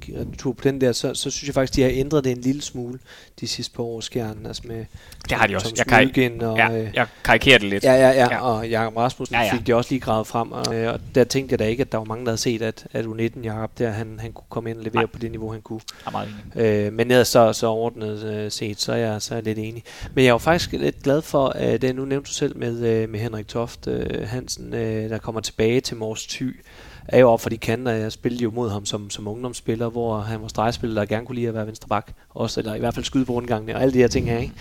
[0.00, 2.32] give en tur på den der, så, så synes jeg faktisk, de har ændret det
[2.32, 2.98] en lille smule
[3.40, 4.84] de sidste par år, skjern, altså med
[5.28, 5.66] Det har de også.
[5.74, 7.84] Thomas Jeg, Mølgen og, ja, øh, jeg karikerer det lidt.
[7.84, 8.40] Ja, ja, ja, Ja.
[8.40, 11.24] og Jakob Rasmussen Ja, ja, fik de også lige gravet frem, og, øh, og der
[11.24, 13.78] tænkte jeg da ikke, at der var mange, der havde set, at, at U19 Jakob
[13.78, 15.06] der, han, han kunne komme ind og levere Nej.
[15.12, 15.80] på det niveau, han kunne.
[16.04, 16.66] Jeg er meget enig.
[16.86, 19.58] Øh, men ellers så, så overordnet øh, set, så er, jeg, så er jeg lidt
[19.58, 19.84] enig.
[20.14, 22.86] Men jeg er jo faktisk lidt glad for, at det nu nævnte du selv med,
[22.86, 26.60] øh, med Henrik Toft øh, Hansen, øh, der kommer tilbage til Mors Thy,
[27.08, 27.92] er jo op for de kanter.
[27.92, 31.36] Jeg spillede jo mod ham som, som ungdomsspiller, hvor han var stregspiller, der gerne kunne
[31.36, 33.94] lide at være venstre bak, også, eller i hvert fald skyde på rundgangene, og alle
[33.94, 34.54] de her ting her, ikke?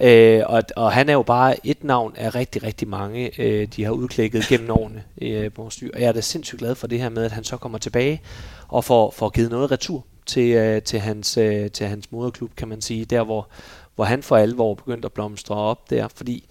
[0.00, 3.84] Øh, og, og han er jo bare et navn af rigtig, rigtig mange, øh, de
[3.84, 5.90] har udklækket gennem årene øh, på styr.
[5.94, 8.22] Og jeg er da sindssygt glad for det her med, at han så kommer tilbage
[8.68, 12.68] og får, får givet noget retur til, øh, til, hans, øh, til hans moderklub, kan
[12.68, 13.48] man sige, der hvor,
[13.94, 16.48] hvor han for alvor begyndte at blomstre op der, fordi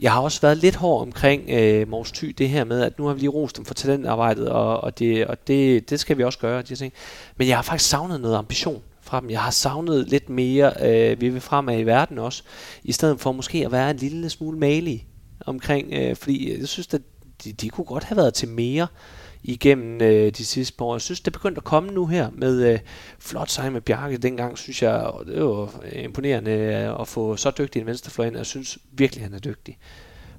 [0.00, 3.06] jeg har også været lidt hård omkring øh, Mors Thy, det her med, at nu
[3.06, 6.24] har vi lige rost dem for talentarbejdet, og, og, det, og det, det skal vi
[6.24, 6.92] også gøre, de ting.
[7.36, 9.30] Men jeg har faktisk savnet noget ambition fra dem.
[9.30, 12.42] Jeg har savnet lidt mere, øh, vi vil fremad i verden også,
[12.84, 15.06] i stedet for måske at være en lille smule malig
[15.46, 17.00] omkring, øh, fordi jeg synes, at
[17.44, 18.86] de, de kunne godt have været til mere
[19.42, 20.94] igennem øh, de sidste par år.
[20.94, 22.78] Jeg synes, det er begyndt at komme nu her med øh,
[23.18, 24.16] flot sejr med Bjarke.
[24.16, 28.36] Dengang synes jeg, det var imponerende øh, at få så dygtig en venstrefløj ind.
[28.36, 29.78] Jeg synes virkelig, han er dygtig.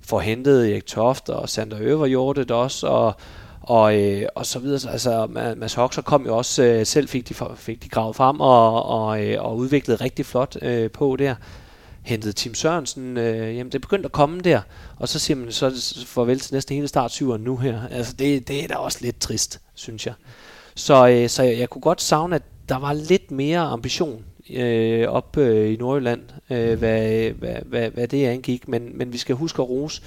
[0.02, 3.14] For hentet Erik Toft og Sander Øver gjorde det også, og,
[3.62, 4.92] og, øh, og så videre.
[4.92, 5.28] Altså,
[5.58, 9.26] Mads Hoxer kom jo også, øh, selv fik de, fik de gravet frem og, og,
[9.26, 11.36] øh, og udviklet rigtig flot øh, på der.
[12.04, 14.62] Hentede Tim Sørensen, øh, jamen det er begyndt at komme der,
[14.98, 17.88] og så siger man så farvel til næsten hele startsyveren nu her.
[17.92, 20.14] Altså det, det er da også lidt trist, synes jeg.
[20.76, 25.08] Så, øh, så jeg, jeg kunne godt savne, at der var lidt mere ambition øh,
[25.08, 29.36] op øh, i Nordjylland, øh, hvad, hvad, hvad, hvad det angik, men, men vi skal
[29.36, 30.02] huske at rose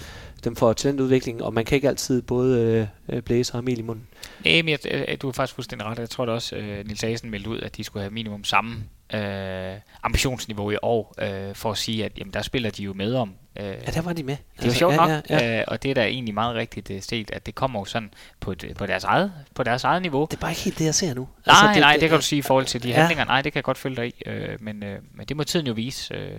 [0.44, 4.06] dem for talentudvikling, og man kan ikke altid både øh, blæse og mel i munden.
[4.44, 4.78] Nej, men jeg,
[5.08, 5.98] jeg, du er faktisk fuldstændig ret.
[5.98, 8.84] Jeg tror da også, øh, Nils Asen meldte ud, at de skulle have minimum samme
[9.14, 13.14] øh, ambitionsniveau i år, øh, for at sige, at jamen, der spiller de jo med
[13.14, 13.34] om.
[13.60, 14.36] Øh, Ja, der var de med.
[14.56, 15.58] det er jo sjovt ja, nok, Ja, ja.
[15.58, 18.10] Øh, og det er da egentlig meget rigtigt øh, set, at det kommer jo sådan
[18.40, 20.26] på, et, på, deres, eget, på deres eget niveau.
[20.30, 21.28] Det er bare ikke helt det, jeg ser nu.
[21.46, 22.94] Nej, altså, det, nej, det kan du sige i forhold til de ja.
[22.94, 23.24] handlinger.
[23.24, 24.22] Nej, det kan jeg godt følge dig i.
[24.26, 26.14] Øh, men, øh, men det må tiden jo vise.
[26.14, 26.30] Øh,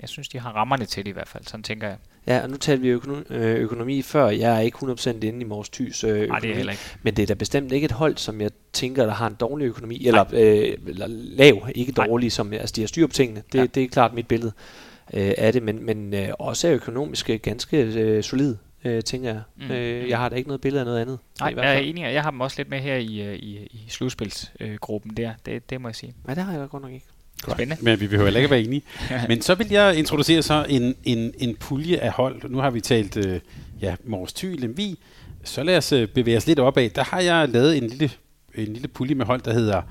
[0.00, 1.44] jeg synes, de har rammerne til det i hvert fald.
[1.46, 1.96] Sådan tænker jeg.
[2.26, 4.28] Ja, og nu talte vi økonomi, øh, økonomi før.
[4.28, 6.28] Jeg er ikke 100% inde i Mors Thys øh, økonomi.
[6.28, 6.82] Nej, det er heller ikke.
[7.02, 9.64] Men det er da bestemt ikke et hold, som jeg tænker, der har en dårlig
[9.64, 10.06] økonomi.
[10.06, 12.06] Eller, øh, eller lav, ikke Nej.
[12.06, 12.32] dårlig.
[12.32, 13.42] Som, altså, de har styr på tingene.
[13.52, 13.66] Det, Ja.
[13.66, 14.52] det er klart mit billede
[15.14, 15.62] øh, af det.
[15.62, 18.56] Men, men øh, også er økonomisk øh, ganske øh, solid.
[18.84, 19.42] øh, tænker jeg.
[19.56, 19.70] Mm.
[19.70, 21.18] Øh, jeg har da ikke noget billede af noget andet.
[21.40, 23.84] Nej, jeg er enig, jeg har dem også lidt med her i, øh, i, i
[23.88, 26.14] slutspilsgruppen øh, der, det, det må jeg sige.
[26.26, 27.06] Nej, det har jeg da godt nok ikke.
[27.52, 27.84] Spændende.
[27.84, 28.82] Men vi behøver heller ikke være enige.
[29.28, 32.48] Men så vil jeg introducere så en, en, en pulje af hold.
[32.48, 33.40] Nu har vi talt øh,
[33.80, 34.98] ja, Mors Thy, Lemvi.
[35.44, 36.90] Så lad os øh, bevæge os lidt opad.
[36.90, 38.10] Der har jeg lavet en lille,
[38.54, 39.82] en lille pulje med hold, der hedder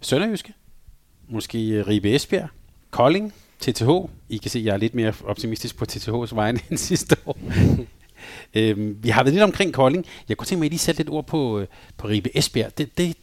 [0.00, 0.52] Sønderjyske.
[1.28, 2.48] Måske øh, Ribe Esbjerg.
[2.90, 3.32] Kolding.
[3.60, 3.88] TTH.
[4.28, 7.38] I kan se, at jeg er lidt mere optimistisk på TTH's vegne end sidste år.
[8.54, 10.06] øhm, vi har været lidt omkring Kolding.
[10.28, 11.66] Jeg kunne tænke mig, at I lige sætte lidt ord på, øh,
[11.96, 12.78] på Ribe Esbjerg.
[12.78, 13.16] Det, det,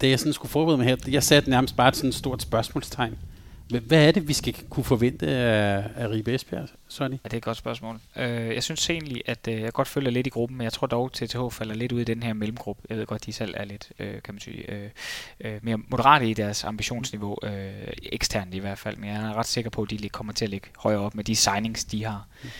[0.00, 3.18] da jeg sådan skulle forberede mig her, jeg satte nærmest bare sådan et stort spørgsmålstegn.
[3.68, 7.14] Hvad er det, vi skal kunne forvente af, af Ribe Esbjerg, Sonny?
[7.14, 8.00] Ja, det er et godt spørgsmål.
[8.16, 10.86] Øh, jeg synes egentlig, at øh, jeg godt følger lidt i gruppen, men jeg tror
[10.86, 12.82] dog, at TTH falder lidt ud i den her mellemgruppe.
[12.88, 14.90] Jeg ved godt, de selv er lidt, øh, kan man sige, øh,
[15.40, 17.72] øh, mere moderate i deres ambitionsniveau, øh,
[18.02, 20.50] eksternt i hvert fald, men jeg er ret sikker på, at de kommer til at
[20.50, 22.26] ligge højere op med de signings, de har.
[22.42, 22.50] Mm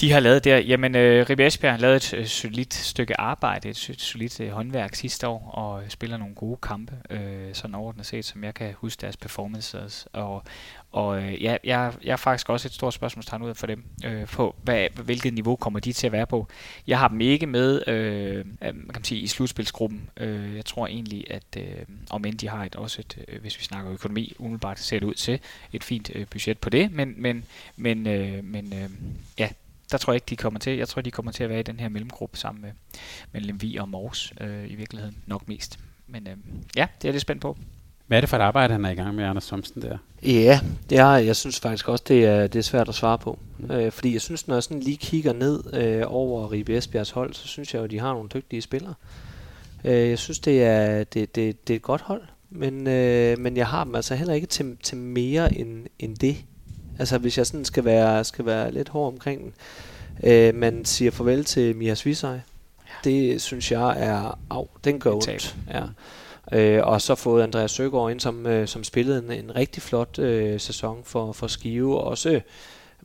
[0.00, 0.58] de har lavet der.
[0.58, 4.94] Jamen, øh, Ribe Esbjerg har lavet et øh, solidt stykke arbejde, et solidt øh, håndværk
[4.94, 8.74] sidste år, og øh, spiller nogle gode kampe, øh, sådan overordnet set, som jeg kan
[8.76, 10.08] huske deres performances.
[10.12, 10.42] Og,
[10.92, 14.26] og øh, ja, jeg, jeg har faktisk også et stort spørgsmålstegn ud for dem, øh,
[14.26, 16.46] på hvad, hvilket niveau kommer de til at være på.
[16.86, 20.10] Jeg har dem ikke med øh, øh kan man sige, i slutspilsgruppen.
[20.16, 21.64] Øh, jeg tror egentlig, at øh,
[22.10, 25.06] om end de har et, også et, øh, hvis vi snakker økonomi, umiddelbart ser det
[25.06, 25.40] ud til
[25.72, 27.44] et fint øh, budget på det, men, men,
[27.76, 28.90] men, øh, men øh,
[29.38, 29.48] ja,
[29.92, 30.76] der tror jeg ikke, de kommer til.
[30.76, 32.70] Jeg tror, de kommer til at være i den her mellemgruppe sammen med,
[33.32, 35.78] med Lemvi og Mors øh, i virkeligheden nok mest.
[36.06, 36.36] Men øh,
[36.76, 37.56] ja, det er lidt spændt på.
[38.06, 39.98] Hvad er det for et arbejde, han er i gang med, Anders Thomsen, der?
[40.22, 40.60] Ja,
[40.90, 43.38] det er, jeg synes faktisk også, det er, det er svært at svare på.
[43.58, 43.70] Mm.
[43.70, 47.34] Øh, fordi jeg synes, når jeg sådan lige kigger ned øh, over Ribe Esbjergs hold,
[47.34, 48.94] så synes jeg jo, at de har nogle dygtige spillere.
[49.84, 53.56] Øh, jeg synes, det er, det, det, det er et godt hold, men, øh, men
[53.56, 56.36] jeg har dem altså heller ikke til, til mere end, end det.
[56.98, 59.52] Altså hvis jeg sådan skal være, skal være lidt hård omkring den.
[60.24, 62.30] Øh, man siger farvel til Mia Svisaj.
[62.32, 62.40] Ja.
[63.04, 65.56] Det synes jeg er, af, den gør ondt.
[65.70, 65.82] Ja.
[66.52, 70.18] Øh, og så fået Andreas Søgaard ind, som, øh, som spillede en, en rigtig flot
[70.18, 72.00] øh, sæson for, for Skive.
[72.00, 72.40] Også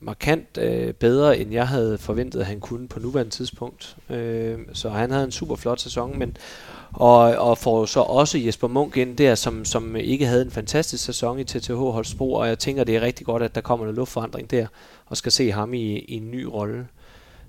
[0.02, 3.98] markant øh, bedre, end jeg havde forventet, at han kunne på nuværende tidspunkt.
[4.10, 6.38] Øh, så han havde en super flot sæson, men
[6.94, 11.04] og, og får så også Jesper Munk ind der, som, som ikke havde en fantastisk
[11.04, 13.96] sæson i TTH Holstebro, og jeg tænker, det er rigtig godt, at der kommer noget
[13.96, 14.68] luftforandring der,
[15.06, 16.88] og skal se ham i, i en ny rolle.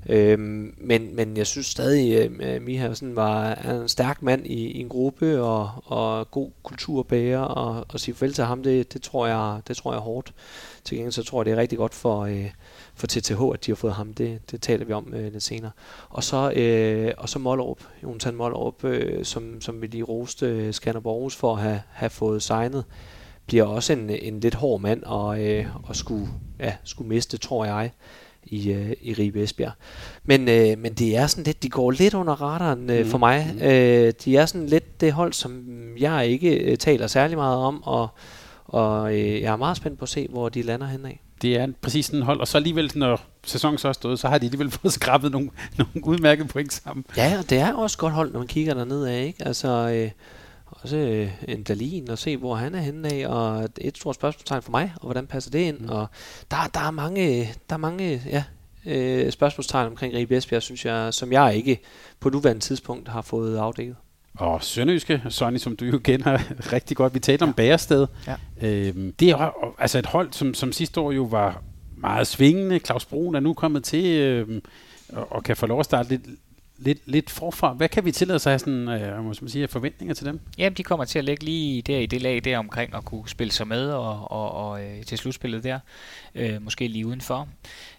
[0.09, 4.67] Øhm, men, men jeg synes stadig, øh, øh, at Mihavsen var en stærk mand i,
[4.67, 9.03] i en gruppe, og, og god kulturbærer, og, og sige farvel til ham, det, det,
[9.03, 10.33] tror jeg, det tror jeg er hårdt.
[10.85, 12.51] Til gengæld så tror jeg, det er rigtig godt for, øh,
[12.95, 14.15] for TTH, at de har fået ham.
[14.15, 15.71] Det, det taler vi om øh, lidt senere.
[16.09, 20.75] Og så, øh, og så Mollerup, Jonathan Mollerup, øh, som, som vi lige roste øh,
[20.75, 22.85] Skanderborgs for at have, have fået signet,
[23.47, 26.29] bliver også en, en lidt hård mand og, øh, og skulle,
[26.61, 27.91] ja, skulle miste, tror jeg
[28.45, 29.73] i, øh, i Ribe Esbjerg.
[30.25, 33.11] Men, øh, men det er sådan lidt, de går lidt under radaren øh, mm.
[33.11, 33.51] for mig.
[33.55, 33.63] Mm.
[33.63, 35.65] Øh, de er sådan lidt det hold, som
[35.99, 38.09] jeg ikke øh, taler særlig meget om, og,
[38.73, 41.13] og øh, jeg er meget spændt på at se, hvor de lander henad
[41.43, 42.41] det er præcis sådan hold.
[42.41, 45.51] Og så alligevel, når sæsonen så er stået, så har de alligevel fået skrabet nogle,
[45.79, 47.05] nogle udmærkede point sammen.
[47.17, 49.47] Ja, og det er også godt hold, når man kigger derned af, ikke?
[49.47, 50.11] Altså, øh,
[50.67, 54.63] også øh, en Dalin og se, hvor han er henne af, og et stort spørgsmålstegn
[54.63, 55.89] for mig, og hvordan passer det ind, mm.
[55.89, 56.07] og
[56.51, 58.45] der, der er mange, der er mange, ja,
[58.87, 61.81] øh, spørgsmålstegn omkring Ribe Esbjerg, synes jeg, som jeg ikke
[62.21, 63.97] på nuværende tidspunkt har fået afdækket.
[64.35, 66.39] Og Sønderjyske, Sonny, som du jo kender
[66.73, 67.15] rigtig godt.
[67.15, 67.49] Vi talte ja.
[67.49, 68.07] om Bærested.
[68.27, 68.37] Ja.
[68.63, 71.63] Øhm, det er altså et hold, som, som sidste år jo var
[71.97, 72.79] meget svingende.
[72.79, 74.63] Claus Brun er nu kommet til øhm,
[75.13, 76.23] og, og kan få lov at starte lidt,
[76.79, 77.73] lidt, lidt forfra.
[77.73, 80.41] Hvad kan vi tillade sig sådan, øh, må man sige, forventninger til dem?
[80.59, 83.29] Jamen, de kommer til at ligge lige der i det lag der omkring at kunne
[83.29, 85.79] spille sig med og, og, og øh, til slutspillet der.
[86.35, 87.49] Øh, måske lige udenfor.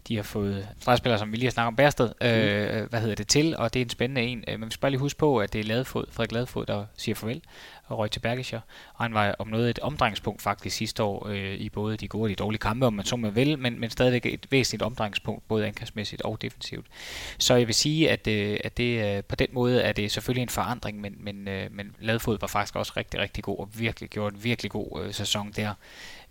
[0.07, 2.89] De har fået stregspillere, som vi lige har snakket om Bærsted, øh, mm.
[2.89, 4.43] hvad hedder det til, og det er en spændende en.
[4.47, 6.85] Øh, men vi skal bare lige huske på, at det er Ladefod, Frederik Ladefod, der
[6.97, 7.41] siger farvel
[7.87, 8.59] og røg til Bergischer.
[8.93, 12.23] Og han var om noget et omdrejningspunkt faktisk sidste år øh, i både de gode
[12.23, 15.47] og de dårlige kampe, om man så man vil, men, men stadigvæk et væsentligt omdrejningspunkt,
[15.47, 16.85] både angrebsmæssigt og defensivt.
[17.37, 20.41] Så jeg vil sige, at, øh, at det, øh, på den måde er det selvfølgelig
[20.41, 24.09] en forandring, men, men, øh, men Ladefod var faktisk også rigtig, rigtig god og virkelig
[24.09, 25.73] gjort en virkelig god øh, sæson der.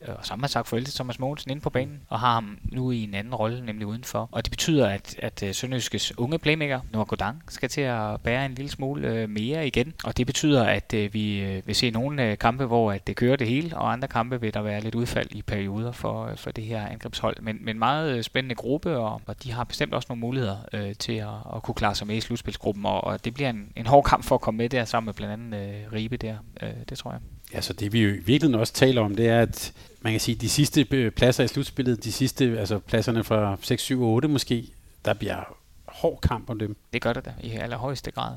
[0.08, 2.58] Øh, og samme har sagt farvel til Thomas Mogensen inde på banen, og har ham
[2.64, 4.28] nu i en anden rolle, nemlig udenfor.
[4.32, 8.46] Og det betyder, at, at øh, Sønderjyskes unge playmaker, Noah Godang, skal til at bære
[8.46, 9.94] en lille smule øh, mere igen.
[10.04, 13.16] Og det betyder, at øh, vi øh, vil se nogle øh, kampe, hvor at det
[13.16, 16.36] kører det hele, og andre kampe vil der være lidt udfald i perioder for, øh,
[16.36, 17.36] for det her angrebshold.
[17.40, 20.94] Men, men meget øh, spændende gruppe, og, og de har bestemt også nogle muligheder øh,
[20.94, 23.86] til at, at kunne klare sig med i slutspilsgruppen, og, og det bliver en, en
[23.86, 26.36] hård kamp for at komme med der sammen med blandt andet øh, Ribe der.
[26.62, 27.20] Øh, det tror jeg.
[27.54, 29.72] Ja, så det vi jo i virkeligheden også taler om, det er, at
[30.02, 33.82] man kan sige, de sidste øh, pladser i slutspillet, de sidste, altså pladserne fra 6,
[33.82, 34.68] 7 og 8 måske,
[35.04, 35.56] der bliver
[35.92, 36.76] hård kamp om dem.
[36.92, 38.36] Det gør det da i allerhøjeste grad.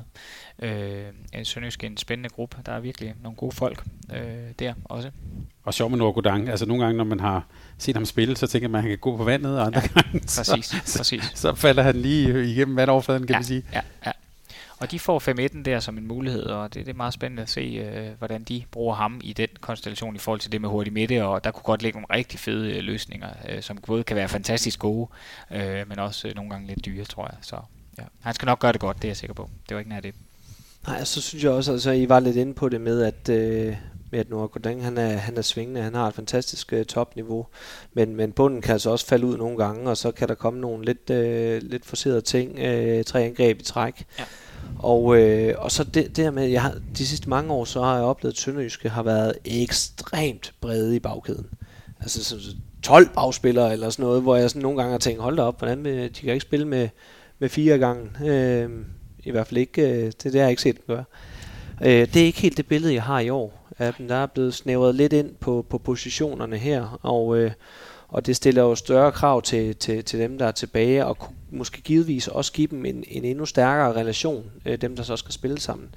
[0.58, 2.56] Øh, Sønderjysk er en spændende gruppe.
[2.66, 3.84] Der er virkelig nogle gode folk
[4.14, 4.20] øh,
[4.58, 5.10] der også.
[5.64, 6.48] Og sjov med Nordgodang.
[6.48, 7.46] Altså nogle gange, når man har
[7.78, 10.00] set ham spille, så tænker man, at han kan gå på vandet, og andre ja,
[10.00, 11.24] gange, præcis, så, præcis.
[11.24, 13.62] Så, så falder han lige igennem vandoverfladen, kan ja, vi sige.
[13.72, 14.12] Ja, ja.
[14.78, 17.48] Og de får 5-1'en der som en mulighed, og det, det er meget spændende at
[17.48, 20.92] se, øh, hvordan de bruger ham i den konstellation i forhold til det med hurtig
[20.92, 24.16] midte, og der kunne godt ligge nogle rigtig fede øh, løsninger, øh, som både kan
[24.16, 25.08] være fantastisk gode,
[25.50, 27.36] øh, men også øh, nogle gange lidt dyre, tror jeg.
[27.40, 27.56] Så
[27.98, 28.02] ja.
[28.20, 29.50] han skal nok gøre det godt, det er jeg sikker på.
[29.68, 30.14] Det var ikke nær det.
[30.86, 33.76] Nej, så synes jeg også, altså I var lidt inde på det med, at, øh,
[34.10, 37.46] med at Nordgodang, han er, han er svingende, han har et fantastisk øh, topniveau,
[37.92, 40.60] men, men bunden kan altså også falde ud nogle gange, og så kan der komme
[40.60, 44.06] nogle lidt, øh, lidt forserede ting, øh, tre angreb i træk.
[44.18, 44.24] Ja.
[44.78, 47.94] Og, øh, og så det, det med, jeg har, de sidste mange år, så har
[47.94, 51.46] jeg oplevet, at Sønderjyske har været ekstremt brede i bagkæden.
[52.00, 52.36] Altså så
[52.82, 55.58] 12 bagspillere eller sådan noget, hvor jeg sådan nogle gange har tænkt, hold da op,
[55.58, 56.88] hvordan vil, de kan ikke spille med,
[57.38, 58.30] med fire gange.
[58.32, 58.70] Øh,
[59.18, 61.04] I hvert fald ikke, øh, det, det har jeg ikke set dem gøre.
[61.82, 63.68] Øh, det er ikke helt det billede, jeg har i år.
[63.78, 67.50] At der er blevet snævret lidt ind på, på positionerne her, og, øh,
[68.08, 71.18] og det stiller jo større krav til, til, til dem, der er tilbage, og
[71.50, 75.32] måske givetvis også give dem en, en endnu stærkere relation, øh, dem der så skal
[75.32, 75.94] spille sammen.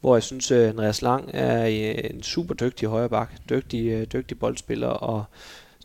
[0.00, 4.38] Hvor jeg synes, øh, Andreas Lang er øh, en super dygtig højreback, dygtig, øh, dygtig
[4.38, 5.24] boldspiller, og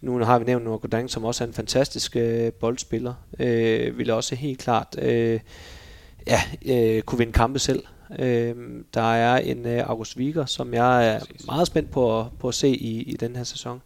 [0.01, 4.35] nu har vi nævnt Nordgodang, som også er en fantastisk øh, boldspiller, øh, vil også
[4.35, 5.39] helt klart øh,
[6.27, 7.83] ja, øh, kunne vinde kampe selv.
[8.19, 8.55] Øh,
[8.93, 12.67] der er en øh, August Wieger, som jeg er meget spændt på, på at se
[12.69, 13.81] i, i den her sæson.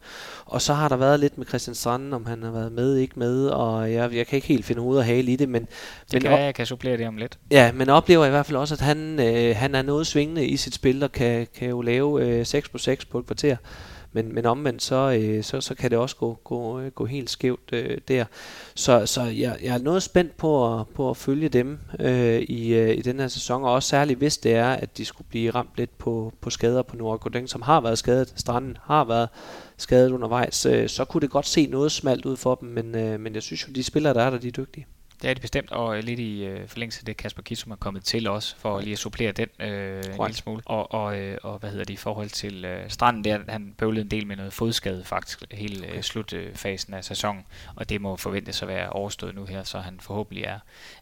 [0.46, 3.20] Og så har der været lidt med Christian Stranden, om han har været med, ikke
[3.20, 5.62] med, og jeg, jeg kan ikke helt finde hovedet og hale i det, men...
[5.62, 5.70] Det
[6.14, 7.40] men kan op- jeg kan supplere det om lidt.
[7.52, 10.58] Ja, men oplever i hvert fald også, at han, øh, han er noget svingende i
[10.58, 13.56] sit spil, og kan, kan jo lave øh, 6 på 6 på et kvarter.
[14.14, 17.30] Men, men omvendt, så, øh, så, så kan det også gå, gå, øh, gå helt
[17.30, 18.26] skævt øh, der.
[18.76, 22.74] Så, så jeg, jeg er noget spændt på at, på at følge dem øh, i,
[22.74, 25.52] øh, i den her sæson, og også særligt hvis det er, at de skulle blive
[25.52, 28.34] ramt lidt på, på skader på Nordgården, som har været skadet.
[28.36, 29.30] Stranden har været
[29.78, 30.66] skadet undervejs.
[30.66, 33.44] Øh, så kunne det godt se noget smalt ud for dem, men, øh, men jeg
[33.44, 34.86] synes jo, de spillere, der er der, de er dygtige.
[35.24, 38.04] Det er det bestemt, og lidt i øh, forlængelse af det, Kasper Kissum er kommet
[38.04, 40.62] til os, for lige at supplere den øh, en lille smule.
[40.66, 44.02] Og, og, øh, og hvad hedder det i forhold til øh, stranden der, han bøvlede
[44.02, 47.46] en del med noget fodskade faktisk hele øh, slutfasen af sæsonen,
[47.76, 50.60] og det må forventes at være overstået nu her, så han forhåbentlig er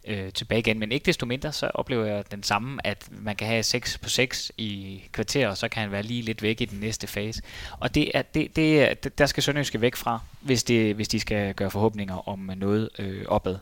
[0.08, 0.80] øh, tilbage igen.
[0.80, 4.10] Men ikke desto mindre, så oplever jeg den samme, at man kan have 6 på
[4.10, 7.42] 6 i kvarter, og så kan han være lige lidt væk i den næste fase.
[7.80, 11.54] Og det er, det, det, der skal Sønderjyske væk fra, hvis, det, hvis de skal
[11.54, 13.58] gøre forhåbninger om noget øh, opad.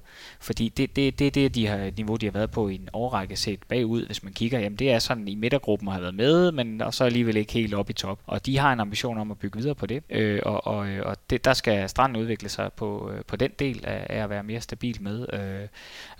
[0.49, 3.35] Fordi det, det, det, det de har, niveau, de har været på i en årrække
[3.35, 6.81] set bagud, hvis man kigger, jamen det er sådan i midtergruppen har været med, men
[6.81, 8.19] og så alligevel ikke helt op i top.
[8.27, 11.05] Og de har en ambition om at bygge videre på det, øh, og, og, øh,
[11.05, 14.29] og det, der skal stranden udvikle sig på, øh, på den del af, af at
[14.29, 15.25] være mere stabil med.
[15.33, 15.67] Øh,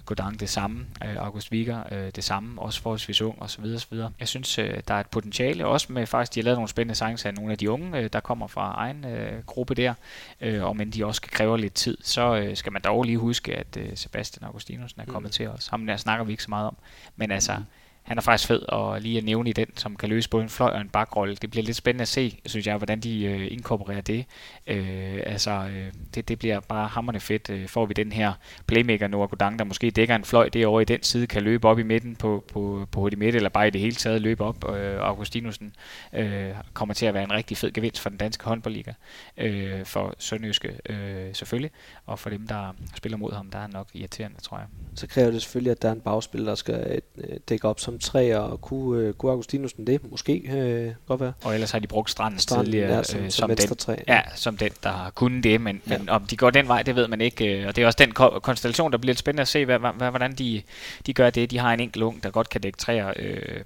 [0.10, 3.64] Godang det samme, øh, August Wieger øh, det samme, også forholdsvis ung osv.
[3.64, 3.98] osv.
[4.20, 6.96] Jeg synes, øh, der er et potentiale, også med faktisk, de har lavet nogle spændende
[6.96, 9.94] sange af nogle af de unge, øh, der kommer fra egen øh, gruppe der,
[10.42, 13.56] øh, og men de også kræver lidt tid, så øh, skal man dog lige huske,
[13.56, 15.34] at øh, Sebastian Augustinusen er kommet mm.
[15.34, 15.68] til os.
[15.68, 16.78] Ham der snakker vi ikke så meget om,
[17.16, 17.66] men altså, mm
[18.04, 20.50] han er faktisk fed og lige at nævne i den, som kan løse både en
[20.50, 21.36] fløj og en bakrolle.
[21.36, 24.26] Det bliver lidt spændende at se, synes jeg, hvordan de øh, inkorporerer det.
[24.68, 27.50] Øh, altså, øh, det, det bliver bare hammerne fedt.
[27.50, 28.34] Øh, får vi den her
[28.68, 31.80] playmaker Noah Godang, der måske dækker en fløj derovre i den side, kan løbe op
[31.80, 34.76] i midten på, på, på HD midt, eller bare i det hele taget løbe op.
[34.76, 35.76] Øh, Augustinusen
[36.14, 38.92] øh, kommer til at være en rigtig fed gevinst for den danske håndboldliga.
[39.38, 41.72] Øh, for Sønderjyske øh, selvfølgelig,
[42.06, 44.68] og for dem, der spiller mod ham, der er nok irriterende, tror jeg.
[44.96, 48.00] Så kræver det selvfølgelig, at der er en bagspiller, der skal øh, dække op som
[48.00, 50.12] tre, og kunne, øh, kunne Augustinusen det?
[50.12, 51.34] Måske øh, godt være.
[51.44, 53.96] Og ellers har de brugt stranden, stranden tidligere ja, som, øh, som, som den, træ,
[54.08, 54.16] ja.
[54.16, 55.98] ja, som den, der har kunnet det, men, ja.
[55.98, 57.62] men om de går den vej, det ved man ikke.
[57.62, 59.80] Øh, og det er også den ko- konstellation, der bliver lidt spændende at se, hvad,
[59.80, 60.62] hvad, hvordan de,
[61.06, 61.52] de gør det.
[61.52, 63.64] De har en enkelt ung, der godt kan dække træer, øh,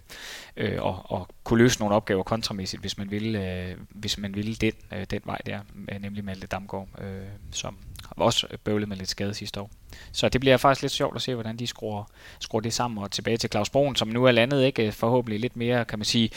[0.58, 4.56] øh, og, og kunne løse nogle opgaver kontramæssigt, hvis man ville, øh, hvis man ville
[4.56, 5.60] den, øh, den vej der,
[5.92, 7.78] øh, nemlig Malte Damgaard, øh, som
[8.10, 9.72] også bøvlede med lidt skade sidste år.
[10.12, 12.04] Så det bliver faktisk lidt sjovt at se, hvordan de skruer,
[12.40, 13.04] skruer det sammen.
[13.04, 16.00] Og tilbage til Claus Broen, som nu er landet ikke øh, forhåbentlig lidt mere, kan
[16.00, 16.30] man sige,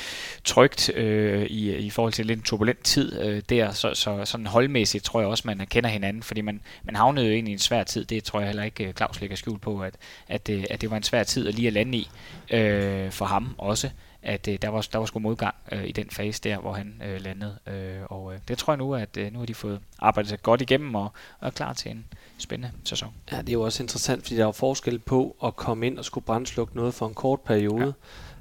[0.44, 3.70] trygt øh, i, i forhold til lidt turbulent tid øh, der.
[3.70, 7.32] Så, så sådan holdmæssigt tror jeg også, man kender hinanden, fordi man, man havnede jo
[7.32, 8.04] ind i en svær tid.
[8.04, 9.94] Det tror jeg heller ikke, øh, Claus lægger skjul på, at,
[10.28, 12.08] at, det at det var en svær tid at lige at lande i
[12.50, 13.90] øh, for ham også
[14.26, 17.02] at øh, der, var, der var sgu modgang øh, i den fase der, hvor han
[17.06, 17.58] øh, landede.
[17.66, 20.42] Øh, og øh, det tror jeg nu, at øh, nu har de fået arbejdet sig
[20.42, 22.04] godt igennem og, og er klar til en
[22.38, 23.08] spændende sæson.
[23.32, 26.04] Ja, det er jo også interessant, fordi der er forskel på at komme ind og
[26.04, 27.92] skulle brændslukke noget for en kort periode, ja.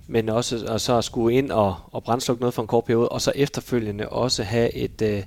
[0.07, 3.09] men også og så at skulle ind og, og brændslukke noget for en kort periode,
[3.09, 5.01] og så efterfølgende også have et...
[5.01, 5.23] Øh,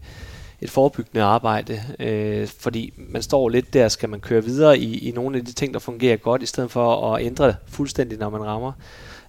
[0.60, 5.10] et forebyggende arbejde, øh, fordi man står lidt der, skal man køre videre i, i
[5.10, 8.44] nogle af de ting, der fungerer godt, i stedet for at ændre fuldstændig, når man
[8.44, 8.72] rammer.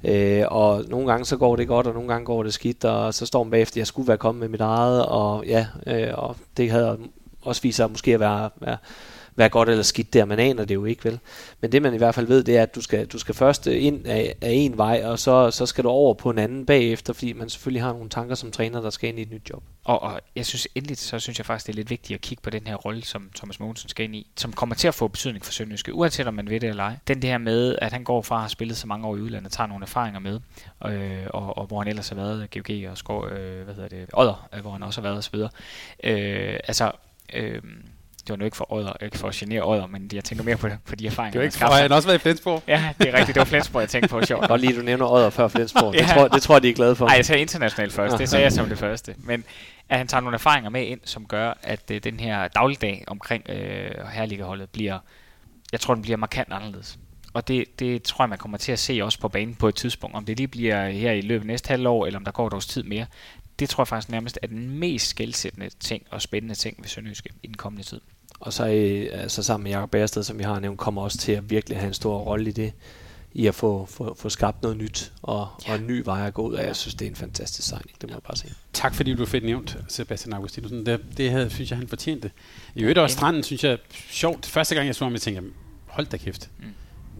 [0.03, 3.13] Øh, og nogle gange så går det godt, og nogle gange går det skidt, og
[3.13, 6.35] så står man bagefter, jeg skulle være kommet med mit eget, og ja, øh, og
[6.57, 6.97] det havde
[7.41, 8.77] også vist sig måske at være, være
[9.35, 10.25] være godt eller skidt der.
[10.25, 11.19] Man aner det jo ikke, vel?
[11.61, 13.67] Men det man i hvert fald ved, det er, at du skal, du skal først
[13.67, 17.13] ind af, af en vej, og så, så skal du over på en anden bagefter,
[17.13, 19.63] fordi man selvfølgelig har nogle tanker som træner, der skal ind i et nyt job.
[19.83, 22.41] Og, og jeg synes endelig, så synes jeg faktisk, det er lidt vigtigt at kigge
[22.41, 25.07] på den her rolle, som Thomas Mogensen skal ind i, som kommer til at få
[25.07, 26.97] betydning for Sønderjyske, uanset om man ved det eller ej.
[27.07, 29.51] Den der med, at han går fra at have spillet så mange år i udlandet,
[29.51, 30.39] tager nogle erfaringer med,
[30.85, 34.09] øh, og, og, hvor han ellers har været GOG og Skov, øh, hvad hedder det,
[34.13, 35.35] Odder, øh, hvor han også har været osv.
[36.03, 36.91] Øh, altså,
[37.33, 37.61] øh,
[38.21, 40.57] det var nu ikke for Odder, ikke for at genere Odder, men jeg tænker mere
[40.57, 42.63] på, på de erfaringer, Det var ikke for, han også været i Flensborg.
[42.67, 43.35] Ja, det er rigtigt.
[43.35, 44.21] Det var Flensborg, jeg tænkte på.
[44.21, 44.47] Sjovt.
[44.47, 45.93] Godt lige, du nævner Odder før Flensborg.
[45.95, 45.99] ja.
[45.99, 47.05] det, tror, det tror jeg, de er glade for.
[47.05, 48.17] Nej, jeg sagde internationalt først.
[48.17, 49.15] Det sagde jeg som det første.
[49.17, 49.43] Men
[49.89, 53.43] at han tager nogle erfaringer med ind, som gør, at uh, den her dagligdag omkring
[53.49, 53.55] uh,
[54.11, 54.99] herliggeholdet bliver,
[55.71, 56.99] jeg tror, den bliver markant anderledes.
[57.33, 59.75] Og det, det tror jeg, man kommer til at se også på banen på et
[59.75, 60.15] tidspunkt.
[60.15, 62.53] Om det lige bliver her i løbet af næste halvår, eller om der går et
[62.53, 63.05] års tid mere.
[63.59, 67.29] Det tror jeg faktisk nærmest er den mest skældsættende ting og spændende ting ved Sønderjyske
[67.43, 68.01] i den kommende tid.
[68.39, 68.63] Og så
[69.11, 71.87] altså sammen med Jacob Bærsted, som vi har nævnt, kommer også til at virkelig have
[71.87, 72.73] en stor rolle i det,
[73.33, 75.73] i at få, få, få skabt noget nyt og, ja.
[75.73, 76.67] og en ny vej at gå ud af.
[76.67, 78.53] Jeg synes, det er en fantastisk signing, det må jeg bare sige.
[78.73, 80.85] Tak fordi du fik nævnt, Sebastian Augustinusen.
[80.85, 82.31] Det, det havde, synes jeg, han fortjente.
[82.75, 83.77] I øvrigt også Stranden, synes jeg,
[84.09, 84.45] sjovt.
[84.45, 85.43] Første gang jeg så ham, jeg tænkte,
[85.87, 86.49] hold da kæft.
[86.59, 86.65] Mm.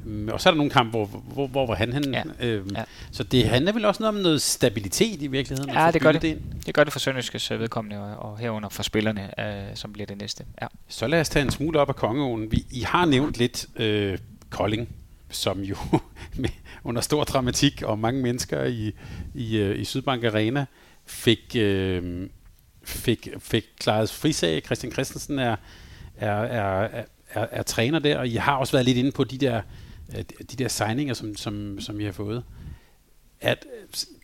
[0.06, 2.18] Mm, og så er der nogle kampe, hvor, hvor, hvor var han henne?
[2.18, 2.48] Ja.
[2.48, 2.84] Øhm, ja.
[3.12, 5.74] Så det handler vel også noget om noget stabilitet i virkeligheden?
[5.74, 6.22] Ja, det gør det.
[6.22, 6.42] det.
[6.66, 10.08] Det gør det for Sønderjyskes øh, vedkommende, og, og herunder for spillerne, øh, som bliver
[10.08, 10.46] det næste.
[10.62, 10.68] Ja.
[10.88, 12.52] Så lad os tage en smule op af kongeåen.
[12.52, 14.18] Vi, I har nævnt lidt øh,
[14.50, 14.90] Kolding,
[15.30, 15.76] som jo
[16.36, 16.50] med,
[16.84, 18.92] under stor dramatik og mange mennesker i,
[19.34, 20.66] i, øh, i Sydbank Arena
[21.06, 22.30] fik, øh,
[22.84, 24.62] fik, fik klaret frisag.
[24.66, 25.56] Christian Christensen er,
[26.18, 29.24] er, er, er, er, er træner der, og I har også været lidt inde på
[29.24, 29.62] de der
[30.52, 32.44] de der signinger, som, som, som I har fået,
[33.41, 33.65] at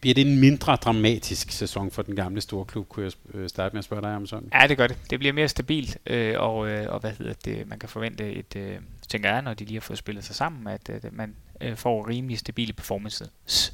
[0.01, 3.73] bliver det en mindre dramatisk sæson for den gamle store klub, kunne jeg øh, starte
[3.73, 4.49] med at spørge dig om sådan?
[4.53, 4.97] Ja, det gør det.
[5.09, 8.55] Det bliver mere stabilt, øh, og, øh, og hvad hedder det, man kan forvente et,
[8.55, 8.77] øh,
[9.09, 12.09] tænker jeg, når de lige har fået spillet sig sammen, at øh, man øh, får
[12.09, 13.73] rimelig stabile performances,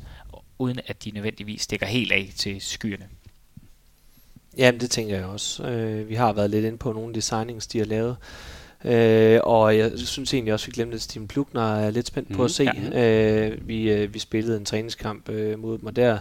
[0.59, 3.07] uden at de nødvendigvis stikker helt af til skyerne.
[4.57, 5.63] Jamen, det tænker jeg også.
[5.63, 8.11] Øh, vi har været lidt inde på nogle af de signings, de har lavet.
[8.11, 8.60] Øh,
[9.43, 12.41] og jeg synes egentlig også, vi glemte, at Steven Plukner er lidt spændt mm, på
[12.43, 12.49] at mhm.
[12.49, 12.63] se.
[12.93, 13.49] Ja.
[13.49, 16.17] Øh, vi, øh, vi spillede en træningskamp øh, mod dem, og der,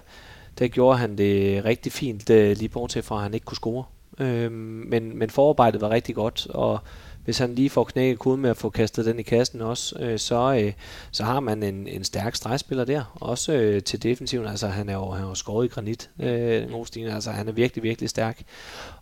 [0.58, 3.84] der gjorde han det rigtig fint, øh, lige bortset fra, at han ikke kunne score.
[4.20, 6.78] Øh, men, men forarbejdet var rigtig godt, og
[7.24, 10.18] hvis han lige får knækket koden med at få kastet den i kassen også, øh,
[10.18, 10.72] så, øh,
[11.10, 14.94] så har man en, en stærk stregspiller der, også øh, til defensiven, altså han er
[14.94, 18.42] jo, han er jo skåret i granit, øh, Rostine, altså han er virkelig, virkelig stærk.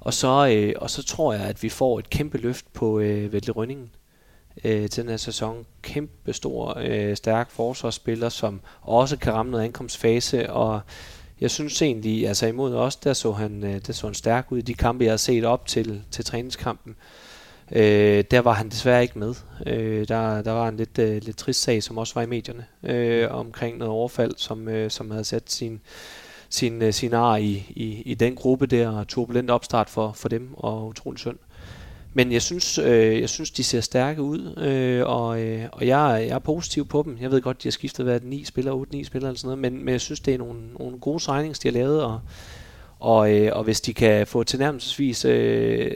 [0.00, 3.32] Og så, øh, og så tror jeg, at vi får et kæmpe løft på øh,
[3.32, 3.90] Vettel Rønningen
[4.64, 5.66] øh, til den her sæson.
[5.82, 10.80] Kæmpe stor, øh, stærk forsvarsspiller, som også kan ramme noget ankomstfase, og
[11.40, 14.58] jeg synes egentlig, altså imod os, der så han, øh, der så han stærk ud
[14.58, 16.92] i de kampe, jeg har set op til, til træningskampen.
[16.92, 17.27] Øh,
[17.70, 19.34] der var han desværre ikke med.
[19.66, 22.64] Øh, der, der var en lidt, øh, lidt trist sag, som også var i medierne,
[22.82, 25.80] øh, omkring noget overfald, som, øh, som havde sat sin,
[26.50, 30.28] sin, øh, sin ar i, i, i den gruppe der, og turbulent opstart for, for
[30.28, 31.38] dem, og utrolig synd.
[32.14, 36.26] Men jeg synes, øh, jeg synes de ser stærke ud, øh, og, øh, og jeg,
[36.28, 37.18] jeg er positiv på dem.
[37.20, 39.72] Jeg ved godt, de har skiftet været ni spillere, otte, ni spillere eller sådan noget,
[39.72, 42.20] men, men jeg synes, det er nogle, nogle gode signings, de har lavet, og
[43.00, 45.90] og, øh, og hvis de kan få tilnærmelsesvis øh,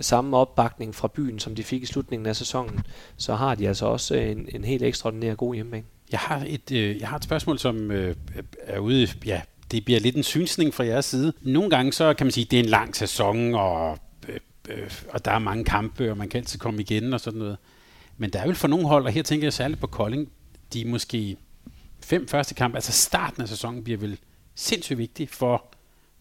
[0.00, 2.80] samme opbakning fra byen, som de fik i slutningen af sæsonen,
[3.16, 5.84] så har de altså også en, en helt ekstraordinær god hjemmebane.
[6.12, 8.14] Jeg har et, øh, jeg har et spørgsmål, som øh,
[8.64, 11.32] er ude, ja, det bliver lidt en synsning fra jeres side.
[11.42, 13.98] Nogle gange så kan man sige, at det er en lang sæson, og,
[14.28, 17.38] øh, øh, og der er mange kampe, og man kan altid komme igen og sådan
[17.38, 17.56] noget.
[18.16, 20.28] Men der er vel for nogle hold, og her tænker jeg særligt på Kolding,
[20.72, 21.36] de måske
[22.04, 24.18] fem første kampe, altså starten af sæsonen bliver vel
[24.54, 25.64] sindssygt vigtig for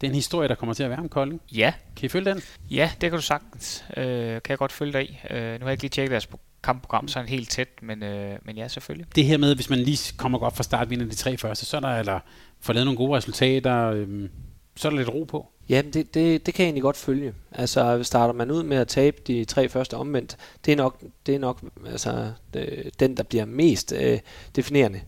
[0.02, 1.42] den historie, der kommer til at være om Kolding.
[1.52, 1.74] Ja.
[1.96, 2.42] Kan I følge den?
[2.72, 3.86] Ja, det kan du sagtens.
[3.98, 5.20] Øh, kan jeg godt følge dig i.
[5.30, 6.28] Øh, nu har jeg ikke lige tjekket deres
[6.64, 9.08] kampprogram sådan helt tæt, men, øh, men ja, selvfølgelig.
[9.16, 11.78] Det her med, hvis man lige kommer godt fra start, vinder de tre første, så
[11.78, 12.20] er der, eller
[12.60, 14.30] får lavet nogle gode resultater, øh,
[14.76, 15.48] så er der lidt ro på.
[15.70, 17.34] Ja, det, det, det kan jeg egentlig godt følge.
[17.52, 21.36] Altså, starter man ud med at tabe de tre første omvendt, det er nok, det
[21.36, 24.20] er nok altså, det, den, der bliver mest øh,
[24.56, 25.02] definerende.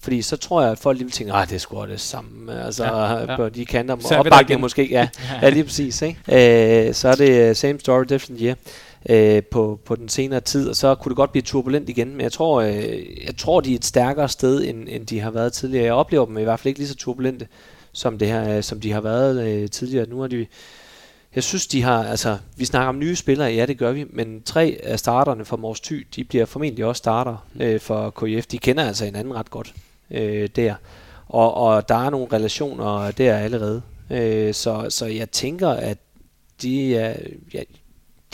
[0.00, 2.64] Fordi så tror jeg, at folk lige vil tænke, at det er sgu det samme.
[2.64, 3.36] Altså, ja, ja.
[3.36, 4.16] på de kanter.
[4.18, 5.08] Opbakning måske, ja.
[5.42, 6.02] ja, lige præcis.
[6.02, 6.88] Ikke?
[6.88, 8.56] Øh, så er det same story, different year
[9.08, 12.20] øh, på, på den senere tid, og så kunne det godt blive turbulent igen, men
[12.20, 15.52] jeg tror, øh, jeg tror de er et stærkere sted, end, end de har været
[15.52, 15.84] tidligere.
[15.84, 17.48] Jeg oplever dem i hvert fald ikke lige så turbulente,
[17.92, 20.08] som, det her, som de har været øh, tidligere.
[20.08, 20.46] Nu har de
[21.34, 24.42] jeg synes, de har, altså, vi snakker om nye spillere, ja, det gør vi, men
[24.42, 27.60] tre af starterne for Mors Thy, de bliver formentlig også starter mm.
[27.60, 28.46] øh, for KIF.
[28.46, 29.74] De kender altså hinanden ret godt
[30.10, 30.74] øh, der.
[31.26, 33.82] Og, og der er nogle relationer der allerede.
[34.10, 35.98] Øh, så, så jeg tænker, at
[36.62, 37.16] de er,
[37.54, 37.62] ja,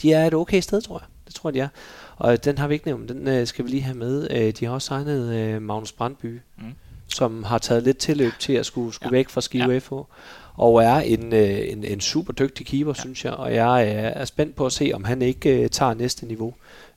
[0.02, 1.06] de er et okay sted, tror jeg.
[1.26, 1.68] Det tror jeg, de er.
[2.16, 4.30] Og den har vi ikke nævnt, den øh, skal vi lige have med.
[4.30, 6.64] Øh, de har også signet øh, Magnus Brandby, mm.
[7.09, 9.18] som har taget lidt tilløb til at skulle, skulle ja.
[9.18, 9.78] væk fra Skive ja.
[9.78, 9.92] FH
[10.55, 13.01] og er en, øh, en, en super dygtig keeper, ja.
[13.01, 13.32] synes jeg.
[13.32, 16.55] Og jeg er, er spændt på at se, om han ikke øh, tager næste niveau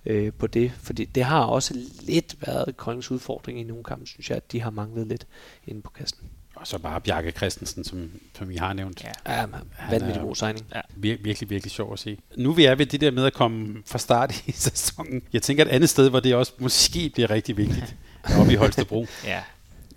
[0.08, 0.72] øh, på det.
[0.82, 4.62] Fordi det har også lidt været Koldings udfordring i nogle kampe, synes jeg, at de
[4.62, 5.28] har manglet lidt
[5.68, 6.20] inde på kassen.
[6.56, 9.04] Og så bare Bjarke Christensen, som, som I har nævnt.
[9.04, 9.46] Ja, ja
[9.90, 10.66] vanvittig god signing.
[10.76, 10.80] Ja.
[10.80, 12.18] Vir- virkelig, virkelig sjov at se.
[12.38, 15.22] Nu vi er ved det der med at komme fra start i sæsonen.
[15.34, 17.96] Jeg tænker et andet sted, hvor det også måske bliver rigtig vigtigt.
[18.40, 19.08] oppe i Holstebro.
[19.26, 19.44] ja.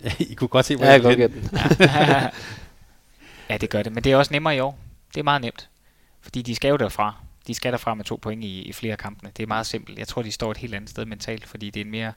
[0.19, 1.49] I kunne godt se, hvor ja, jeg, jeg den.
[3.49, 3.91] Ja, det gør det.
[3.93, 4.79] Men det er også nemmere i år.
[5.13, 5.69] Det er meget nemt.
[6.21, 7.15] Fordi de skal jo derfra.
[7.47, 9.31] De skal derfra med to point i, i flere kampene.
[9.37, 9.99] Det er meget simpelt.
[9.99, 12.13] Jeg tror, de står et helt andet sted mentalt, fordi det er en mere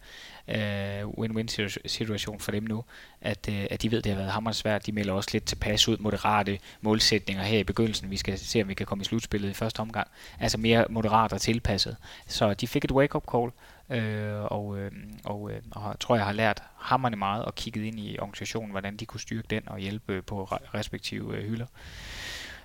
[0.48, 2.84] øh, win-win situation for dem nu,
[3.20, 4.86] at, øh, at de ved, det har været hammerende svært.
[4.86, 8.10] De melder også lidt tilpas ud moderate målsætninger her i begyndelsen.
[8.10, 10.08] Vi skal se, om vi kan komme i slutspillet i første omgang.
[10.40, 11.96] Altså mere moderat og tilpasset.
[12.26, 13.50] Så de fik et wake-up call,
[13.90, 14.92] øh, og, øh,
[15.24, 18.96] og, øh, og tror jeg har lært hammerne meget og kigget ind i organisationen, hvordan
[18.96, 20.44] de kunne styrke den og hjælpe på
[20.74, 21.66] respektive øh, hylder.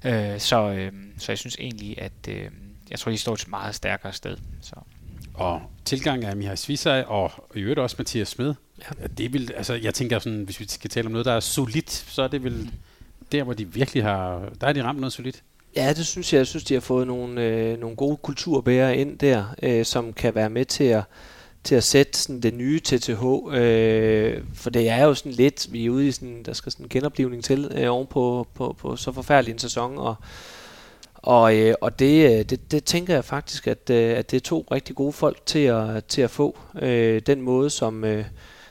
[0.06, 2.46] Øh, så, øh, så jeg synes egentlig, at øh,
[2.90, 4.38] jeg tror, de står et meget stærkere sted.
[4.62, 4.76] Så.
[5.34, 9.08] Og tilgang af Mihai Svisaj og i øvrigt også Mathias Smed, ja.
[9.18, 11.92] det vil, altså, jeg tænker sådan, hvis vi skal tale om noget, der er solidt,
[11.92, 12.72] så er det vel
[13.32, 15.44] der, hvor de virkelig har, der er de ramt noget solidt.
[15.76, 16.38] Ja, det synes jeg.
[16.38, 20.36] Jeg synes, de har fået nogle, øh, nogle gode kulturbærere ind der, øh, som kan
[20.36, 21.04] være med til at,
[21.64, 23.24] til at sætte sådan det nye TTH.
[23.52, 26.86] Øh, for det er jo sådan lidt, vi er ude i sådan, der skal sådan
[26.86, 29.98] en genoplivning til øh, oven på, på, på så forfærdelig en sæson.
[29.98, 30.16] Og,
[31.16, 34.42] og, øh, og det, øh, det, det tænker jeg faktisk, at, øh, at det er
[34.42, 36.58] to rigtig gode folk til at, til at få.
[36.82, 38.26] Øh, den måde, som, øh,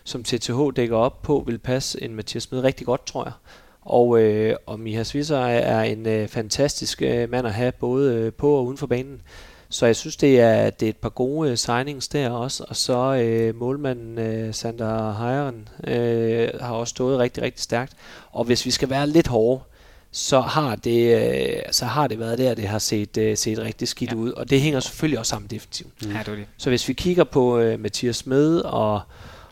[0.05, 3.33] som TTH dækker op på, vil passe en Mathias Smed rigtig godt, tror jeg.
[3.81, 8.33] Og, øh, og Miha Svisser er en øh, fantastisk øh, mand at have, både øh,
[8.33, 9.23] på og uden for banen.
[9.71, 12.65] Så jeg synes, det er, det er et par gode øh, signings der også.
[12.69, 17.93] Og så øh, målmanden øh, Sander Heiren øh, har også stået rigtig, rigtig stærkt.
[18.33, 19.63] Og hvis vi skal være lidt hårde,
[20.11, 23.89] så har det, øh, så har det været der, det har set, øh, set rigtig
[23.89, 24.17] skidt ja.
[24.17, 24.33] ud.
[24.33, 26.07] Og det hænger selvfølgelig også sammen defensivt.
[26.07, 26.13] Mm.
[26.13, 26.47] Ja, det det.
[26.57, 29.01] Så hvis vi kigger på øh, Mathias Smed og,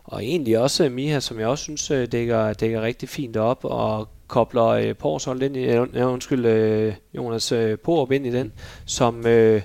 [0.05, 4.09] og egentlig også Miha, som jeg også synes øh, dækker, dækker rigtig fint op, og
[4.27, 8.53] kobler øh, Porshold ind i, øh, undskyld, øh, Jonas øh, Porup ind i den,
[8.87, 9.63] som, øh,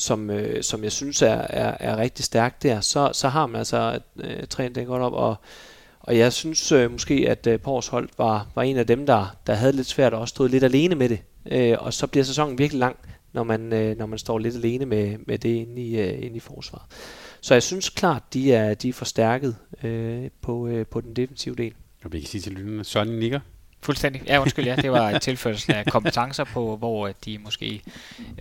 [0.00, 3.58] som, øh, som jeg synes er, er, er rigtig stærk der, så, så har man
[3.58, 5.36] altså øh, trænet det godt op, og,
[6.00, 9.54] og jeg synes øh, måske, at øh, Porshold var, var en af dem, der, der
[9.54, 11.18] havde lidt svært og også stod lidt alene med det,
[11.50, 12.96] øh, og så bliver sæsonen virkelig lang,
[13.32, 16.36] når man, øh, når man står lidt alene med, med det inde i, øh, inde
[16.36, 16.84] i forsvaret.
[17.40, 21.54] Så jeg synes klart, de er, de er forstærket øh, på, øh, på den defensive
[21.54, 21.72] del.
[22.04, 23.40] Og vi kan sige til lytterne, Sonny nikker.
[23.80, 24.22] Fuldstændig.
[24.26, 24.76] Ja, undskyld, ja.
[24.76, 27.82] Det var et tilførsel af kompetencer på, hvor øh, de måske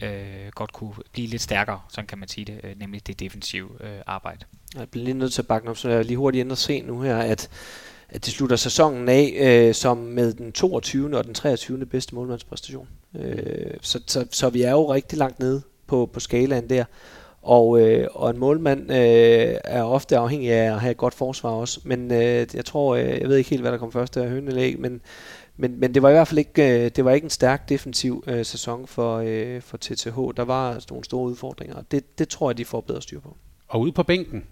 [0.01, 3.69] øh, godt kunne blive lidt stærkere, sådan kan man sige det, øh, nemlig det defensive
[3.79, 4.45] øh, arbejde.
[4.75, 6.81] Jeg bliver lige nødt til at bakke op, så jeg lige hurtigt ind og se
[6.81, 7.49] nu her, at,
[8.09, 11.17] at de slutter sæsonen af øh, som med den 22.
[11.17, 11.85] og den 23.
[11.85, 12.87] bedste målmandspræstation.
[13.15, 16.85] Øh, så, så, så vi er jo rigtig langt nede på, på skalaen der.
[17.47, 21.49] Og, øh, og en målmand øh, er ofte afhængig af at have et godt forsvar
[21.49, 21.79] også.
[21.83, 24.47] Men øh, jeg tror, øh, jeg ved ikke helt, hvad der kom først der høn
[24.47, 25.01] eller men,
[25.57, 28.23] men, men det var i hvert fald ikke, øh, det var ikke en stærk defensiv
[28.27, 30.17] øh, sæson for, øh, for TTH.
[30.37, 31.81] Der var nogle store udfordringer.
[31.91, 33.37] Det, det tror jeg, de får bedre styr på.
[33.67, 34.43] Og ude på bænken,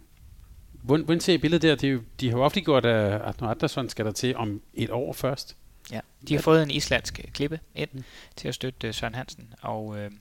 [0.83, 1.75] hvordan ser I billedet der?
[1.75, 5.13] De, de har jo ofte gjort, at Arne Andersson skal der til om et år
[5.13, 5.57] først.
[5.91, 8.03] Ja, de har fået en islandsk klippe ind mm.
[8.35, 10.11] til at støtte Søren Hansen, og øh,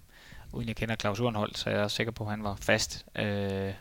[0.55, 3.73] uden jeg kender Claus Urenhold, så jeg er sikker på, at han var fast øh,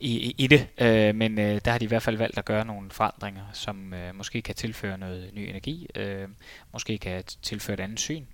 [0.00, 0.68] i, i, i det.
[0.78, 3.94] Øh, men øh, der har de i hvert fald valgt at gøre nogle forandringer, som
[3.94, 6.28] øh, måske kan tilføre noget ny energi, øh,
[6.72, 8.24] måske kan tilføre et andet syn.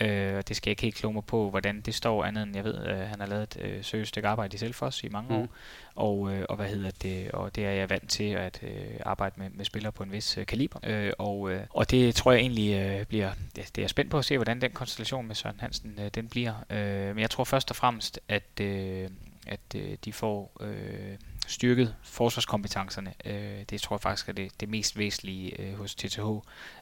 [0.00, 2.64] Øh, det skal jeg ikke helt kloge mig på, hvordan det står andet end jeg
[2.64, 5.36] ved, at han har lavet et øh, seriøst stykke arbejde i Selfos i mange mm.
[5.36, 5.48] år.
[5.94, 8.70] Og, øh, og hvad hedder det, og det er jeg vant til at øh,
[9.06, 10.80] arbejde med, med spillere på en vis øh, kaliber.
[10.82, 14.18] Øh, og, øh, og det tror jeg egentlig øh, bliver, det, det er spændt på
[14.18, 16.54] at se, hvordan den konstellation med Søren Hansen, øh, den bliver.
[16.70, 19.08] Øh, men jeg tror først og fremmest, at øh,
[19.46, 21.16] at øh, de får øh,
[21.46, 23.14] styrket forsvarskompetencerne.
[23.24, 26.20] Øh, det tror jeg faktisk er det, det mest væsentlige øh, hos TTH.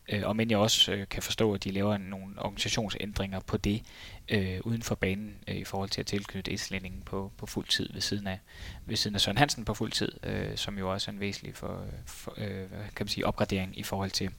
[0.09, 3.83] Øh, og men jeg også øh, kan forstå, at de laver nogle organisationsændringer på det
[4.29, 7.93] øh, uden for banen øh, i forhold til at tilknytte islændingen på, på fuld tid
[7.93, 8.41] ved siden af,
[8.87, 11.57] ved siden af Søren Hansen på fuld tid, øh, som jo også er en væsentlig
[11.57, 14.31] for, for, øh, kan man sige, opgradering i forhold til,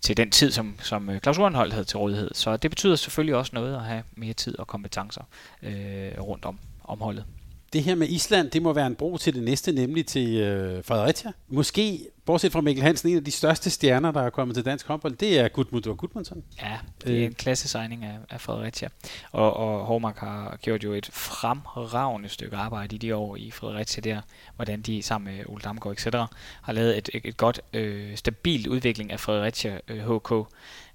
[0.00, 2.30] til den tid, som, som øh, Claus Urenhold havde til rådighed.
[2.34, 5.22] Så det betyder selvfølgelig også noget at have mere tid og kompetencer
[5.62, 7.24] øh, rundt om, om holdet
[7.74, 10.84] det her med Island, det må være en bro til det næste, nemlig til øh,
[10.84, 11.32] Fredericia.
[11.48, 14.86] Måske, bortset fra Mikkel Hansen, en af de største stjerner, der er kommet til dansk
[14.86, 16.44] håndbold, det er Gudmund og Gudmundsson.
[16.62, 17.24] Ja, det er øh.
[17.24, 18.88] en klasse signing af, af Fredericia.
[19.32, 24.00] Og, og Hormark har gjort jo et fremragende stykke arbejde i de år i Fredericia
[24.00, 24.20] der,
[24.56, 26.06] hvordan de sammen med Ole Damgaard etc.
[26.62, 30.32] har lavet et, et, et godt, øh, stabilt udvikling af Fredericia øh, HK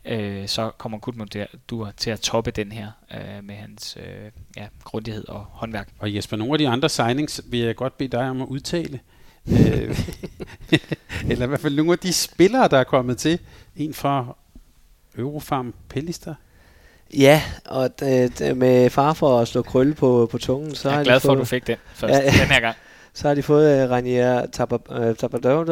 [0.05, 5.27] øh, så kommer Gudmundur til at toppe den her øh, med hans øh, ja, grundighed
[5.27, 5.89] og håndværk.
[5.99, 8.99] Og Jesper, nogle af de andre signings vil jeg godt bede dig om at udtale.
[9.51, 9.99] Øh,
[11.29, 13.39] eller i hvert fald nogle af de spillere, der er kommet til.
[13.75, 14.35] En fra
[15.17, 16.35] Eurofarm Pellister.
[17.13, 20.97] Ja, og det, med far for at slå krølle på, på tungen, så jeg er
[20.97, 22.31] har glad for, at du fik den først, ja, ja.
[22.31, 22.75] den her gang.
[23.19, 24.45] Så har de fået uh, Ranier
[25.17, 25.65] Tabardov.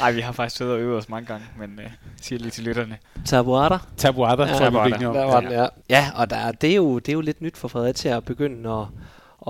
[0.00, 1.92] Nej, vi har faktisk siddet og øvet os mange gange, men uh,
[2.22, 2.98] siger lige til lytterne.
[3.26, 3.78] Tabuada.
[3.96, 5.66] Tabuada, ja, tror jeg, Der var den, ja.
[5.90, 8.70] ja, og der, det, er jo, det er jo lidt nyt for Fredericia at begynde
[8.70, 8.86] at,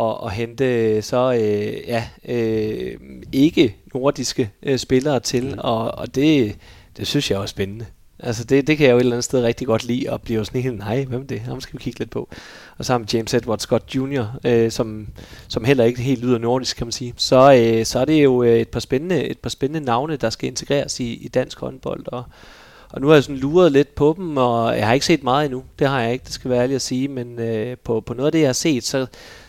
[0.04, 3.00] at, at hente så øh, ja, øh,
[3.32, 5.58] ikke nordiske øh, spillere til, mm.
[5.58, 6.56] og, og det,
[6.96, 7.86] det synes jeg er spændende.
[8.20, 10.44] Altså det, det kan jeg jo et eller andet sted rigtig godt lide, og bliver
[10.44, 11.40] sådan helt, nej, hvem er det?
[11.40, 12.28] Ham skal vi kigge lidt på.
[12.78, 15.08] Og så har vi James Edward Scott Jr., øh, som,
[15.48, 17.14] som heller ikke helt lyder nordisk, kan man sige.
[17.16, 20.30] Så, øh, så er det jo øh, et par, spændende, et par spændende navne, der
[20.30, 22.24] skal integreres i, i dansk håndbold, og,
[22.90, 25.44] og nu har jeg sådan luret lidt på dem, og jeg har ikke set meget
[25.44, 25.62] endnu.
[25.78, 28.26] Det har jeg ikke, det skal være ærlig at sige, men øh, på, på noget
[28.26, 29.06] af det, jeg har set, så,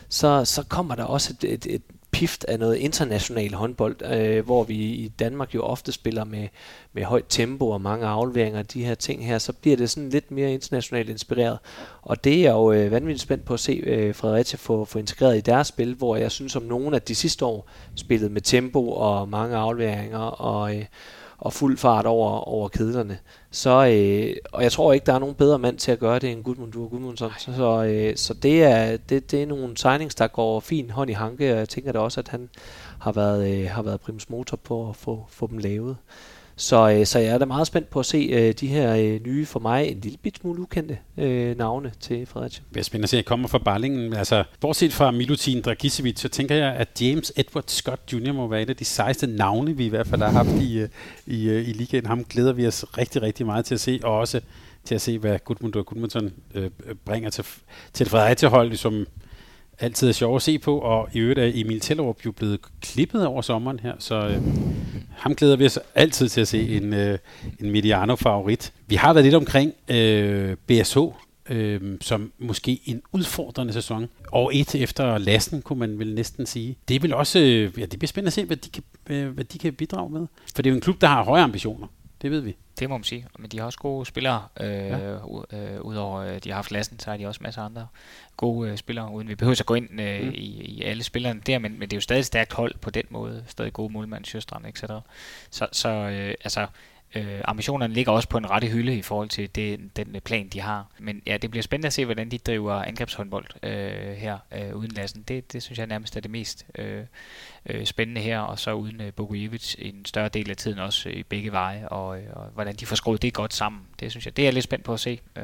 [0.10, 1.82] så, så kommer der også et, et, et
[2.20, 6.48] pift af noget international håndbold, øh, hvor vi i Danmark jo ofte spiller med,
[6.94, 10.10] med højt tempo og mange afleveringer og de her ting her, så bliver det sådan
[10.10, 11.60] lidt mere internationalt inspireret.
[12.02, 15.38] Og det er jo øh, vanvittigt spændt på at se øh, Fredericia få, få integreret
[15.38, 18.90] i deres spil, hvor jeg synes om nogen af de sidste år spillede med tempo
[18.90, 20.86] og mange afleveringer og, øh,
[21.40, 23.20] og fuld fart over, over kedlerne.
[23.52, 26.32] Så, øh, og jeg tror ikke, der er nogen bedre mand til at gøre det
[26.32, 27.32] end Gudmundur Gudmundsson.
[27.38, 31.10] Så, så, øh, så det, er, det, det er nogle signings, der går fin hånd
[31.10, 32.50] i hanke, og jeg tænker da også, at han
[33.00, 35.98] har været, øh, har været primus motor på at få, få dem lavet.
[36.60, 39.20] Så, øh, så jeg er da meget spændt på at se øh, de her øh,
[39.26, 42.64] nye, for mig en lille bit smule ukendte øh, navne til Fredericia.
[42.74, 44.14] Det er spændende at se, at jeg kommer fra Barlingen.
[44.14, 48.34] Altså, bortset fra Milutin Dragicevic, så tænker jeg, at James Edward Scott Jr.
[48.34, 50.90] må være et af de sejeste navne, vi i hvert fald har haft i, øh,
[51.28, 52.06] i, i, i ligaen.
[52.06, 54.42] Ham glæder vi os rigtig, rigtig meget til at se, og også
[54.84, 56.70] til at se, hvad Gudmundur Gudmundsson øh,
[57.06, 57.46] bringer til,
[57.94, 59.06] til Fredericia-holdet, som
[59.80, 63.26] altid er sjov at se på, og i øvrigt er Emil Tellerup jo blevet klippet
[63.26, 64.42] over sommeren her, så øh,
[65.18, 67.18] ham glæder vi os altid til at se en, øh,
[67.60, 68.74] en Mediano-favorit.
[68.88, 70.98] Vi har været lidt omkring øh, BSH,
[71.50, 74.08] øh, som måske en udfordrende sæson.
[74.32, 76.78] Og et efter lasten, kunne man vel næsten sige.
[76.88, 79.44] Det vil også, øh, ja, det bliver spændende at se, hvad de, kan, øh, hvad
[79.44, 80.28] de kan bidrage med.
[80.56, 81.88] For det er jo en klub, der har høje ambitioner.
[82.22, 82.58] Det ved vi.
[82.80, 83.28] Det må man sige.
[83.40, 84.48] Men de har også gode spillere.
[84.60, 85.18] Øh, ja.
[85.54, 87.88] øh, Udover at de har haft Lassen, så har de også masser af andre
[88.38, 90.30] gode øh, spillere, uden vi behøver at gå ind øh, mm.
[90.30, 92.90] i, i alle spillerne der, men, men det er jo stadig et stærkt hold på
[92.90, 93.44] den måde.
[93.48, 94.84] Stadig gode målmand, Sjøstrand, etc.
[95.50, 96.68] Så, så øh, altså,
[97.16, 100.48] Øh, ambitionerne ligger også på en rette hylde i forhold til det, den øh, plan,
[100.48, 100.88] de har.
[101.00, 104.92] Men ja, det bliver spændende at se, hvordan de driver angrebshåndbold øh, her øh, uden
[104.92, 105.24] Lassen.
[105.28, 107.04] Det, det synes jeg nærmest er det mest øh,
[107.66, 111.16] øh, spændende her, og så uden øh, Bogujevic en større del af tiden også øh,
[111.16, 113.82] i begge veje, og, øh, og hvordan de får skruet det godt sammen.
[114.00, 115.20] Det synes jeg, det er jeg lidt spændt på at se.
[115.36, 115.44] Øh.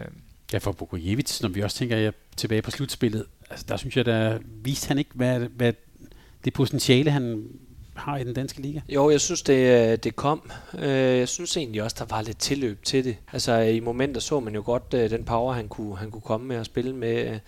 [0.54, 4.06] Ja, for Bogujevic, når vi også tænker jeg tilbage på slutspillet, altså der synes jeg,
[4.06, 5.74] der viste han ikke, hvad, hvad
[6.46, 7.48] det potentiale, han
[7.95, 8.80] har i den danske liga?
[8.89, 10.51] Jo, jeg synes, det, det kom.
[10.80, 13.17] Øh, jeg synes egentlig også, der var lidt tilløb til det.
[13.34, 16.47] Altså i momenter så man jo godt øh, den power, han kunne, han kunne komme
[16.47, 17.39] med at spille med.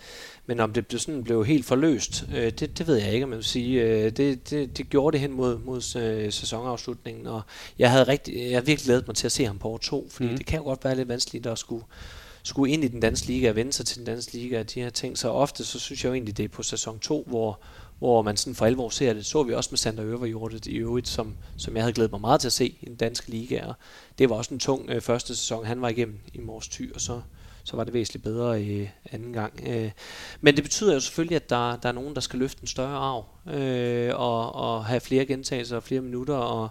[0.46, 3.30] Men om det blev, sådan, blev helt forløst, øh, det, det ved jeg ikke, om
[3.30, 4.10] man vil sige.
[4.10, 5.80] Det, det, det gjorde det hen mod, mod
[6.30, 7.42] sæsonafslutningen, og
[7.78, 10.28] jeg havde rigtig, jeg virkelig glædet mig til at se ham på år to, fordi
[10.30, 10.36] mm.
[10.36, 11.84] det kan jo godt være lidt vanskeligt at skulle,
[12.42, 14.80] skulle ind i den danske liga og vende sig til den danske liga og de
[14.80, 15.18] her ting.
[15.18, 17.60] Så ofte så synes jeg jo egentlig, det er på sæson 2, hvor,
[17.98, 19.26] hvor man sådan for alvor ser det.
[19.26, 22.40] Så vi også med Sander Øverjordet i øvrigt, som, som jeg havde glædet mig meget
[22.40, 23.66] til at se i den danske liga.
[23.66, 23.74] Og
[24.18, 27.00] det var også en tung øh, første sæson, han var igennem i Mors Thy, og
[27.00, 27.20] så,
[27.64, 29.60] så var det væsentligt bedre i øh, anden gang.
[29.66, 29.90] Øh,
[30.40, 32.96] men det betyder jo selvfølgelig, at der, der er nogen, der skal løfte en større
[32.96, 36.68] arv, øh, og, og have flere gentagelser og flere minutter, og,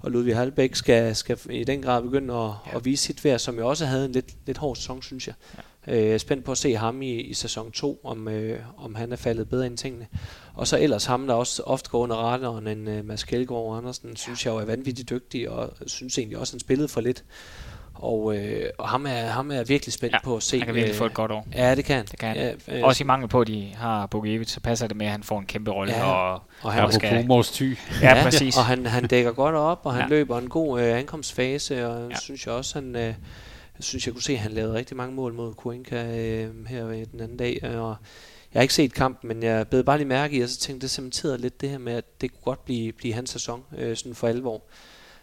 [0.00, 2.76] og Ludvig Halbæk skal, skal i den grad begynde at, ja.
[2.76, 5.34] at vise sit værd, som jo også havde en lidt, lidt hård sæson, synes jeg.
[5.56, 5.62] Ja.
[5.88, 9.16] Øh, spændt på at se ham i, i sæson 2, om, øh, om han er
[9.16, 10.06] faldet bedre ind i tingene.
[10.54, 14.16] Og så ellers ham, der også ofte går under radaren end øh, Mads Kjeldgaard Andersen,
[14.16, 17.24] synes jeg jo er vanvittigt dygtig, og synes egentlig også, at han spillede for lidt.
[17.94, 20.58] Og, øh, og ham, er, ham er virkelig spændt Ja, på at se.
[20.58, 21.46] Han kan virkelig øh, få et godt år.
[21.54, 22.04] Ja, det kan.
[22.10, 22.36] Det kan han.
[22.68, 25.12] Ja, øh, Også i mangel på, at de har Bogiewicz, så passer det med, at
[25.12, 25.92] han får en kæmpe rolle.
[25.92, 27.76] Ja, og, og han, og skal- Apropos Mors Thy.
[28.02, 28.56] ja, præcis.
[28.56, 30.04] Og han, han dækker godt op, og han Ja.
[30.04, 30.08] ja.
[30.18, 32.06] løber en god øh, ankomstfase, og Ja.
[32.10, 32.16] ja.
[32.20, 32.96] synes jeg også, han...
[32.96, 33.14] Øh,
[33.78, 36.86] jeg synes, jeg kunne se, at han lavede rigtig mange mål mod Kuenka øh, her
[36.86, 37.60] den anden dag.
[37.64, 37.96] øh, Og
[38.52, 40.82] jeg har ikke set kampen, men jeg bed bare lige mærke i, og så tænkte
[40.82, 43.96] det cementerede lidt det her med, at det kunne godt blive, blive hans sæson, øh,
[43.96, 44.62] sådan for alvor.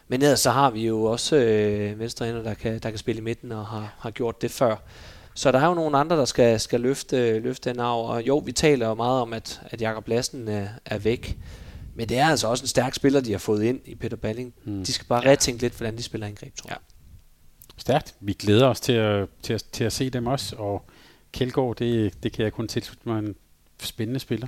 [0.08, 3.24] Men ellers så har vi jo også øh, venstreender, der kan, der kan spille i
[3.24, 4.76] midten og har, har gjort det før.
[5.34, 8.06] Så der er jo nogle andre, der skal, skal løfte, løfte den arv.
[8.06, 11.38] Og jo, vi taler jo meget om, at, at Jakob Lassen er, er væk.
[11.96, 14.54] Men det er altså også en stærk spiller, de har fået ind i Peter Balling.
[14.66, 14.86] Mm.
[14.86, 16.78] De skal bare retænke lidt, hvordan de spiller angreb, tror jeg.
[17.80, 18.16] Stærkt.
[18.20, 20.86] Vi glæder os til at, til at, til at se dem også, og
[21.32, 23.36] Kjeldgaard, det, det kan jeg kun tilslutte mig en
[23.80, 24.48] spændende spiller.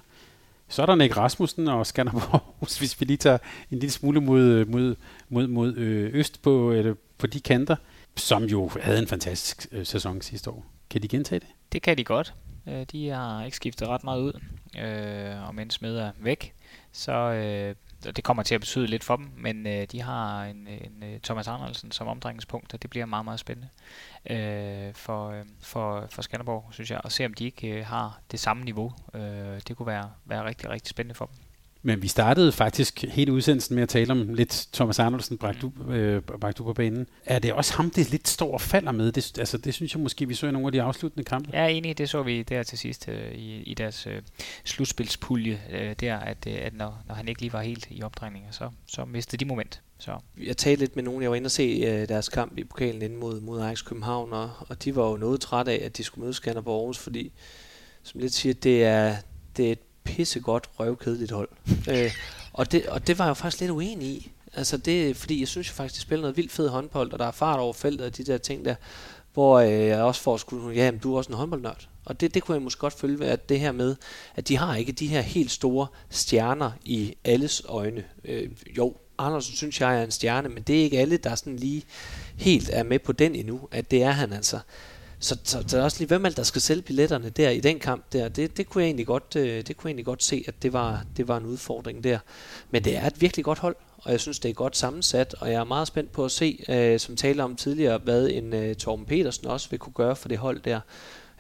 [0.68, 3.38] Så er der Nick Rasmussen og Skanderborg, hvis vi lige tager
[3.72, 4.96] en lille smule mod, mod,
[5.30, 7.76] mod, mod øh, øst på, øh, på de kanter,
[8.16, 10.66] som jo havde en fantastisk øh, sæson sidste år.
[10.90, 11.48] Kan de gentage det?
[11.72, 12.34] Det kan de godt.
[12.68, 14.34] Øh, De har ikke skiftet ret meget ud,
[14.80, 16.54] øh, og mens med er væk,
[16.92, 20.68] så øh, det kommer til at betyde lidt for dem, men øh, de har en,
[20.68, 23.70] en øh, Thomas Andersen som omdrejningspunkt, og det bliver meget, meget spændende
[24.30, 28.20] øh, for, øh, for, for Skanderborg, synes jeg, og se om de ikke øh, har
[28.32, 28.94] det samme niveau.
[29.14, 31.36] Øh, det kunne være, være rigtig, rigtig spændende for dem.
[31.84, 35.92] Men vi startede faktisk hele udsendelsen med at tale om lidt Thomas Arnoldsen, bragte du,
[35.92, 37.08] øh, bragte du på banen.
[37.26, 39.12] Er det også ham, det lidt står og falder med?
[39.12, 41.50] Det, altså, det synes jeg måske, vi så i nogle af de afsluttende kampe.
[41.54, 44.22] Jeg er enig, det så vi der til sidst øh, i, i deres øh,
[44.64, 48.52] slutspilspulje øh, der, at, øh, at når, når han ikke lige var helt i opdrejninger,
[48.52, 49.82] så, så mistede de moment.
[49.98, 50.12] Så
[50.46, 53.02] Jeg talte lidt med nogen, jeg var inde og se øh, deres kamp i pokalen
[53.02, 56.04] inde mod, mod Ajax København, og, og de var jo noget træt af, at de
[56.04, 57.32] skulle møde Skanderborg Aarhus, fordi,
[58.04, 59.16] som lidt siger, det er,
[59.58, 61.50] det er et pissegodt røvkedeligt hold.
[61.92, 62.12] øh,
[62.54, 64.32] og, det, og det var jeg jo faktisk lidt uenig i.
[64.54, 67.26] Altså det, fordi jeg synes jo faktisk, de spiller noget vildt fed håndbold, og der
[67.26, 68.76] er fart over feltet og de der ting der,
[69.34, 71.88] hvor øh, jeg også får skulle, ja, men du er også en håndboldnørd.
[72.06, 73.96] Og det, det kunne jeg måske godt følge ved, at det her med,
[74.36, 78.04] at de har ikke de her helt store stjerner i alles øjne.
[78.26, 81.56] Øh, jo, Andersen synes jeg er en stjerne, men det er ikke alle, der sådan
[81.56, 81.84] lige
[82.38, 84.60] helt er med på den endnu, at det er han altså.
[85.22, 87.80] Så, så, så er også lige, hvem er der skal sælge billetterne der i den
[87.80, 88.30] kamp der?
[88.30, 90.74] Det, det, kunne jeg egentlig godt, øh, det kunne jeg egentlig godt se, at det
[90.74, 92.20] var, det var en udfordring der.
[92.72, 95.52] Men det er et virkelig godt hold, og jeg synes, det er godt sammensat, og
[95.52, 98.76] jeg er meget spændt på at se, øh, som taler om tidligere, hvad en øh,
[98.76, 100.80] Torben Petersen også vil kunne gøre for det hold der.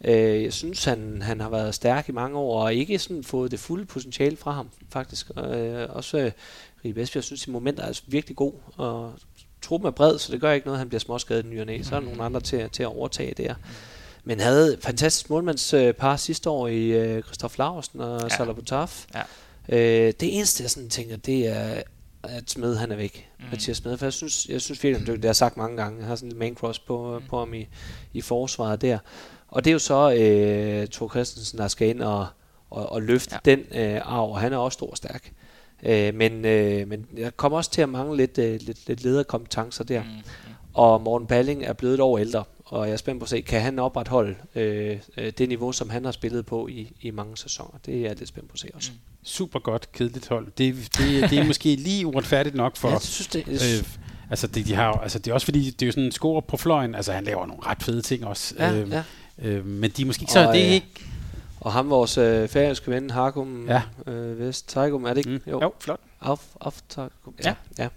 [0.03, 3.52] Øh, jeg synes, han, han har været stærk i mange år, og ikke sådan fået
[3.52, 5.32] det fulde potentiale fra ham, faktisk.
[5.38, 6.32] Øh, også øh,
[6.86, 9.14] Ribe Esbjerg synes i momenter er altså virkelig god, og
[9.61, 11.65] truppen er bred, så det gør ikke noget, at han bliver småskadet i ny og
[11.65, 11.81] næ.
[11.83, 13.53] Så er der nogle andre til, til at overtage der.
[14.23, 18.29] Men havde fantastisk målmandspar sidste år i øh, Christoph Larsen og Ja.
[18.29, 18.55] Salah.
[19.13, 19.21] Ja.
[19.69, 21.81] Øh, det eneste, jeg sådan tænker, det er,
[22.23, 23.29] at Smed han er væk.
[23.39, 23.45] Mm.
[23.51, 25.15] Mathias Smed, for jeg synes, jeg synes virkelig, dygtig.
[25.17, 25.99] Det har jeg sagt mange gange.
[25.99, 27.27] Jeg har sådan en main cross på, Mm.
[27.27, 27.67] på ham i,
[28.13, 28.97] i forsvaret der.
[29.47, 32.27] Og det er jo så øh, Thor Christensen, der skal ind og,
[32.69, 33.51] og, og løfte ja.
[33.55, 35.31] den øh, arv, og han er også stor og stærk.
[35.84, 39.84] Øh, men, øh, men jeg kommer også til at mangle lidt, øh, lidt, lidt lederkompetencer
[39.84, 40.03] der.
[40.03, 40.53] Mm, mm.
[40.74, 43.41] Og Morten Balling er blevet et år ældre, og jeg er spændt på at se,
[43.41, 47.38] kan han opretholde øh, øh, det niveau, som han har spillet på i, i mange
[47.38, 47.80] sæsoner.
[47.86, 48.91] Det er jeg lidt spændt på at se også.
[48.91, 48.98] Mm.
[49.24, 50.48] Super godt, kedeligt hold.
[50.58, 52.88] Det, det, det er måske lige uretfærdigt nok for...
[52.88, 53.86] Ja, jeg synes, det, jeg Øh,
[54.30, 56.41] altså, det, de har, altså, det er også fordi, det er jo sådan en score
[56.41, 56.95] på fløjen.
[56.95, 58.56] Altså, han laver nogle ret fede ting også.
[58.60, 59.03] ja, Øhm, ja.
[59.41, 60.48] øh, men de er måske ikke så...
[60.48, 61.06] Og, det er øh, ikke...
[61.61, 63.81] Og ham, vores øh, færøske ven, Harkum Ja.
[64.07, 65.29] øh, Vest Taigum, er det ikke?
[65.29, 65.41] Mm.
[65.51, 65.99] Jo, flot.
[66.21, 67.53] Af, af, Taigum, Ja.
[67.77, 67.88] ja.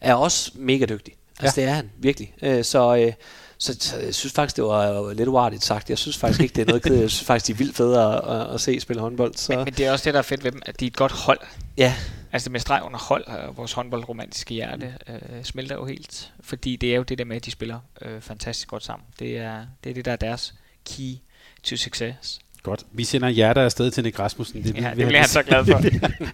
[0.00, 1.14] Er også mega dygtig.
[1.40, 1.66] Altså, ja.
[1.66, 2.34] det er han, virkelig.
[2.42, 3.12] Øh, så, øh,
[3.58, 5.90] så, så, jeg synes faktisk, det var øh, lidt uartigt sagt.
[5.90, 7.02] Jeg synes faktisk ikke, det er noget kedeligt.
[7.02, 9.34] Jeg synes faktisk, de er vildt fede at, at, at se spille håndbold.
[9.34, 9.52] Så.
[9.52, 10.96] Men, men det er også det, der er fedt ved dem, at de er et
[10.96, 11.40] godt hold.
[11.76, 11.94] ja,
[12.32, 16.32] Altså med streg under hold, og vores håndboldromantiske hjerte øh, smelter jo helt.
[16.40, 19.06] Fordi det er jo det der med, at de spiller øh, fantastisk godt sammen.
[19.18, 20.54] Det er, det er det, der er deres
[20.86, 21.14] key
[21.62, 22.38] to success.
[22.64, 22.86] Godt.
[22.92, 24.62] Vi sender hjerter afsted til Nick Rasmussen.
[24.62, 25.78] Det, Ja, det bliver han så glad for.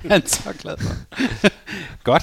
[0.09, 0.95] han er så glad for.
[2.05, 2.23] Godt.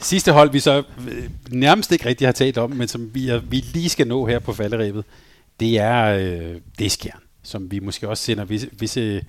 [0.00, 3.38] Sidste hold, vi så øh, nærmest ikke rigtig har talt om, men som vi, er,
[3.38, 5.04] vi lige skal nå her på falderæbet,
[5.60, 9.24] det er, øh, det er Skjern, som vi måske også sender visse, visse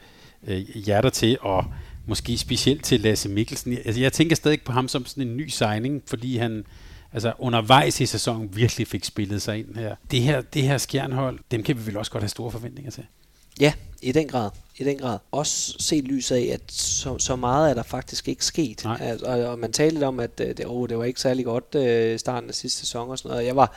[0.47, 1.65] øh, hjerter til, og
[2.05, 3.77] måske specielt til Lasse Mikkelsen.
[3.85, 6.65] Altså, jeg tænker stadig på ham som sådan en ny signing, fordi han
[7.13, 9.95] altså undervejs i sæsonen virkelig fik spillet sig ind her.
[10.11, 13.03] Det her, det her Skjernhold, dem kan vi vel også godt have store forventninger til.
[13.60, 14.49] Ja, i den grad.
[14.77, 15.18] I den grad.
[15.31, 18.86] Også set lys af, at så, så meget er der faktisk ikke sket.
[18.99, 21.45] Altså, og, og man talte lidt om, at øh, det, oh, det var ikke særlig
[21.45, 23.45] godt øh, i starten af sidste sæson og sådan noget.
[23.45, 23.76] Jeg var,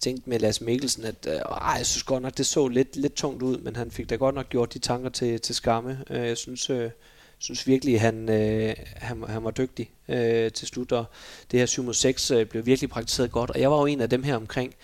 [0.00, 1.40] tænkte med Lars Mikkelsen, at øh,
[1.78, 4.34] jeg synes godt nok, det så lidt, lidt tungt ud, men han fik da godt
[4.34, 5.98] nok gjort de tanker til, til skamme.
[6.10, 6.90] Øh, jeg synes, øh,
[7.38, 11.04] synes virkelig, han, øh, han, han var dygtig øh, til slut, og
[11.50, 13.50] det her 7 mod 6 øh, blev virkelig praktiseret godt.
[13.50, 14.74] Og jeg var jo en af dem her omkring,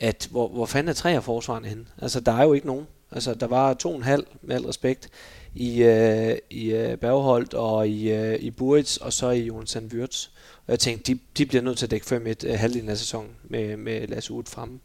[0.00, 1.86] at hvor, hvor fanden er tre af forsvarerne henne?
[2.02, 2.86] Altså, der er jo ikke nogen.
[3.12, 5.08] Altså, der var to og en halv, med al respekt,
[5.54, 10.26] i, øh, i øh, Bergholdt og i, øh, i Burits, og så i Jonathan Wirtz.
[10.66, 12.98] Og jeg tænkte, de, de bliver nødt til at dække 5 et øh, halvdelen af
[12.98, 14.78] sæsonen med, med Lasse Uth fremme.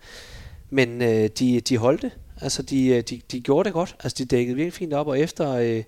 [0.69, 2.11] Men øh, de, de holdt det.
[2.41, 3.95] Altså, de, øh, de, de gjorde det godt.
[4.03, 5.51] Altså, de dækkede virkelig fint op, og efter...
[5.51, 5.83] Øh,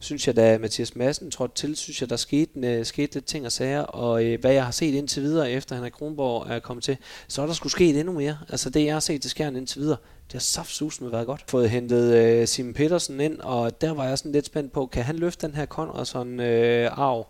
[0.00, 3.46] synes jeg, da Mathias Madsen trådte til, synes jeg, der skete, øh, skete lidt ting
[3.46, 6.84] og sager, og øh, hvad jeg har set indtil videre, efter Henrik Kronborg er kommet
[6.84, 6.96] til,
[7.28, 8.38] så er der skulle ske endnu mere.
[8.48, 9.96] Altså det, jeg har set til skærn indtil videre,
[10.28, 11.44] det har saftsus med været godt.
[11.48, 15.04] Fået hentet øh, Simon Petersen ind, og der var jeg sådan lidt spændt på, kan
[15.04, 17.26] han løfte den her Conradson øh, arv?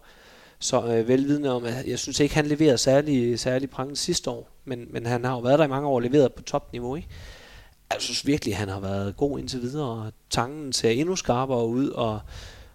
[0.59, 4.51] Så øh, velvidende om, at jeg synes ikke, han leverede særlig, særlig prangende sidste år,
[4.65, 7.09] men, men han har jo været der i mange år og leveret på topniveau, ikke?
[7.93, 11.89] Jeg synes virkelig, han har været god indtil videre, og tangen ser endnu skarpere ud,
[11.89, 12.21] og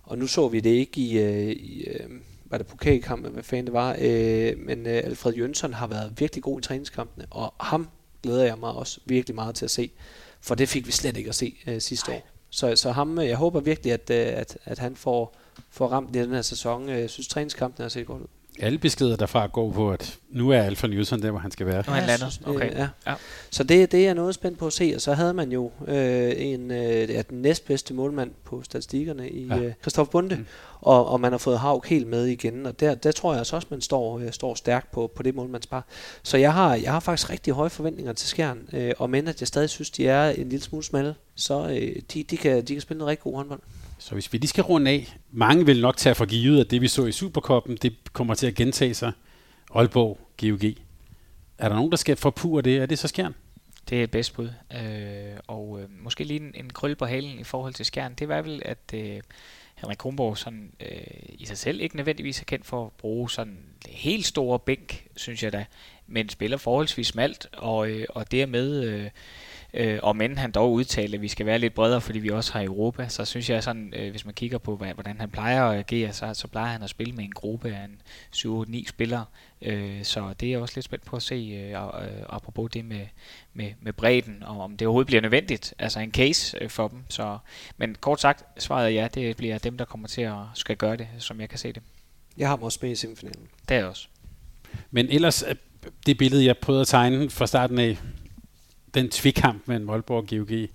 [0.04, 2.10] og nu så vi det ikke i, øh, i øh,
[2.46, 6.44] var det pokalkampen, hvad fanden det var, øh, men øh, Alfred Jønsson har været virkelig
[6.44, 7.90] god i træningskampene, og ham
[8.24, 9.92] glæder jeg mig også virkelig meget til at se,
[10.42, 12.18] for det fik vi slet ikke at se øh, sidste Ej.
[12.18, 12.28] år.
[12.50, 15.36] Så, så ham, øh, jeg håber virkelig, at, øh, at, at han får,
[15.70, 16.90] får ramt i den her sæson.
[16.90, 18.28] Jeg synes, træningskampen har set godt ud
[18.60, 21.84] alle beskeder derfra går på, at nu er Alfa Newton der, hvor han skal være.
[21.88, 22.42] Nu er han landet.
[22.46, 22.72] Okay.
[22.72, 22.88] Ja.
[23.08, 23.14] ja.
[23.50, 24.92] Så det, det er noget spændt på at se.
[24.96, 29.48] Og så havde man jo øh, en, øh, ja, den næstbedste målmand på statistikkerne i
[29.48, 29.58] ja.
[29.58, 30.36] øh, Christoph Bunde.
[30.36, 30.46] Mm.
[30.82, 32.66] Og, og man har fået Haug helt med igen.
[32.66, 35.36] Og der, der tror jeg også, at man står, øh, står stærkt på, på det
[35.36, 35.86] målmandspar.
[36.24, 38.60] Så jeg har, jeg har faktisk rigtig høje forventninger til Skjern.
[38.74, 41.96] Øh, og men at jeg stadig synes, de er en lille smule smalle, så øh,
[42.14, 43.60] de, de, kan, de kan spille en rigtig god håndbold.
[44.04, 46.82] Så hvis vi lige skal runde af, mange vil nok tage for givet, at det
[46.82, 49.12] vi så i Superkoppen, det kommer til at gentage sig.
[49.76, 50.64] Aalborg, GOG.
[51.58, 52.78] Er der nogen, der skal forpure det?
[52.78, 53.36] Er det så Skjern?
[53.90, 54.50] Det er et bedst bud.
[54.74, 58.14] Øh, og øh, måske lige en, en krøl på halen i forhold til Skjern.
[58.14, 59.22] Det var vel, at øh,
[59.76, 60.98] Henrik Kronborg sådan, øh,
[61.30, 63.58] i sig selv ikke nødvendigvis er kendt for at bruge sådan
[63.88, 65.66] helt store bænk, synes jeg da,
[66.08, 68.84] men spiller forholdsvis smalt, og, øh, og dermed...
[68.84, 69.10] Øh,
[69.74, 72.54] Øh, og men han dog udtalte, at vi skal være lidt bredere, fordi vi også
[72.54, 75.66] har Europa, så synes jeg sådan, øh, hvis man kigger på, hvad, hvordan han plejer
[75.66, 78.02] at agere, så, så plejer han at spille med en gruppe af en
[78.36, 79.26] 7-9 spillere.
[79.62, 82.86] Øh, så det er jeg også lidt spændt på at se, øh, øh, apropos det
[82.86, 83.06] med,
[83.54, 87.04] med, med bredden, og om det overhovedet bliver nødvendigt, altså en case øh, for dem.
[87.10, 87.38] Så,
[87.78, 90.98] men kort sagt, svaret er ja, det bliver dem, der kommer til at skal gøre
[90.98, 91.82] det, som jeg kan se det.
[92.38, 93.48] Jeg har mig også med i semifinalen.
[93.70, 94.08] Det er også.
[94.92, 95.56] Men ellers, øh,
[96.06, 97.98] det billede, jeg prøvede at tegne fra starten af,
[98.94, 100.70] den tvikamp mellem Aalborg og GOG.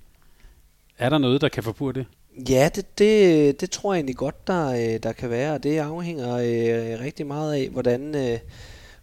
[0.99, 2.07] Er der noget, der kan forbure det?
[2.49, 5.79] Ja, det, det, det tror jeg egentlig godt, der, øh, der kan være, og det
[5.79, 8.39] afhænger øh, rigtig meget af, hvordan, øh,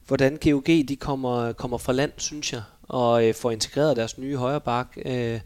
[0.07, 4.37] hvordan GOG de kommer, kommer fra land, synes jeg, og øh, får integreret deres nye
[4.37, 5.39] højre bak, øh,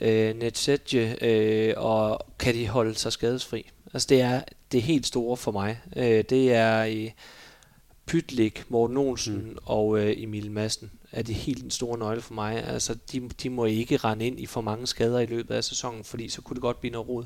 [0.00, 3.70] øh, Netsetje, øh, og kan de holde sig skadesfri.
[3.92, 4.40] Altså det er
[4.72, 5.80] det helt store for mig.
[5.96, 7.12] Øh, det er i
[8.06, 9.56] Pytlik, Morten Olsen mm.
[9.64, 12.64] og øh, Emil Madsen er det helt en stor nøgle for mig.
[12.64, 16.04] Altså, de, de må ikke rende ind i for mange skader i løbet af sæsonen,
[16.04, 17.24] fordi så kunne det godt blive noget rod.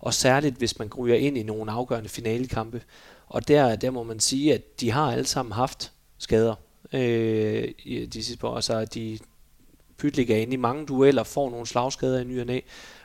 [0.00, 2.82] Og særligt, hvis man ryger ind i nogle afgørende finalekampe.
[3.26, 6.54] Og der, der må man sige, at de har alle sammen haft skader
[6.92, 8.54] øh, i de sidste år.
[8.54, 9.18] Altså, de
[9.98, 12.60] Pytlik er inde i mange dueller, får nogle slagskader i ny og næ.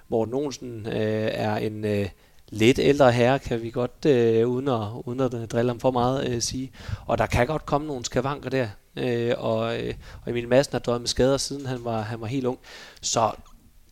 [0.09, 1.85] Morten Olsen øh, er en...
[1.85, 2.09] Øh,
[2.51, 6.29] lidt ældre herre, kan vi godt, øh, uden, at, uden at drille ham for meget,
[6.29, 6.71] øh, sige.
[7.05, 8.67] Og der kan godt komme nogle skavanker der.
[8.95, 9.93] Øh, og, øh,
[10.25, 12.59] og Emil Madsen har døjet med skader, siden han var, han var helt ung.
[13.01, 13.31] Så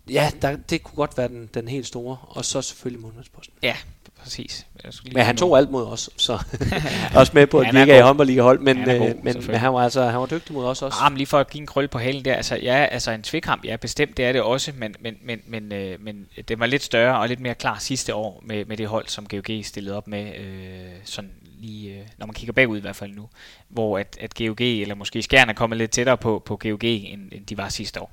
[0.10, 2.18] ja, der, det kunne godt være den, den helt store.
[2.22, 3.54] Og så selvfølgelig målmandsposten.
[3.64, 3.76] Ja,
[4.24, 4.66] præcis.
[5.14, 6.40] Men han tog alt mod os, så
[7.16, 9.74] også med på, at vi ikke er i håndboldligahold, men, han, god, men, men han
[9.74, 10.98] var altså han var dygtig mod os også.
[11.02, 13.24] Ah, men lige for at give en krølle på halen der, altså ja, altså en
[13.24, 16.66] tvikkamp, ja bestemt, det er det også, men, men, men, men, øh, men det var
[16.66, 19.98] lidt større og lidt mere klar sidste år med, med det hold, som GOG stillede
[19.98, 23.30] op med, øh, sådan lige, øh, når man kigger bagud i hvert fald nu,
[23.70, 27.32] hvor at, at GOG, eller måske Skjern er kommet lidt tættere på, på GOG, end,
[27.32, 28.12] end de var sidste år.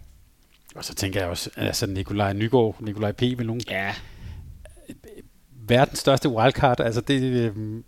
[0.75, 3.21] Og så tænker jeg også, altså Nikolaj Nygaard, Nikolaj P.
[3.21, 3.95] vil nogen ja
[5.69, 6.81] verdens største wildcard.
[6.81, 7.83] Altså, det, øh,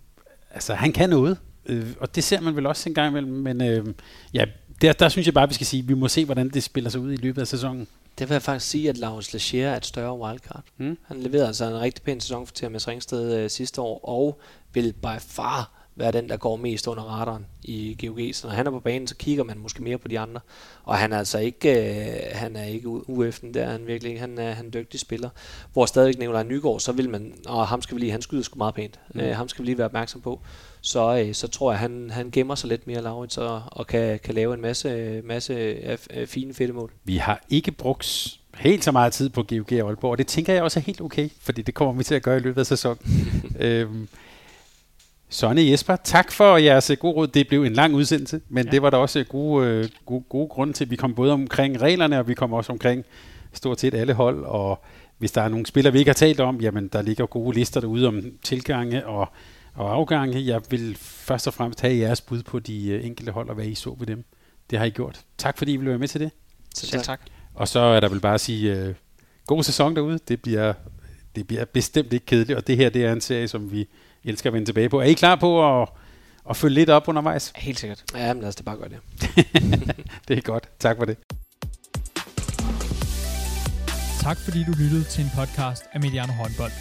[0.51, 3.33] altså han kan noget, øh, og det ser man vel også en gang imellem.
[3.33, 3.87] Men øh,
[4.35, 4.45] ja,
[4.83, 6.91] der, der synes jeg bare, vi skal sige, at vi må se, hvordan det spiller
[6.91, 7.89] sig ud i løbet af sæsonen.
[8.19, 10.65] Det vil jeg faktisk sige, at Lars Lechier er et større wildcard.
[10.79, 10.99] Mm.
[11.07, 14.41] Han leverede altså en rigtig pæn sæson for TMS Ringsted øh, sidste år, og
[14.73, 18.19] vil by far være den, der går mest under radaren i GOG.
[18.33, 20.41] Så når han er på banen, så kigger man måske mere på de andre.
[20.85, 24.21] Og han er altså ikke, øh, han er ikke UF'en, der er han virkelig.
[24.21, 25.29] Han er, han er en dygtig spiller.
[25.73, 28.59] Hvor stadig nævner Nygaard, så vil man, og ham skal vi lige, han skyder sgu
[28.59, 29.01] meget pænt.
[29.15, 29.21] Mm.
[29.21, 30.41] Øh, ham skal vi lige være opmærksom på.
[30.81, 34.19] Så, øh, så tror jeg, han, han gemmer sig lidt mere, Laurits, og, og kan,
[34.19, 35.55] kan lave en masse, masse
[35.85, 36.93] af, af fine, fedte mål.
[37.05, 40.53] Vi har ikke brugt helt så meget tid på GOG og Aalborg, og det tænker
[40.53, 42.67] jeg også er helt okay, fordi det kommer vi til at gøre i løbet af
[42.67, 42.99] sæsonen.
[43.61, 44.09] øhm,
[45.29, 47.27] Sonne Jesper, tak for jeres gode råd.
[47.27, 48.71] Det blev en lang udsendelse, men ja.
[48.71, 50.91] det var der også gode, øh, gode, gode grunde til.
[50.91, 53.05] Vi kom både omkring reglerne, og vi kom også omkring
[53.53, 54.85] stort set alle hold, og
[55.19, 57.81] hvis der er nogle spillere, vi ikke har talt om, jamen der ligger gode lister
[57.81, 59.29] derude om tilgange og,
[59.75, 60.47] og afgange.
[60.47, 63.67] Jeg vil først og fremmest have jeres bud på de øh, enkelte hold, og hvad
[63.67, 64.25] I så ved dem.
[64.71, 65.21] Det har I gjort.
[65.39, 66.31] Tak fordi I ville være med til det.
[66.75, 67.21] Selv tak.
[67.55, 68.95] Og så er der vel bare at sige, øh,
[69.47, 70.19] god sæson derude.
[70.29, 70.73] Det bliver,
[71.37, 73.89] det bliver bestemt ikke kedeligt, og det her det er en serie, som vi
[74.25, 75.01] elsker at vende tilbage på.
[75.01, 75.89] Er I klar på at,
[76.51, 77.53] at følge lidt op undervejs?
[77.57, 78.05] Helt sikkert.
[78.15, 78.99] Ja, men lad os det bare gøre det.
[80.29, 80.69] det er godt.
[80.79, 81.17] Tak for det.
[84.21, 86.73] Tak fordi du lyttede til en podcast af Mediano Håndbold.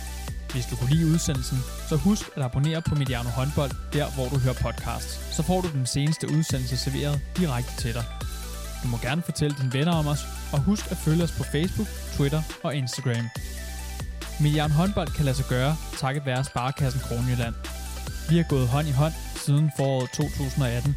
[0.54, 1.58] Hvis du kunne lide udsendelsen,
[1.90, 5.36] så husk at abonnere på Mediano Håndbold, der hvor du hører podcasts.
[5.36, 8.04] Så får du den seneste udsendelse serveret direkte til dig.
[8.84, 10.24] Du må gerne fortælle dine venner om os,
[10.54, 13.26] og husk at følge os på Facebook, Twitter og Instagram.
[14.40, 17.56] Milliarden håndbold kan lade sig gøre, takket være Sparkassen Kronjylland.
[18.30, 20.96] Vi har gået hånd i hånd siden foråret 2018.